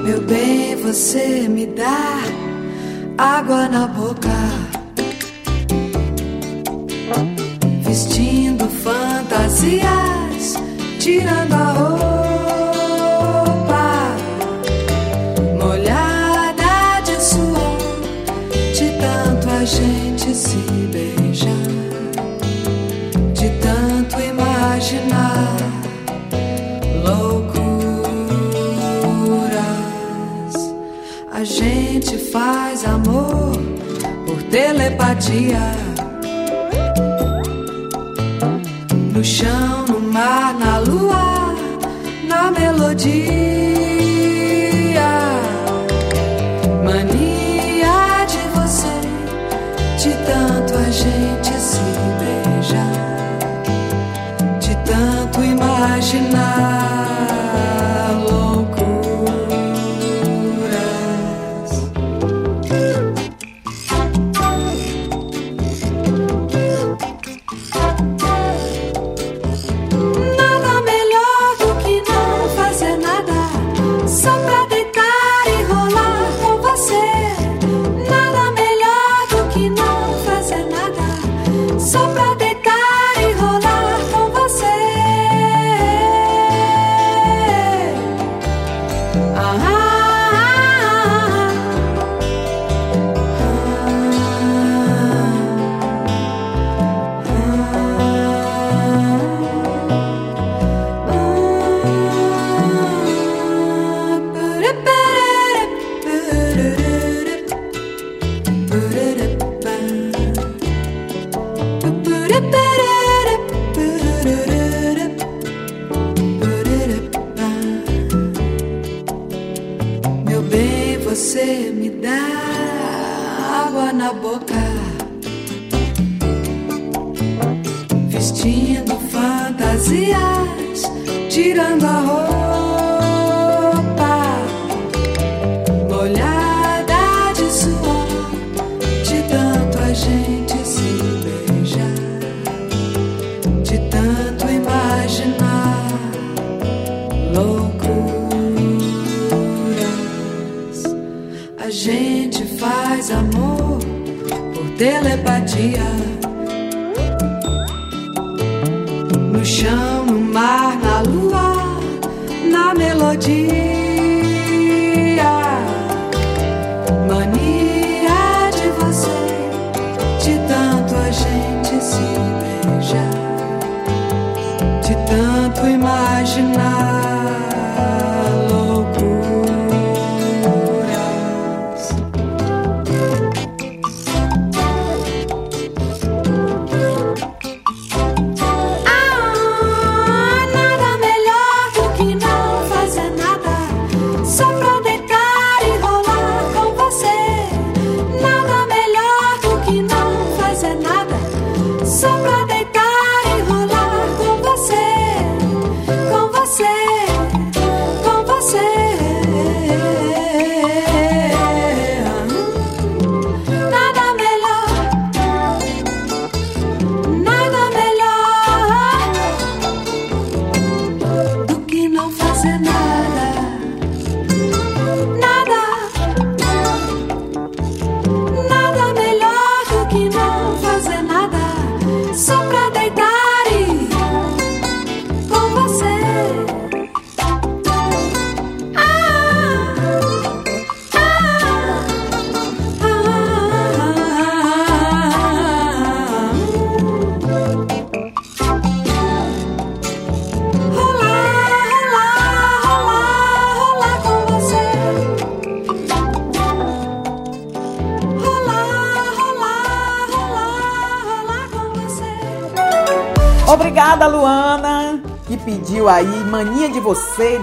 Meu 0.06 0.22
bem, 0.22 0.78
você 0.78 1.50
me 1.50 1.66
dá 1.66 2.45
água 3.18 3.70
na 3.70 3.88
boca, 3.88 4.30
vestindo 7.82 8.68
fantasias, 8.68 10.56
tirando 11.00 11.54
a 11.54 11.72
roupa, 11.72 12.15
faz 32.36 32.84
amor 32.84 33.58
por 34.26 34.44
telepatia. 34.52 35.72
No 39.14 39.24
chão, 39.24 39.86
no 39.88 40.02
mar, 40.12 40.54
na 40.56 40.80
lua, 40.80 41.56
na 42.28 42.52
melodia. 42.52 43.35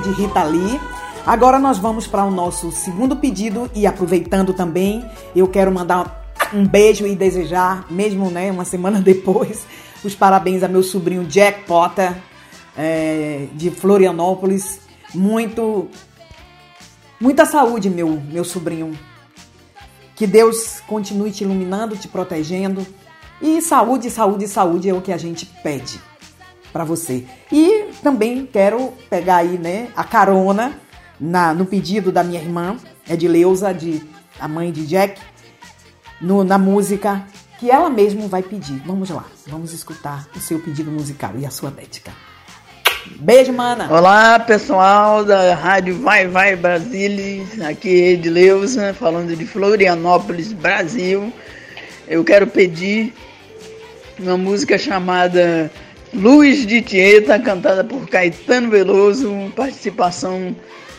De 0.03 0.11
Rita 0.11 0.43
Lee. 0.43 0.81
Agora 1.25 1.59
nós 1.59 1.79
vamos 1.79 2.07
para 2.07 2.25
o 2.25 2.31
nosso 2.31 2.73
segundo 2.73 3.17
pedido 3.17 3.71
e 3.75 3.87
aproveitando 3.87 4.53
também, 4.53 5.09
eu 5.35 5.47
quero 5.47 5.71
mandar 5.71 6.35
um 6.53 6.67
beijo 6.67 7.07
e 7.07 7.15
desejar, 7.15 7.87
mesmo 7.89 8.29
né, 8.29 8.51
uma 8.51 8.65
semana 8.65 8.99
depois, 9.03 9.65
os 10.05 10.15
parabéns 10.15 10.63
a 10.65 10.69
meu 10.69 10.83
sobrinho 10.83 11.25
Jack 11.25 11.65
Potter, 11.65 12.13
é, 12.77 13.47
de 13.55 13.71
Florianópolis. 13.71 14.81
Muito, 15.15 15.89
muita 17.21 17.47
saúde, 17.47 17.89
meu, 17.89 18.21
meu 18.29 18.45
sobrinho. 18.45 18.99
Que 20.17 20.27
Deus 20.27 20.81
continue 20.87 21.31
te 21.31 21.45
iluminando, 21.45 21.97
te 21.97 22.09
protegendo. 22.09 22.85
E 23.41 23.63
saúde, 23.63 24.11
saúde, 24.11 24.49
saúde 24.49 24.89
é 24.89 24.95
o 24.95 25.01
que 25.01 25.13
a 25.13 25.19
gente 25.19 25.47
pede 25.63 26.01
para 26.73 26.85
você. 26.85 27.25
Também 28.03 28.45
quero 28.45 28.93
pegar 29.09 29.37
aí, 29.37 29.57
né, 29.57 29.89
a 29.95 30.03
carona 30.03 30.73
na, 31.21 31.55
no 31.55 31.65
pedido 31.65 32.11
da 32.11 32.25
minha 32.25 32.41
irmã, 32.41 32.77
Edileuza, 33.09 33.73
de, 33.73 34.03
a 34.41 34.49
mãe 34.49 34.73
de 34.73 34.85
Jack, 34.87 35.21
no, 36.21 36.43
na 36.43 36.59
música 36.59 37.25
que 37.61 37.71
ela 37.71 37.89
mesma 37.89 38.27
vai 38.27 38.43
pedir. 38.43 38.83
Vamos 38.85 39.09
lá, 39.09 39.25
vamos 39.47 39.73
escutar 39.73 40.27
o 40.35 40.41
seu 40.41 40.59
pedido 40.59 40.91
musical 40.91 41.33
e 41.39 41.47
a 41.47 41.51
sua 41.51 41.71
dédica. 41.71 42.11
Beijo, 43.21 43.53
mana. 43.53 43.93
Olá, 43.93 44.39
pessoal 44.41 45.25
da 45.25 45.55
Rádio 45.55 46.01
Vai 46.01 46.27
Vai 46.27 46.57
Brasília. 46.57 47.45
Aqui 47.69 47.89
é 47.89 48.11
Edileuza, 48.13 48.95
falando 48.95 49.37
de 49.37 49.45
Florianópolis, 49.45 50.53
Brasil. 50.53 51.33
Eu 52.09 52.25
quero 52.25 52.49
pedir 52.49 53.15
uma 54.19 54.37
música 54.37 54.77
chamada 54.77 55.71
Luz 56.15 56.67
de 56.67 56.83
Tieta, 56.83 57.39
cantada 57.39 57.83
por 57.83 58.07
Caetano 58.07 58.69
Veloso, 58.69 59.51
participação 59.57 60.55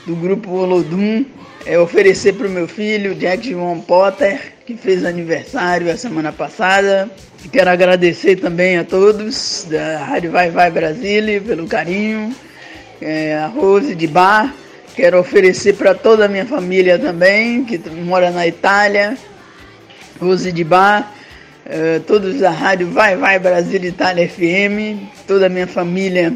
do 0.08 0.16
grupo 0.16 0.50
Olodum. 0.50 1.24
É 1.68 1.78
oferecer 1.78 2.34
para 2.34 2.48
o 2.48 2.50
meu 2.50 2.68
filho, 2.68 3.14
Jack 3.14 3.52
João 3.52 3.80
Potter, 3.80 4.54
que 4.66 4.76
fez 4.76 5.06
aniversário 5.06 5.92
a 5.92 5.96
semana 5.96 6.32
passada. 6.32 7.12
Quero 7.52 7.70
agradecer 7.70 8.38
também 8.38 8.78
a 8.78 8.84
todos 8.84 9.68
da 9.70 10.04
Rádio 10.04 10.32
Vai 10.32 10.50
Vai 10.50 10.72
Brasília 10.72 11.40
pelo 11.40 11.68
carinho. 11.68 12.36
É, 13.00 13.36
a 13.36 13.46
Rose 13.46 13.94
de 13.94 14.08
Bar. 14.08 14.52
Quero 14.96 15.20
oferecer 15.20 15.74
para 15.74 15.94
toda 15.94 16.26
a 16.26 16.28
minha 16.28 16.46
família 16.46 16.98
também, 16.98 17.64
que 17.64 17.80
mora 17.90 18.32
na 18.32 18.48
Itália. 18.48 19.16
Rose 20.20 20.52
de 20.52 20.64
Bar. 20.64 21.14
É, 21.66 22.00
todos 22.00 22.40
da 22.40 22.52
Rádio 22.52 22.92
Vai 22.92 23.16
Vai 23.16 23.40
Brasília 23.40 23.90
Itália 23.90 24.28
FM. 24.28 25.08
Toda 25.28 25.46
a 25.46 25.50
minha 25.50 25.68
família 25.68 26.34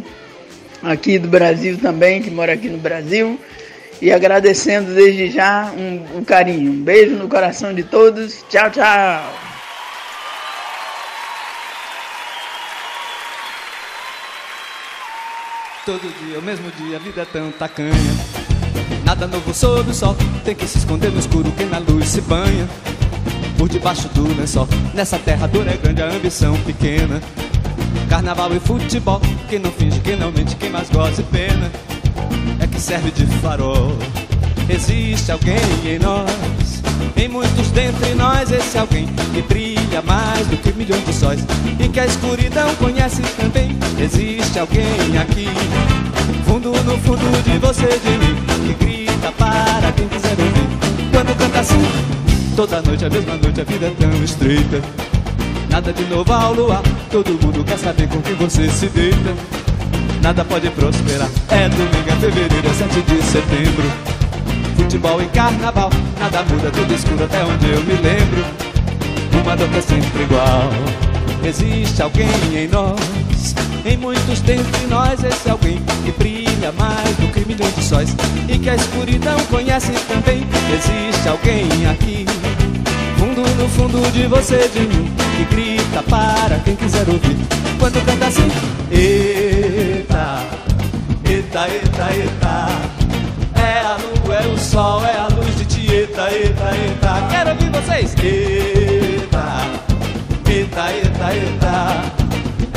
aqui 0.82 1.20
do 1.20 1.28
Brasil 1.28 1.78
também, 1.78 2.22
que 2.22 2.32
mora 2.32 2.54
aqui 2.54 2.70
no 2.70 2.78
Brasil. 2.78 3.40
E 4.02 4.12
agradecendo 4.12 4.94
desde 4.94 5.30
já 5.32 5.72
um, 5.76 6.20
um 6.20 6.24
carinho. 6.24 6.72
Um 6.72 6.82
beijo 6.82 7.16
no 7.16 7.28
coração 7.28 7.74
de 7.74 7.84
todos. 7.84 8.45
Tchau, 8.49 8.70
tchau. 8.70 9.34
Todo 15.86 16.02
dia, 16.02 16.38
o 16.38 16.41
mesmo 16.41 16.70
dia, 16.72 16.98
a 16.98 16.99
vida 16.99 17.22
é 17.22 17.26
tão 17.26 17.49
tacanha. 17.49 17.94
Nada 19.06 19.26
novo 19.26 19.54
sob 19.54 19.90
o 19.90 19.94
sol, 19.94 20.18
tem 20.44 20.54
que 20.54 20.68
se 20.68 20.80
esconder 20.80 21.10
no 21.12 21.20
escuro 21.20 21.49
que 21.54 21.64
na 21.64 21.80
luz 21.80 22.10
se 22.10 22.20
banha. 22.20 22.68
Por 23.58 23.68
debaixo 23.68 24.08
do 24.10 24.28
lençol, 24.38 24.68
nessa 24.94 25.18
terra 25.18 25.46
a 25.46 25.48
dor 25.48 25.68
é 25.68 25.76
grande, 25.76 26.02
a 26.02 26.10
ambição 26.10 26.56
pequena. 26.62 27.20
Carnaval 28.08 28.54
e 28.56 28.60
futebol, 28.60 29.20
quem 29.50 29.60
não 29.60 29.72
finge, 29.72 30.00
quem 30.00 30.16
não 30.16 30.32
mente, 30.32 30.56
quem 30.56 30.70
mais 30.70 30.90
goza 30.90 31.22
e 31.22 31.24
pena. 31.26 31.72
É 32.60 32.68
que 32.68 32.80
serve 32.80 33.12
de 33.12 33.26
farol. 33.42 33.98
Existe 34.70 35.32
alguém 35.32 35.58
em 35.86 35.98
nós, 35.98 36.84
em 37.16 37.28
muitos 37.30 37.72
dentre 37.72 38.14
nós, 38.16 38.52
esse 38.52 38.78
alguém 38.78 39.08
que 39.34 39.42
brilha 39.42 40.02
mais 40.02 40.46
do 40.48 40.58
que 40.58 40.74
milhões 40.74 41.06
de 41.06 41.14
sóis 41.14 41.40
e 41.80 41.88
que 41.88 42.00
a 42.00 42.06
escuridão 42.06 42.76
conhece 42.76 43.22
também. 43.38 43.78
Existe 43.98 44.60
alguém 44.60 45.18
aqui, 45.20 45.48
fundo 46.46 46.72
no 46.84 46.98
fundo 47.00 47.44
de 47.44 47.58
você, 47.60 47.88
de 47.88 48.18
mim, 48.18 48.36
que 48.68 48.86
grita 48.86 49.32
para 49.32 49.92
quem 49.94 50.08
quiser 50.10 50.32
ouvir. 50.32 51.10
Quando 51.12 51.38
canta 51.38 51.60
assim, 51.60 51.82
toda 52.58 52.82
noite, 52.82 53.06
a 53.06 53.10
mesma 53.12 53.36
noite, 53.36 53.62
a 53.62 53.64
vida 53.64 53.86
é 53.86 53.92
tão 53.92 54.24
estreita. 54.24 54.82
Nada 55.70 55.94
de 55.94 56.04
novo 56.06 56.34
ao 56.34 56.56
luar, 56.56 56.82
todo 57.12 57.30
mundo 57.34 57.64
quer 57.64 57.78
saber 57.78 58.08
com 58.08 58.20
quem 58.20 58.34
você 58.34 58.68
se 58.68 58.88
deita. 58.88 59.36
Nada 60.24 60.44
pode 60.44 60.68
prosperar, 60.72 61.30
é 61.50 61.70
domingo, 61.70 62.10
é 62.10 62.16
fevereiro, 62.16 62.68
é 62.68 62.74
7 62.74 63.02
de 63.04 63.22
setembro. 63.22 63.84
Futebol 64.76 65.22
e 65.22 65.28
carnaval, 65.28 65.92
nada 66.20 66.44
muda, 66.46 66.72
tudo 66.72 66.96
escuro 66.96 67.26
até 67.26 67.44
onde 67.44 67.70
eu 67.70 67.84
me 67.84 67.94
lembro. 67.94 68.44
Uma 69.40 69.56
dor 69.56 69.70
que 69.70 69.78
é 69.78 69.82
sempre 69.82 70.24
igual. 70.24 70.70
Existe 71.44 72.02
alguém 72.02 72.28
em 72.56 72.68
nós, 72.70 73.54
em 73.86 73.98
muitos 73.98 74.42
dentre 74.42 74.88
nós, 74.88 75.24
esse 75.24 75.48
alguém 75.48 75.80
que 76.04 76.12
brilha 76.12 76.72
mais 76.72 77.16
do 77.18 77.32
que 77.32 77.48
milhões 77.48 77.76
de 77.76 77.84
sóis 77.84 78.16
e 78.50 78.58
que 78.58 78.68
a 78.68 78.76
escuridão 78.76 79.38
conhece 79.52 79.92
também. 80.08 80.46
Existe 80.74 81.30
alguém 81.30 81.86
aqui, 81.86 82.26
fundo 83.18 83.41
no 83.41 83.69
fundo 83.69 84.11
de 84.11 84.27
você, 84.27 84.68
de 84.69 84.81
mim, 84.81 85.11
que 85.35 85.56
grita 85.56 86.03
para 86.03 86.60
quem 86.60 86.76
quiser 86.76 87.07
ouvir. 87.10 87.38
Quando 87.80 88.03
canta 88.06 88.27
assim, 88.27 88.49
eita, 88.91 90.44
eita, 91.26 91.68
eita, 91.68 92.14
eita. 92.14 92.68
É 93.60 93.80
a 93.80 93.98
lua, 93.98 94.35
é 94.35 94.48
o 94.48 94.57
sol, 94.57 95.03
é 95.03 95.18
a 95.18 95.27
luz 95.27 95.57
de 95.57 95.65
Tieta, 95.65 96.31
eita, 96.31 96.76
eita. 96.76 97.27
Quero 97.30 97.49
ouvir 97.52 97.69
vocês. 97.72 98.15
Eita, 98.23 99.45
eita, 100.48 100.91
eita, 100.91 101.34
eita. 101.34 102.18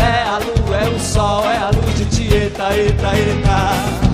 É 0.02 0.22
a 0.22 0.38
lua, 0.38 0.76
é 0.76 0.88
o 0.88 0.98
sol, 0.98 1.44
é 1.44 1.58
a 1.58 1.70
luz 1.70 1.96
de 1.96 2.04
Tieta, 2.06 2.72
eita, 2.74 3.16
eita. 3.16 4.09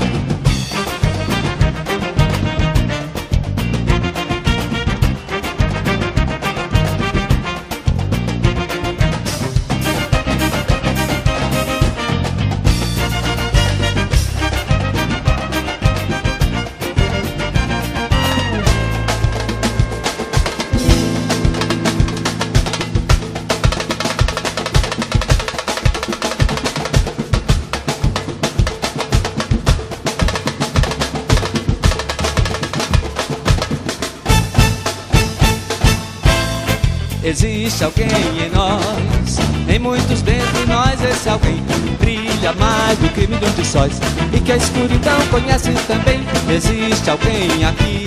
Existe 37.77 37.85
alguém 37.85 38.47
em 38.47 38.51
nós, 38.55 39.37
em 39.69 39.79
muitos 39.79 40.23
dentre 40.23 40.65
nós, 40.67 40.99
esse 41.03 41.29
alguém 41.29 41.63
brilha 42.01 42.55
mais 42.55 42.97
do 42.97 43.07
que 43.11 43.27
milhões 43.27 43.55
de 43.55 43.67
sóis 43.67 44.01
e 44.33 44.41
que 44.41 44.53
a 44.53 44.57
escuridão 44.57 45.21
conhece 45.31 45.73
também. 45.87 46.21
Existe 46.49 47.11
alguém 47.11 47.67
aqui, 47.67 48.07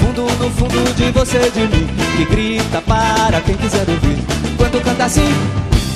fundo 0.00 0.22
no 0.22 0.50
fundo 0.50 0.94
de 0.96 1.12
você, 1.12 1.38
de 1.50 1.60
mim, 1.60 1.86
que 2.16 2.24
grita 2.24 2.82
para 2.82 3.40
quem 3.42 3.54
quiser 3.54 3.88
ouvir. 3.88 4.18
Quando 4.56 4.82
canta 4.82 5.04
assim, 5.04 5.32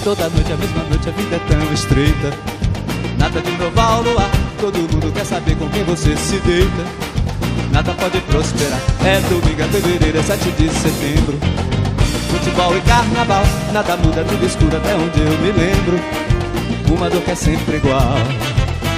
toda 0.05 0.29
noite, 0.29 0.53
a 0.53 0.57
mesma 0.57 0.85
noite, 0.85 1.09
a 1.09 1.13
vida 1.13 1.35
é 1.35 1.41
tão 1.41 1.75
estreita. 1.75 2.33
Nada 3.19 3.41
de 3.41 3.51
novo 3.51 3.81
ao 3.81 4.03
luar, 4.03 4.31
todo 4.61 4.79
mundo 4.79 5.13
quer 5.13 5.27
saber 5.27 5.57
com 5.57 5.69
quem 5.71 5.83
você 5.83 6.17
se 6.17 6.37
deita. 6.37 6.85
Nada 7.73 7.93
pode 7.95 8.21
prosperar, 8.21 8.81
é 9.05 9.19
domingo, 9.23 9.61
é 9.61 9.65
fevereiro, 9.65 10.19
é 10.21 10.23
7 10.23 10.53
de 10.53 10.69
setembro 10.71 11.66
futebol 12.39 12.77
e 12.77 12.81
carnaval 12.83 13.43
Nada 13.73 13.97
muda, 13.97 14.25
tudo 14.25 14.47
escuro 14.47 14.77
até 14.77 14.95
onde 14.95 15.21
eu 15.21 15.39
me 15.39 15.53
lembro. 15.53 16.01
Uma 16.91 17.11
dor 17.11 17.21
que 17.23 17.31
é 17.31 17.35
sempre 17.35 17.77
igual. 17.77 18.17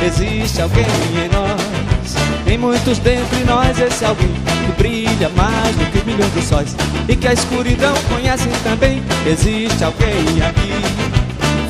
Existe 0.05 0.60
alguém 0.60 0.85
em 0.85 1.28
nós. 1.28 2.16
Em 2.47 2.59
muitos 2.59 2.98
dentre 2.98 3.44
nós 3.44 3.78
esse 3.78 4.05
alguém 4.05 4.31
Que 4.66 4.73
brilha 4.82 5.28
mais 5.31 5.74
do 5.77 5.90
que 5.90 6.05
milhões 6.05 6.32
de 6.35 6.43
sóis. 6.43 6.77
E 7.09 7.16
que 7.16 7.27
a 7.27 7.32
escuridão 7.32 7.94
conhece 8.09 8.48
também. 8.62 9.02
Existe 9.27 9.82
alguém 9.82 10.43
aqui. 10.47 10.73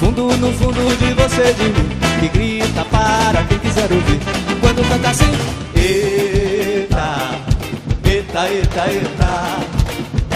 Fundo 0.00 0.36
no 0.36 0.52
fundo 0.52 0.96
de 0.96 1.12
você, 1.14 1.52
de 1.54 1.64
mim 1.64 1.88
Que 2.20 2.28
grita 2.28 2.84
para 2.84 3.42
quem 3.44 3.58
quiser 3.58 3.90
ouvir. 3.90 4.20
Quando 4.60 4.88
canta 4.88 5.10
assim 5.10 5.32
Eita, 5.74 7.30
eita, 8.04 8.48
eita, 8.48 8.90
eita 8.90 9.77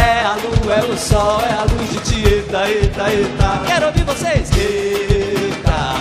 é 0.03 0.25
a 0.25 0.35
lua, 0.35 0.75
é 0.75 0.85
o 0.85 0.99
sol, 0.99 1.41
é 1.41 1.53
a 1.53 1.63
luz 1.63 1.91
de 1.91 2.01
Tieta, 2.01 2.69
eita, 2.69 3.11
eita. 3.11 3.63
Quero 3.67 3.87
ouvir 3.87 4.05
vocês. 4.05 4.51
Eita, 4.57 5.95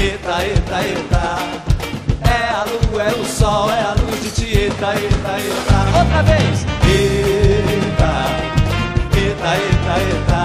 eita, 0.00 0.42
eita, 0.44 0.82
eita. 0.82 1.24
É 2.22 2.50
a 2.54 2.64
lua, 2.64 3.02
é 3.02 3.12
o 3.12 3.24
sol, 3.24 3.70
é 3.70 3.80
a 3.80 3.94
luz 4.00 4.22
de 4.22 4.30
Tieta, 4.30 4.94
eita, 4.94 5.32
eita. 5.38 5.98
Outra 5.98 6.22
vez. 6.22 6.66
Eita, 6.88 8.12
eita, 9.16 9.50
eita, 9.56 9.94
eita. 10.06 10.42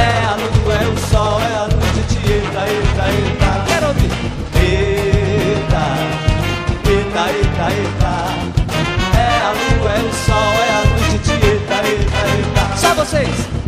É 0.00 0.24
a 0.24 0.34
lua, 0.36 0.74
é 0.74 0.86
o 0.86 0.96
sol, 1.10 1.40
é 1.40 1.54
a 1.56 1.64
luz 1.64 1.94
de 1.94 2.02
Tieta, 2.14 2.60
eita, 2.68 3.04
eita. 3.10 3.34
Quero 3.34 3.43
vocês. 13.04 13.63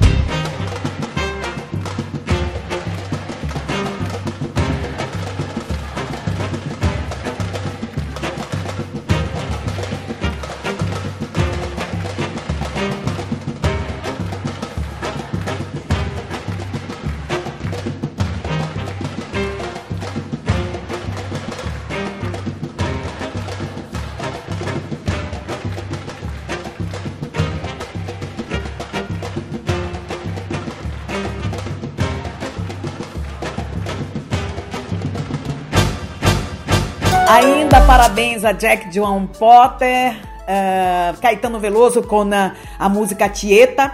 Parabéns 37.86 38.44
a 38.44 38.52
Jack 38.52 38.92
Joan 38.92 39.26
Potter, 39.26 40.16
eh, 40.46 41.14
Caetano 41.20 41.60
Veloso 41.60 42.02
com 42.02 42.22
a, 42.34 42.52
a 42.78 42.88
música 42.88 43.28
Tieta. 43.28 43.92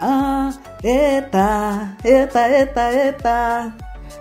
Ah, 0.00 0.52
eita, 0.82 1.96
eita, 2.04 2.48
eita, 2.48 2.92
eita. 2.92 3.74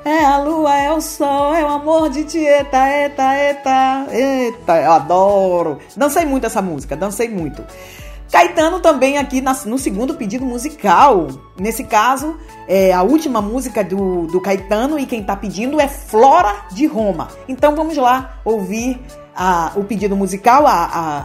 É 0.03 0.25
a 0.25 0.39
lua, 0.39 0.75
é 0.75 0.91
o 0.91 0.99
sol, 0.99 1.53
é 1.53 1.63
o 1.63 1.67
amor 1.67 2.09
de 2.09 2.23
Tieta, 2.23 2.89
eita, 2.89 3.35
eita, 3.37 4.07
eita. 4.11 4.81
Eu 4.81 4.91
adoro. 4.93 5.79
Dancei 5.95 6.25
muito 6.25 6.47
essa 6.47 6.61
música, 6.61 6.95
dancei 6.95 7.29
muito. 7.29 7.63
Caetano 8.31 8.79
também 8.79 9.17
aqui 9.17 9.43
no 9.65 9.77
segundo 9.77 10.13
pedido 10.15 10.45
musical. 10.45 11.27
Nesse 11.59 11.83
caso, 11.83 12.37
é 12.67 12.93
a 12.93 13.03
última 13.03 13.41
música 13.41 13.83
do, 13.83 14.25
do 14.27 14.39
Caetano 14.39 14.97
e 14.97 15.05
quem 15.05 15.21
tá 15.21 15.35
pedindo 15.35 15.81
é 15.81 15.87
Flora 15.87 16.65
de 16.71 16.85
Roma. 16.87 17.27
Então 17.47 17.75
vamos 17.75 17.97
lá 17.97 18.37
ouvir 18.45 18.99
a- 19.35 19.73
o 19.75 19.83
pedido 19.83 20.15
musical. 20.15 20.65
A, 20.65 20.71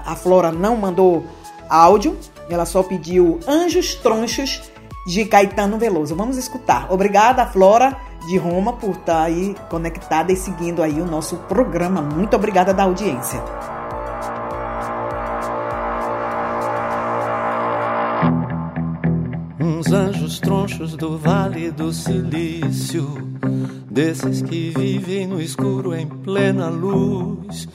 a, 0.07 0.13
a 0.13 0.17
Flora 0.17 0.51
não 0.51 0.77
mandou 0.77 1.25
áudio, 1.69 2.17
ela 2.51 2.67
só 2.67 2.83
pediu 2.83 3.39
Anjos 3.47 3.95
Tronchos 3.95 4.63
de 5.07 5.25
Caetano 5.27 5.79
Veloso. 5.79 6.17
Vamos 6.17 6.37
escutar. 6.37 6.89
Obrigada, 6.93 7.47
Flora 7.47 7.97
de 8.27 8.37
Roma, 8.37 8.73
por 8.73 8.91
estar 8.91 9.23
aí 9.23 9.55
conectada 9.71 10.33
e 10.33 10.37
seguindo 10.37 10.83
aí 10.83 11.01
o 11.01 11.07
nosso 11.07 11.37
programa. 11.49 12.03
Muito 12.03 12.35
obrigada 12.35 12.75
da 12.75 12.83
audiência. 12.83 13.41
Uns 19.67 19.93
anjos 19.93 20.39
tronchos 20.39 20.95
do 20.95 21.19
Vale 21.19 21.73
do 21.73 21.93
Silício, 21.93 23.05
desses 23.91 24.41
que 24.41 24.71
vivem 24.71 25.27
no 25.27 25.41
escuro 25.41 25.93
em 25.93 26.07
plena 26.07 26.69
luz, 26.69 27.67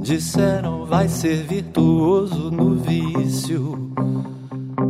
disseram 0.00 0.84
vai 0.86 1.08
ser 1.08 1.44
virtuoso 1.44 2.50
no 2.50 2.74
vício 2.74 3.92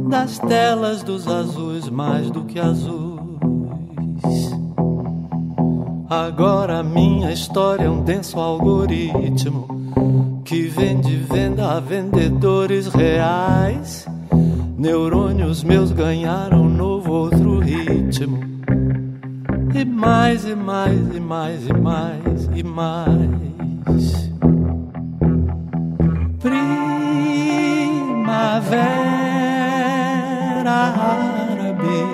das 0.09 0.39
telas 0.39 1.03
dos 1.03 1.29
azuis 1.29 1.91
mais 1.91 2.31
do 2.31 2.45
que 2.45 2.59
azuis. 2.59 3.21
Agora 6.09 6.83
minha 6.83 7.35
história 7.35 7.85
é 7.85 7.91
um 7.91 8.03
denso 8.03 8.41
algoritmo 8.41 9.93
que 10.43 10.63
vende 10.63 11.17
venda 11.17 11.73
a 11.73 11.81
vendedores 11.81 12.87
reais. 12.87 14.07
Neurônios 14.79 15.65
meus 15.65 15.91
ganharam 15.91 16.69
novo 16.69 17.11
outro 17.11 17.61
ritmo. 17.61 18.39
E 19.75 19.85
mais, 19.87 20.45
e 20.45 20.55
mais, 20.55 21.15
e 21.15 21.21
mais, 21.21 21.67
e 21.67 21.73
mais, 21.73 22.51
e 22.55 22.63
mais. 22.63 24.31
Primavera 26.41 26.67
árabe 30.69 32.07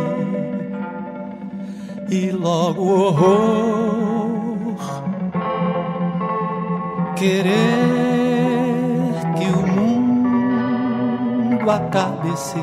e 2.10 2.30
logo 2.30 2.82
horror. 2.82 4.76
Querer 7.16 8.31
mundo 11.62 11.70
acabe-se. 11.70 12.59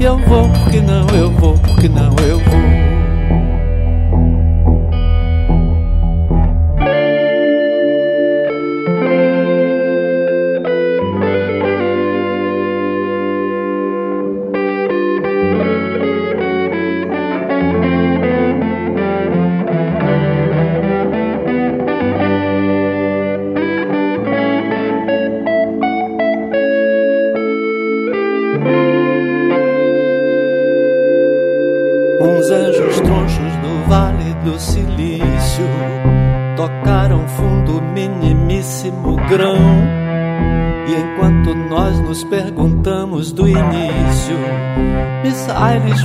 Eu 0.00 0.18
vou 0.26 0.48
porque 0.48 0.80
não, 0.80 1.06
eu 1.10 1.30
vou 1.32 1.54
porque 1.54 1.88
não, 1.88 2.14
eu 2.26 2.38
vou. 2.38 2.99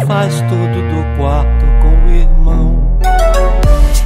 Faz 0.08 0.36
tudo 0.42 0.82
do 0.82 1.18
quarto 1.18 1.66
com 1.82 2.06
o 2.06 2.16
irmão. 2.16 3.00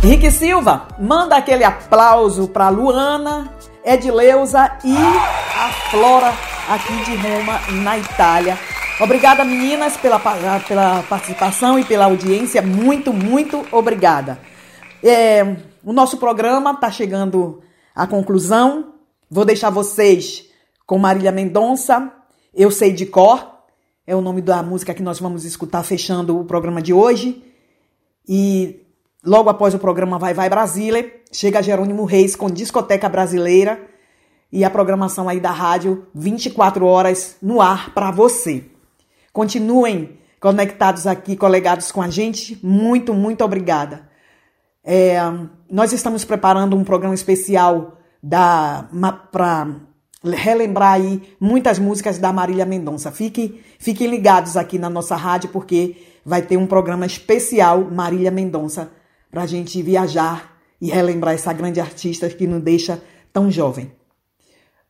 Rick 0.01 0.31
Silva, 0.31 0.87
manda 0.99 1.35
aquele 1.35 1.63
aplauso 1.63 2.47
para 2.47 2.69
Luana, 2.69 3.53
Edileuza 3.83 4.71
e 4.83 4.95
a 4.95 5.69
Flora 5.91 6.33
aqui 6.69 6.93
de 7.05 7.15
Roma, 7.15 7.59
na 7.83 7.97
Itália. 7.97 8.57
Obrigada, 9.01 9.43
meninas, 9.45 9.95
pela, 9.97 10.19
pa- 10.19 10.37
pela 10.67 11.03
participação 11.09 11.79
e 11.79 11.83
pela 11.85 12.05
audiência. 12.05 12.61
Muito, 12.61 13.13
muito 13.13 13.65
obrigada. 13.71 14.39
É, 15.03 15.55
o 15.83 15.93
nosso 15.93 16.17
programa 16.17 16.71
está 16.71 16.91
chegando 16.91 17.61
à 17.95 18.05
conclusão. 18.05 18.93
Vou 19.31 19.45
deixar 19.45 19.69
vocês 19.69 20.43
com 20.85 20.97
Marília 20.97 21.31
Mendonça, 21.31 22.11
Eu 22.53 22.71
Sei 22.71 22.91
de 22.91 23.05
Cor. 23.05 23.58
É 24.09 24.15
o 24.15 24.21
nome 24.21 24.41
da 24.41 24.63
música 24.63 24.91
que 24.91 25.03
nós 25.03 25.19
vamos 25.19 25.45
escutar 25.45 25.83
fechando 25.83 26.39
o 26.39 26.43
programa 26.43 26.81
de 26.81 26.91
hoje. 26.91 27.43
E 28.27 28.83
logo 29.23 29.51
após 29.51 29.75
o 29.75 29.77
programa 29.77 30.17
Vai 30.17 30.33
Vai 30.33 30.49
Brasília, 30.49 31.13
chega 31.31 31.61
Jerônimo 31.61 32.05
Reis 32.05 32.35
com 32.35 32.49
Discoteca 32.49 33.07
Brasileira 33.07 33.79
e 34.51 34.65
a 34.65 34.69
programação 34.71 35.29
aí 35.29 35.39
da 35.39 35.51
rádio 35.51 36.07
24 36.15 36.87
horas 36.87 37.37
no 37.39 37.61
ar 37.61 37.93
para 37.93 38.09
você. 38.09 38.65
Continuem 39.31 40.17
conectados 40.41 41.05
aqui, 41.05 41.35
colegados 41.35 41.91
com 41.91 42.01
a 42.01 42.09
gente. 42.09 42.57
Muito, 42.65 43.13
muito 43.13 43.45
obrigada. 43.45 44.09
É, 44.83 45.19
nós 45.69 45.93
estamos 45.93 46.25
preparando 46.25 46.75
um 46.75 46.83
programa 46.83 47.13
especial 47.13 47.95
para 49.31 49.67
relembrar 50.23 50.93
aí 50.93 51.21
muitas 51.39 51.79
músicas 51.79 52.17
da 52.17 52.31
Marília 52.33 52.65
Mendonça. 52.65 53.11
Fique, 53.11 53.63
fiquem 53.79 54.07
ligados 54.07 54.57
aqui 54.57 54.77
na 54.77 54.89
nossa 54.89 55.15
rádio, 55.15 55.49
porque 55.49 55.95
vai 56.25 56.41
ter 56.41 56.57
um 56.57 56.67
programa 56.67 57.05
especial 57.05 57.89
Marília 57.89 58.31
Mendonça 58.31 58.91
para 59.31 59.43
a 59.43 59.47
gente 59.47 59.81
viajar 59.81 60.57
e 60.81 60.89
relembrar 60.89 61.33
essa 61.33 61.53
grande 61.53 61.79
artista 61.79 62.29
que 62.29 62.47
nos 62.47 62.61
deixa 62.61 63.01
tão 63.31 63.49
jovem. 63.51 63.91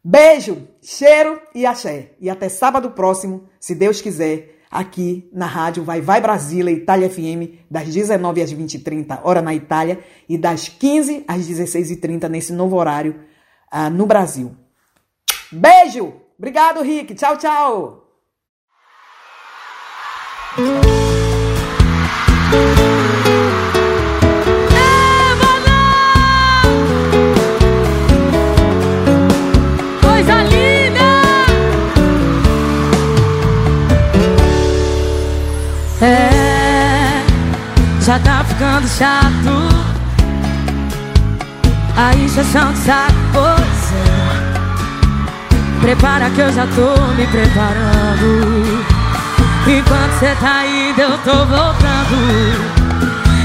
Beijo, 0.04 0.68
cheiro 0.82 1.40
e 1.54 1.66
axé. 1.66 2.12
E 2.20 2.30
até 2.30 2.48
sábado 2.48 2.92
próximo, 2.92 3.50
se 3.60 3.76
Deus 3.76 4.02
quiser, 4.02 4.60
aqui 4.72 5.30
na 5.34 5.46
rádio 5.46 5.84
Vai 5.84 6.00
Vai 6.00 6.22
Brasília, 6.22 6.72
Itália 6.72 7.10
FM, 7.10 7.66
das 7.70 7.88
19 7.94 8.42
às 8.42 8.54
20h30, 8.54 9.20
hora 9.24 9.42
na 9.42 9.54
Itália, 9.54 10.00
e 10.28 10.38
das 10.38 10.70
15 10.70 11.26
às 11.28 11.48
16h30, 11.48 12.30
nesse 12.30 12.54
novo 12.54 12.78
horário 12.78 13.20
uh, 13.74 13.90
no 13.90 14.06
Brasil. 14.06 14.56
Beijo! 15.52 16.14
Obrigado, 16.38 16.82
Rick. 16.82 17.16
Tchau, 17.16 17.38
tchau! 17.38 18.06
É, 36.02 37.24
já 38.02 38.18
tá 38.20 38.42
ficando 38.46 38.88
chato 38.88 39.90
a 41.98 42.16
injeção 42.16 42.72
de 42.72 42.80
saco. 42.80 43.69
Prepara 45.82 46.30
que 46.30 46.42
eu 46.42 46.52
já 46.52 46.68
tô 46.68 47.02
me 47.14 47.26
preparando. 47.28 48.86
Enquanto 49.66 50.20
cê 50.20 50.36
tá 50.40 50.66
indo, 50.66 51.00
eu 51.00 51.18
tô 51.20 51.46
voltando. 51.46 52.90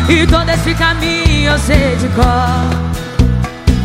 E 0.09 0.27
todo 0.27 0.49
esse 0.51 0.75
caminho 0.75 1.53
eu 1.53 1.59
sei 1.59 1.97
de 1.97 2.09
cor. 2.09 2.85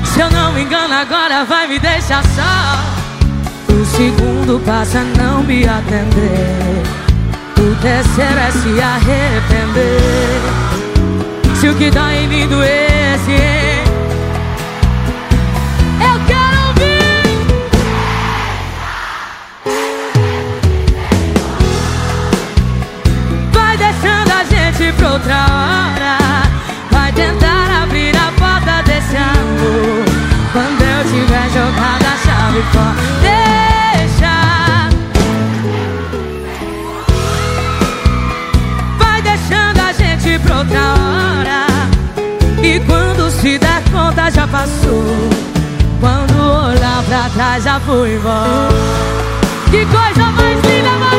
Se 0.05 0.19
eu 0.19 0.29
não 0.31 0.51
me 0.53 0.63
engano, 0.63 0.93
agora 0.93 1.45
vai 1.45 1.67
me 1.67 1.79
deixar 1.79 2.23
só. 2.23 3.73
O 3.73 3.85
segundo 3.85 4.59
passa 4.65 5.03
não 5.17 5.43
me 5.43 5.63
atender. 5.67 6.83
O 7.57 7.75
terceiro 7.81 8.39
é 8.39 8.51
se 8.51 8.81
arrepender. 8.81 10.41
Se 11.55 11.69
o 11.69 11.75
que 11.75 11.91
dói 11.91 12.23
em 12.23 12.27
mim 12.27 12.47
doesse, 12.47 13.31
hein? 13.31 13.68
Outra 25.19 25.35
hora. 25.35 26.17
Vai 26.91 27.11
tentar 27.11 27.83
abrir 27.83 28.15
a 28.15 28.31
porta 28.39 28.81
desse 28.83 29.15
amor. 29.17 30.05
Quando 30.51 30.81
eu 30.81 31.03
tiver 31.11 31.49
jogado 31.49 32.05
a 32.05 32.17
chave 32.23 32.63
fora, 32.71 32.95
deixa. 33.21 34.35
Vai 38.97 39.21
deixando 39.21 39.79
a 39.79 39.91
gente 39.93 40.39
pra 40.39 40.57
outra 40.57 40.79
hora. 40.79 41.67
E 42.63 42.79
quando 42.81 43.29
se 43.29 43.57
der 43.57 43.83
conta 43.91 44.31
já 44.31 44.47
passou. 44.47 45.29
Quando 45.99 46.39
olhar 46.41 47.03
pra 47.03 47.29
trás 47.29 47.63
já 47.63 47.79
fui 47.81 48.15
embora. 48.15 48.69
Que 49.69 49.85
coisa 49.85 50.31
mais 50.31 50.59
linda, 50.61 50.91
mano! 50.91 51.18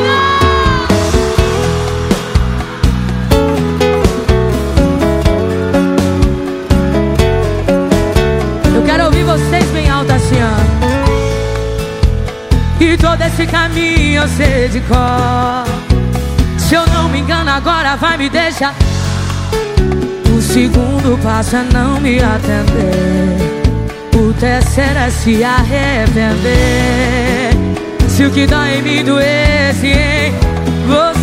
Todo 13.11 13.23
esse 13.23 13.45
caminho 13.47 14.23
eu 14.23 14.29
sei 14.29 14.69
de 14.69 14.81
cor. 14.83 15.65
Se 16.59 16.75
eu 16.77 16.87
não 16.87 17.09
me 17.09 17.19
engano, 17.19 17.51
agora 17.51 17.97
vai 17.97 18.17
me 18.17 18.31
deixar. 18.31 18.75
O 20.37 20.41
segundo 20.41 21.19
passo 21.21 21.57
é 21.57 21.65
não 21.73 22.01
me 22.01 22.21
atender. 22.21 23.37
O 24.15 24.33
terceiro 24.35 24.99
é 24.99 25.11
se 25.11 25.43
arrepender. 25.43 25.91
Se 28.09 28.25
o 28.25 28.31
que 28.31 28.47
dói 28.47 28.79
em 28.79 28.83
mim 28.83 29.05
doesse 29.05 29.89
em 29.89 30.33
você. 30.87 31.20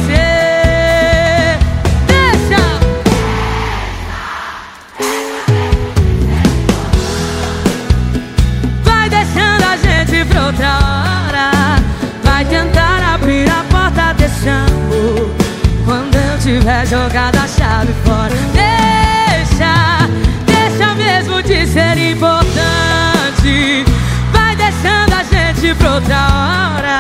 Jogado 17.08 17.38
a 17.38 17.48
chave 17.48 17.94
fora. 18.04 18.36
Deixa, 18.54 20.10
deixa 20.46 20.94
mesmo 20.96 21.42
de 21.42 21.66
ser 21.66 21.98
importante. 21.98 23.86
Vai 24.34 24.56
deixando 24.58 25.14
a 25.14 25.24
gente 25.24 25.74
pra 25.76 25.94
outra 25.96 26.18
hora. 26.18 27.00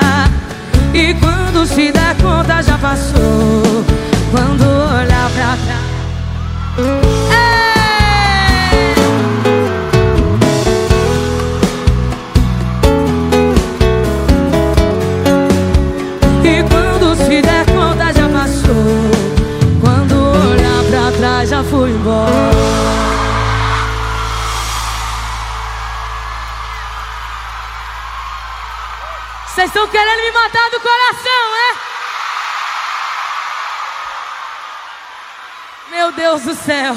E 0.93 1.13
quando 1.15 1.65
se 1.65 1.91
der 1.91 2.15
conta 2.21 2.61
já 2.61 2.77
passou. 2.77 3.83
Quando 4.31 4.63
olhar 4.63 5.29
pra 5.31 5.57
trás. 5.65 7.26
Querendo 29.89 30.23
me 30.23 30.31
matar 30.31 30.69
do 30.69 30.79
coração, 30.79 31.55
é? 31.55 31.75
Meu 35.89 36.11
Deus 36.11 36.41
do 36.43 36.55
céu 36.55 36.95